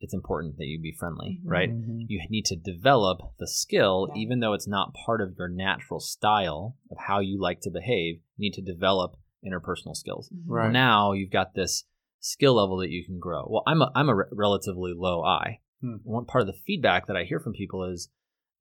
it's 0.00 0.14
important 0.14 0.56
that 0.58 0.66
you 0.66 0.80
be 0.80 0.92
friendly, 0.92 1.38
mm-hmm. 1.40 1.48
right? 1.48 1.70
Mm-hmm. 1.70 2.02
You 2.08 2.20
need 2.30 2.44
to 2.46 2.56
develop 2.56 3.18
the 3.38 3.48
skill, 3.48 4.08
yeah. 4.10 4.20
even 4.20 4.40
though 4.40 4.52
it's 4.52 4.68
not 4.68 4.94
part 4.94 5.20
of 5.20 5.34
your 5.36 5.48
natural 5.48 6.00
style 6.00 6.76
of 6.90 6.98
how 6.98 7.20
you 7.20 7.40
like 7.40 7.60
to 7.62 7.70
behave. 7.70 8.20
You 8.36 8.50
need 8.50 8.54
to 8.54 8.62
develop 8.62 9.16
interpersonal 9.44 9.96
skills. 9.96 10.30
Mm-hmm. 10.30 10.52
Right. 10.52 10.72
Now 10.72 11.12
you've 11.12 11.30
got 11.30 11.54
this 11.54 11.84
skill 12.20 12.54
level 12.54 12.78
that 12.78 12.90
you 12.90 13.04
can 13.04 13.18
grow. 13.18 13.46
Well, 13.48 13.62
I'm 13.66 13.82
a, 13.82 13.90
I'm 13.94 14.08
a 14.08 14.14
re- 14.14 14.24
relatively 14.32 14.92
low 14.94 15.24
I. 15.24 15.60
Hmm. 15.80 15.96
One 16.02 16.24
part 16.24 16.42
of 16.42 16.48
the 16.48 16.60
feedback 16.66 17.06
that 17.06 17.16
I 17.16 17.24
hear 17.24 17.38
from 17.40 17.52
people 17.52 17.84
is 17.84 18.08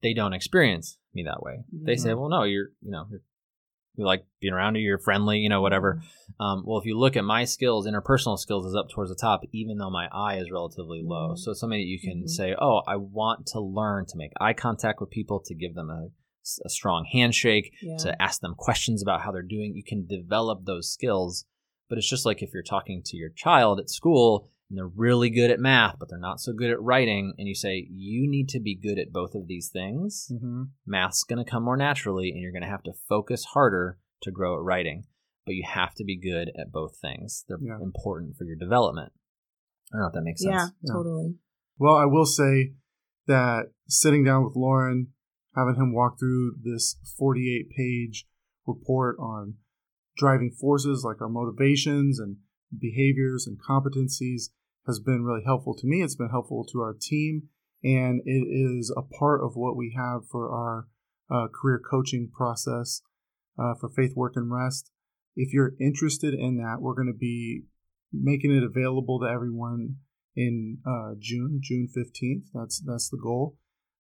they 0.03 0.13
don't 0.13 0.33
experience 0.33 0.99
me 1.13 1.23
that 1.23 1.41
way. 1.41 1.63
They 1.71 1.95
say, 1.95 2.09
mm-hmm. 2.09 2.19
well, 2.19 2.29
no, 2.29 2.43
you're, 2.43 2.69
you 2.81 2.91
know, 2.91 3.07
you're 3.09 3.21
you 3.97 4.05
like 4.05 4.25
being 4.39 4.53
around 4.53 4.75
you, 4.75 4.81
you're 4.81 4.99
friendly, 4.99 5.39
you 5.39 5.49
know, 5.49 5.61
whatever. 5.61 5.95
Mm-hmm. 5.95 6.43
Um, 6.43 6.63
well, 6.65 6.79
if 6.79 6.85
you 6.85 6.97
look 6.97 7.17
at 7.17 7.23
my 7.23 7.45
skills, 7.45 7.87
interpersonal 7.87 8.37
skills 8.37 8.65
is 8.65 8.75
up 8.75 8.89
towards 8.89 9.09
the 9.09 9.15
top, 9.15 9.41
even 9.51 9.77
though 9.77 9.89
my 9.89 10.07
I 10.11 10.37
is 10.37 10.51
relatively 10.51 11.01
low. 11.03 11.29
Mm-hmm. 11.29 11.37
So 11.37 11.51
it's 11.51 11.59
something 11.59 11.79
that 11.79 11.85
you 11.85 11.99
can 11.99 12.19
mm-hmm. 12.19 12.27
say, 12.27 12.55
oh, 12.59 12.81
I 12.87 12.95
want 12.97 13.47
to 13.47 13.59
learn 13.59 14.05
to 14.07 14.17
make 14.17 14.31
eye 14.39 14.53
contact 14.53 15.01
with 15.01 15.09
people, 15.09 15.41
to 15.45 15.55
give 15.55 15.73
them 15.73 15.89
a, 15.89 16.09
a 16.63 16.69
strong 16.69 17.05
handshake, 17.11 17.73
yeah. 17.81 17.97
to 17.97 18.21
ask 18.21 18.39
them 18.41 18.55
questions 18.55 19.01
about 19.01 19.21
how 19.21 19.31
they're 19.31 19.41
doing. 19.41 19.73
You 19.75 19.83
can 19.83 20.05
develop 20.05 20.65
those 20.65 20.91
skills. 20.91 21.45
But 21.89 21.97
it's 21.97 22.09
just 22.09 22.25
like 22.25 22.43
if 22.43 22.53
you're 22.53 22.63
talking 22.63 23.01
to 23.05 23.17
your 23.17 23.29
child 23.29 23.79
at 23.79 23.89
school 23.89 24.49
and 24.69 24.77
they're 24.77 24.87
really 24.87 25.29
good 25.29 25.51
at 25.51 25.59
math, 25.59 25.95
but 25.99 26.09
they're 26.09 26.19
not 26.19 26.39
so 26.39 26.53
good 26.53 26.71
at 26.71 26.81
writing, 26.81 27.33
and 27.37 27.47
you 27.47 27.55
say, 27.55 27.87
you 27.89 28.29
need 28.29 28.49
to 28.49 28.59
be 28.59 28.75
good 28.75 28.99
at 28.99 29.13
both 29.13 29.33
of 29.33 29.47
these 29.47 29.69
things, 29.71 30.29
mm-hmm. 30.31 30.63
math's 30.85 31.23
going 31.23 31.43
to 31.43 31.49
come 31.49 31.63
more 31.63 31.77
naturally, 31.77 32.31
and 32.31 32.41
you're 32.41 32.51
going 32.51 32.63
to 32.63 32.69
have 32.69 32.83
to 32.83 32.93
focus 33.07 33.45
harder 33.53 33.97
to 34.23 34.31
grow 34.31 34.55
at 34.55 34.63
writing. 34.63 35.05
But 35.45 35.55
you 35.55 35.63
have 35.65 35.95
to 35.95 36.03
be 36.03 36.19
good 36.19 36.51
at 36.59 36.73
both 36.73 36.97
things. 37.01 37.45
They're 37.47 37.57
yeah. 37.61 37.77
important 37.81 38.35
for 38.37 38.43
your 38.43 38.57
development. 38.57 39.13
I 39.93 39.95
don't 39.95 40.01
know 40.01 40.07
if 40.07 40.13
that 40.13 40.23
makes 40.23 40.41
sense. 40.41 40.53
Yeah, 40.53 40.67
yeah, 40.81 40.93
totally. 40.93 41.35
Well, 41.77 41.95
I 41.95 42.05
will 42.05 42.25
say 42.25 42.73
that 43.27 43.71
sitting 43.87 44.25
down 44.25 44.43
with 44.43 44.57
Lauren, 44.57 45.13
having 45.55 45.75
him 45.75 45.93
walk 45.93 46.19
through 46.19 46.55
this 46.61 46.97
48 47.17 47.69
page 47.69 48.25
report 48.65 49.17
on 49.19 49.55
driving 50.17 50.51
forces 50.51 51.03
like 51.05 51.21
our 51.21 51.29
motivations 51.29 52.19
and 52.19 52.37
behaviors 52.77 53.47
and 53.47 53.57
competencies 53.57 54.49
has 54.87 54.99
been 54.99 55.23
really 55.23 55.43
helpful 55.45 55.75
to 55.75 55.85
me. 55.87 56.01
It's 56.01 56.15
been 56.15 56.29
helpful 56.29 56.65
to 56.71 56.79
our 56.79 56.95
team, 56.99 57.49
and 57.83 58.21
it 58.25 58.47
is 58.49 58.93
a 58.95 59.01
part 59.01 59.43
of 59.43 59.55
what 59.55 59.75
we 59.75 59.93
have 59.95 60.21
for 60.31 60.49
our 60.49 60.87
uh, 61.29 61.47
career 61.53 61.79
coaching 61.79 62.29
process 62.33 63.01
uh, 63.59 63.73
for 63.79 63.89
Faith, 63.89 64.13
Work, 64.15 64.33
and 64.35 64.51
Rest. 64.51 64.91
If 65.35 65.53
you're 65.53 65.73
interested 65.79 66.33
in 66.33 66.57
that, 66.57 66.77
we're 66.79 66.95
going 66.95 67.11
to 67.11 67.17
be 67.17 67.63
making 68.11 68.55
it 68.55 68.63
available 68.63 69.19
to 69.19 69.27
everyone 69.27 69.97
in 70.35 70.77
uh, 70.85 71.15
June, 71.19 71.59
June 71.61 71.87
15th. 71.95 72.45
That's 72.53 72.81
that's 72.85 73.09
the 73.09 73.19
goal. 73.21 73.57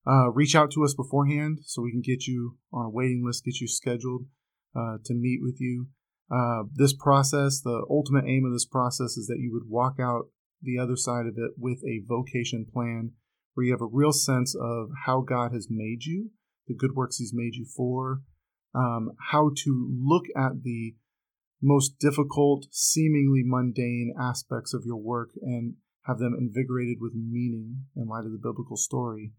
Uh, 0.07 0.31
reach 0.31 0.55
out 0.55 0.71
to 0.71 0.85
us 0.85 0.95
beforehand 0.95 1.59
so 1.65 1.83
we 1.83 1.91
can 1.91 2.03
get 2.03 2.27
you 2.29 2.59
on 2.73 2.87
a 2.87 2.91
waiting 2.91 3.25
list, 3.27 3.45
get 3.45 3.61
you 3.61 3.67
scheduled 3.67 4.27
uh, 4.77 4.99
to 5.05 5.15
meet 5.15 5.41
with 5.43 5.57
you. 5.59 5.89
Uh, 6.31 6.65
this 6.75 6.93
process, 6.93 7.61
the 7.61 7.85
ultimate 7.91 8.25
aim 8.27 8.45
of 8.45 8.53
this 8.53 8.67
process 8.67 9.17
is 9.17 9.27
that 9.27 9.41
you 9.41 9.53
would 9.53 9.69
walk 9.69 9.97
out 10.01 10.27
the 10.63 10.79
other 10.79 10.97
side 10.97 11.27
of 11.27 11.35
it 11.37 11.53
with 11.59 11.79
a 11.85 12.05
vocation 12.07 12.67
plan 12.73 13.13
where 13.55 13.67
you 13.67 13.73
have 13.73 13.81
a 13.81 13.87
real 13.91 14.13
sense 14.13 14.55
of 14.55 14.91
how 15.07 15.21
God 15.21 15.53
has 15.53 15.69
made 15.71 16.05
you, 16.05 16.31
the 16.67 16.75
good 16.75 16.95
works 16.95 17.17
He's 17.17 17.33
made 17.35 17.55
you 17.55 17.65
for, 17.65 18.21
um, 18.75 19.13
how 19.31 19.51
to 19.65 19.91
look 19.99 20.25
at 20.37 20.63
the 20.63 20.95
most 21.63 21.99
difficult, 21.99 22.67
seemingly 22.71 23.43
mundane 23.45 24.15
aspects 24.21 24.75
of 24.75 24.83
your 24.85 24.97
work 24.97 25.31
and 25.41 25.75
have 26.05 26.19
them 26.19 26.37
invigorated 26.39 26.99
with 27.01 27.15
meaning 27.15 27.87
in 27.97 28.07
light 28.07 28.25
of 28.25 28.33
the 28.33 28.39
biblical 28.39 28.77
story, 28.77 29.33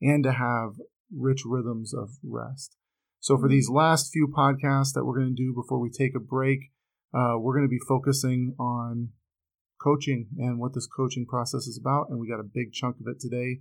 and 0.00 0.24
to 0.24 0.32
have 0.32 0.74
rich 1.14 1.42
rhythms 1.44 1.92
of 1.92 2.10
rest. 2.22 2.76
So, 3.20 3.36
for 3.38 3.48
these 3.48 3.68
last 3.68 4.12
few 4.12 4.28
podcasts 4.28 4.92
that 4.94 5.04
we're 5.04 5.18
going 5.18 5.34
to 5.34 5.42
do 5.42 5.54
before 5.54 5.80
we 5.80 5.90
take 5.90 6.14
a 6.14 6.20
break, 6.20 6.70
uh, 7.12 7.38
we're 7.38 7.54
going 7.54 7.66
to 7.66 7.68
be 7.68 7.80
focusing 7.88 8.54
on 8.58 9.10
coaching 9.84 10.28
and 10.38 10.58
what 10.58 10.72
this 10.74 10.86
coaching 10.86 11.26
process 11.26 11.66
is 11.66 11.78
about. 11.78 12.08
And 12.08 12.18
we 12.18 12.28
got 12.28 12.40
a 12.40 12.44
big 12.44 12.72
chunk 12.72 12.96
of 13.00 13.06
it 13.06 13.20
today 13.20 13.60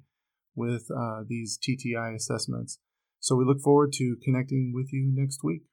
with 0.55 0.89
uh, 0.89 1.23
these 1.27 1.59
TTI 1.59 2.15
assessments. 2.15 2.79
So, 3.19 3.35
we 3.35 3.45
look 3.45 3.61
forward 3.61 3.93
to 3.93 4.17
connecting 4.23 4.71
with 4.73 4.91
you 4.91 5.11
next 5.13 5.43
week. 5.43 5.63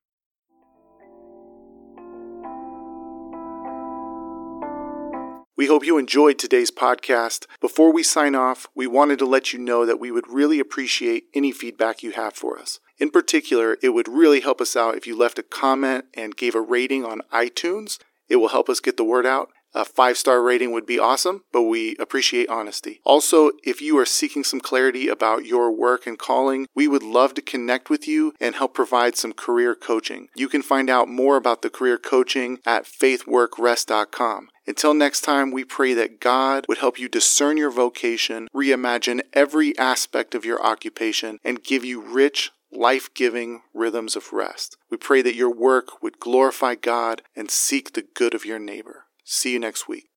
We 5.60 5.66
hope 5.66 5.84
you 5.84 5.98
enjoyed 5.98 6.38
today's 6.38 6.70
podcast. 6.70 7.44
Before 7.60 7.92
we 7.92 8.02
sign 8.02 8.34
off, 8.34 8.66
we 8.74 8.86
wanted 8.86 9.18
to 9.18 9.26
let 9.26 9.52
you 9.52 9.58
know 9.58 9.84
that 9.84 10.00
we 10.00 10.10
would 10.10 10.26
really 10.26 10.58
appreciate 10.58 11.24
any 11.34 11.52
feedback 11.52 12.02
you 12.02 12.12
have 12.12 12.32
for 12.32 12.58
us. 12.58 12.80
In 12.98 13.10
particular, 13.10 13.76
it 13.82 13.90
would 13.90 14.08
really 14.08 14.40
help 14.40 14.62
us 14.62 14.74
out 14.74 14.96
if 14.96 15.06
you 15.06 15.14
left 15.14 15.38
a 15.38 15.42
comment 15.42 16.06
and 16.14 16.34
gave 16.34 16.54
a 16.54 16.62
rating 16.62 17.04
on 17.04 17.20
iTunes. 17.30 17.98
It 18.26 18.36
will 18.36 18.48
help 18.48 18.70
us 18.70 18.80
get 18.80 18.96
the 18.96 19.04
word 19.04 19.26
out. 19.26 19.50
A 19.72 19.84
five 19.84 20.18
star 20.18 20.42
rating 20.42 20.72
would 20.72 20.86
be 20.86 20.98
awesome, 20.98 21.44
but 21.52 21.62
we 21.62 21.96
appreciate 21.98 22.48
honesty. 22.48 23.00
Also, 23.04 23.52
if 23.62 23.80
you 23.80 23.96
are 23.98 24.06
seeking 24.06 24.42
some 24.42 24.60
clarity 24.60 25.06
about 25.08 25.44
your 25.44 25.70
work 25.70 26.06
and 26.06 26.18
calling, 26.18 26.66
we 26.74 26.88
would 26.88 27.04
love 27.04 27.34
to 27.34 27.42
connect 27.42 27.88
with 27.88 28.08
you 28.08 28.32
and 28.40 28.56
help 28.56 28.74
provide 28.74 29.16
some 29.16 29.32
career 29.32 29.76
coaching. 29.76 30.28
You 30.34 30.48
can 30.48 30.62
find 30.62 30.90
out 30.90 31.08
more 31.08 31.36
about 31.36 31.62
the 31.62 31.70
career 31.70 31.98
coaching 31.98 32.58
at 32.66 32.84
faithworkrest.com. 32.84 34.48
Until 34.66 34.94
next 34.94 35.22
time, 35.22 35.50
we 35.50 35.64
pray 35.64 35.94
that 35.94 36.20
God 36.20 36.64
would 36.68 36.78
help 36.78 36.98
you 36.98 37.08
discern 37.08 37.56
your 37.56 37.70
vocation, 37.70 38.48
reimagine 38.54 39.20
every 39.32 39.76
aspect 39.78 40.34
of 40.34 40.44
your 40.44 40.62
occupation, 40.62 41.38
and 41.44 41.62
give 41.62 41.84
you 41.84 42.00
rich, 42.00 42.50
life 42.72 43.12
giving 43.14 43.62
rhythms 43.74 44.16
of 44.16 44.32
rest. 44.32 44.76
We 44.90 44.96
pray 44.96 45.22
that 45.22 45.34
your 45.34 45.52
work 45.52 46.02
would 46.02 46.20
glorify 46.20 46.74
God 46.74 47.22
and 47.34 47.50
seek 47.50 47.92
the 47.92 48.06
good 48.14 48.34
of 48.34 48.44
your 48.44 48.58
neighbor. 48.58 49.06
See 49.32 49.52
you 49.52 49.60
next 49.60 49.86
week. 49.86 50.08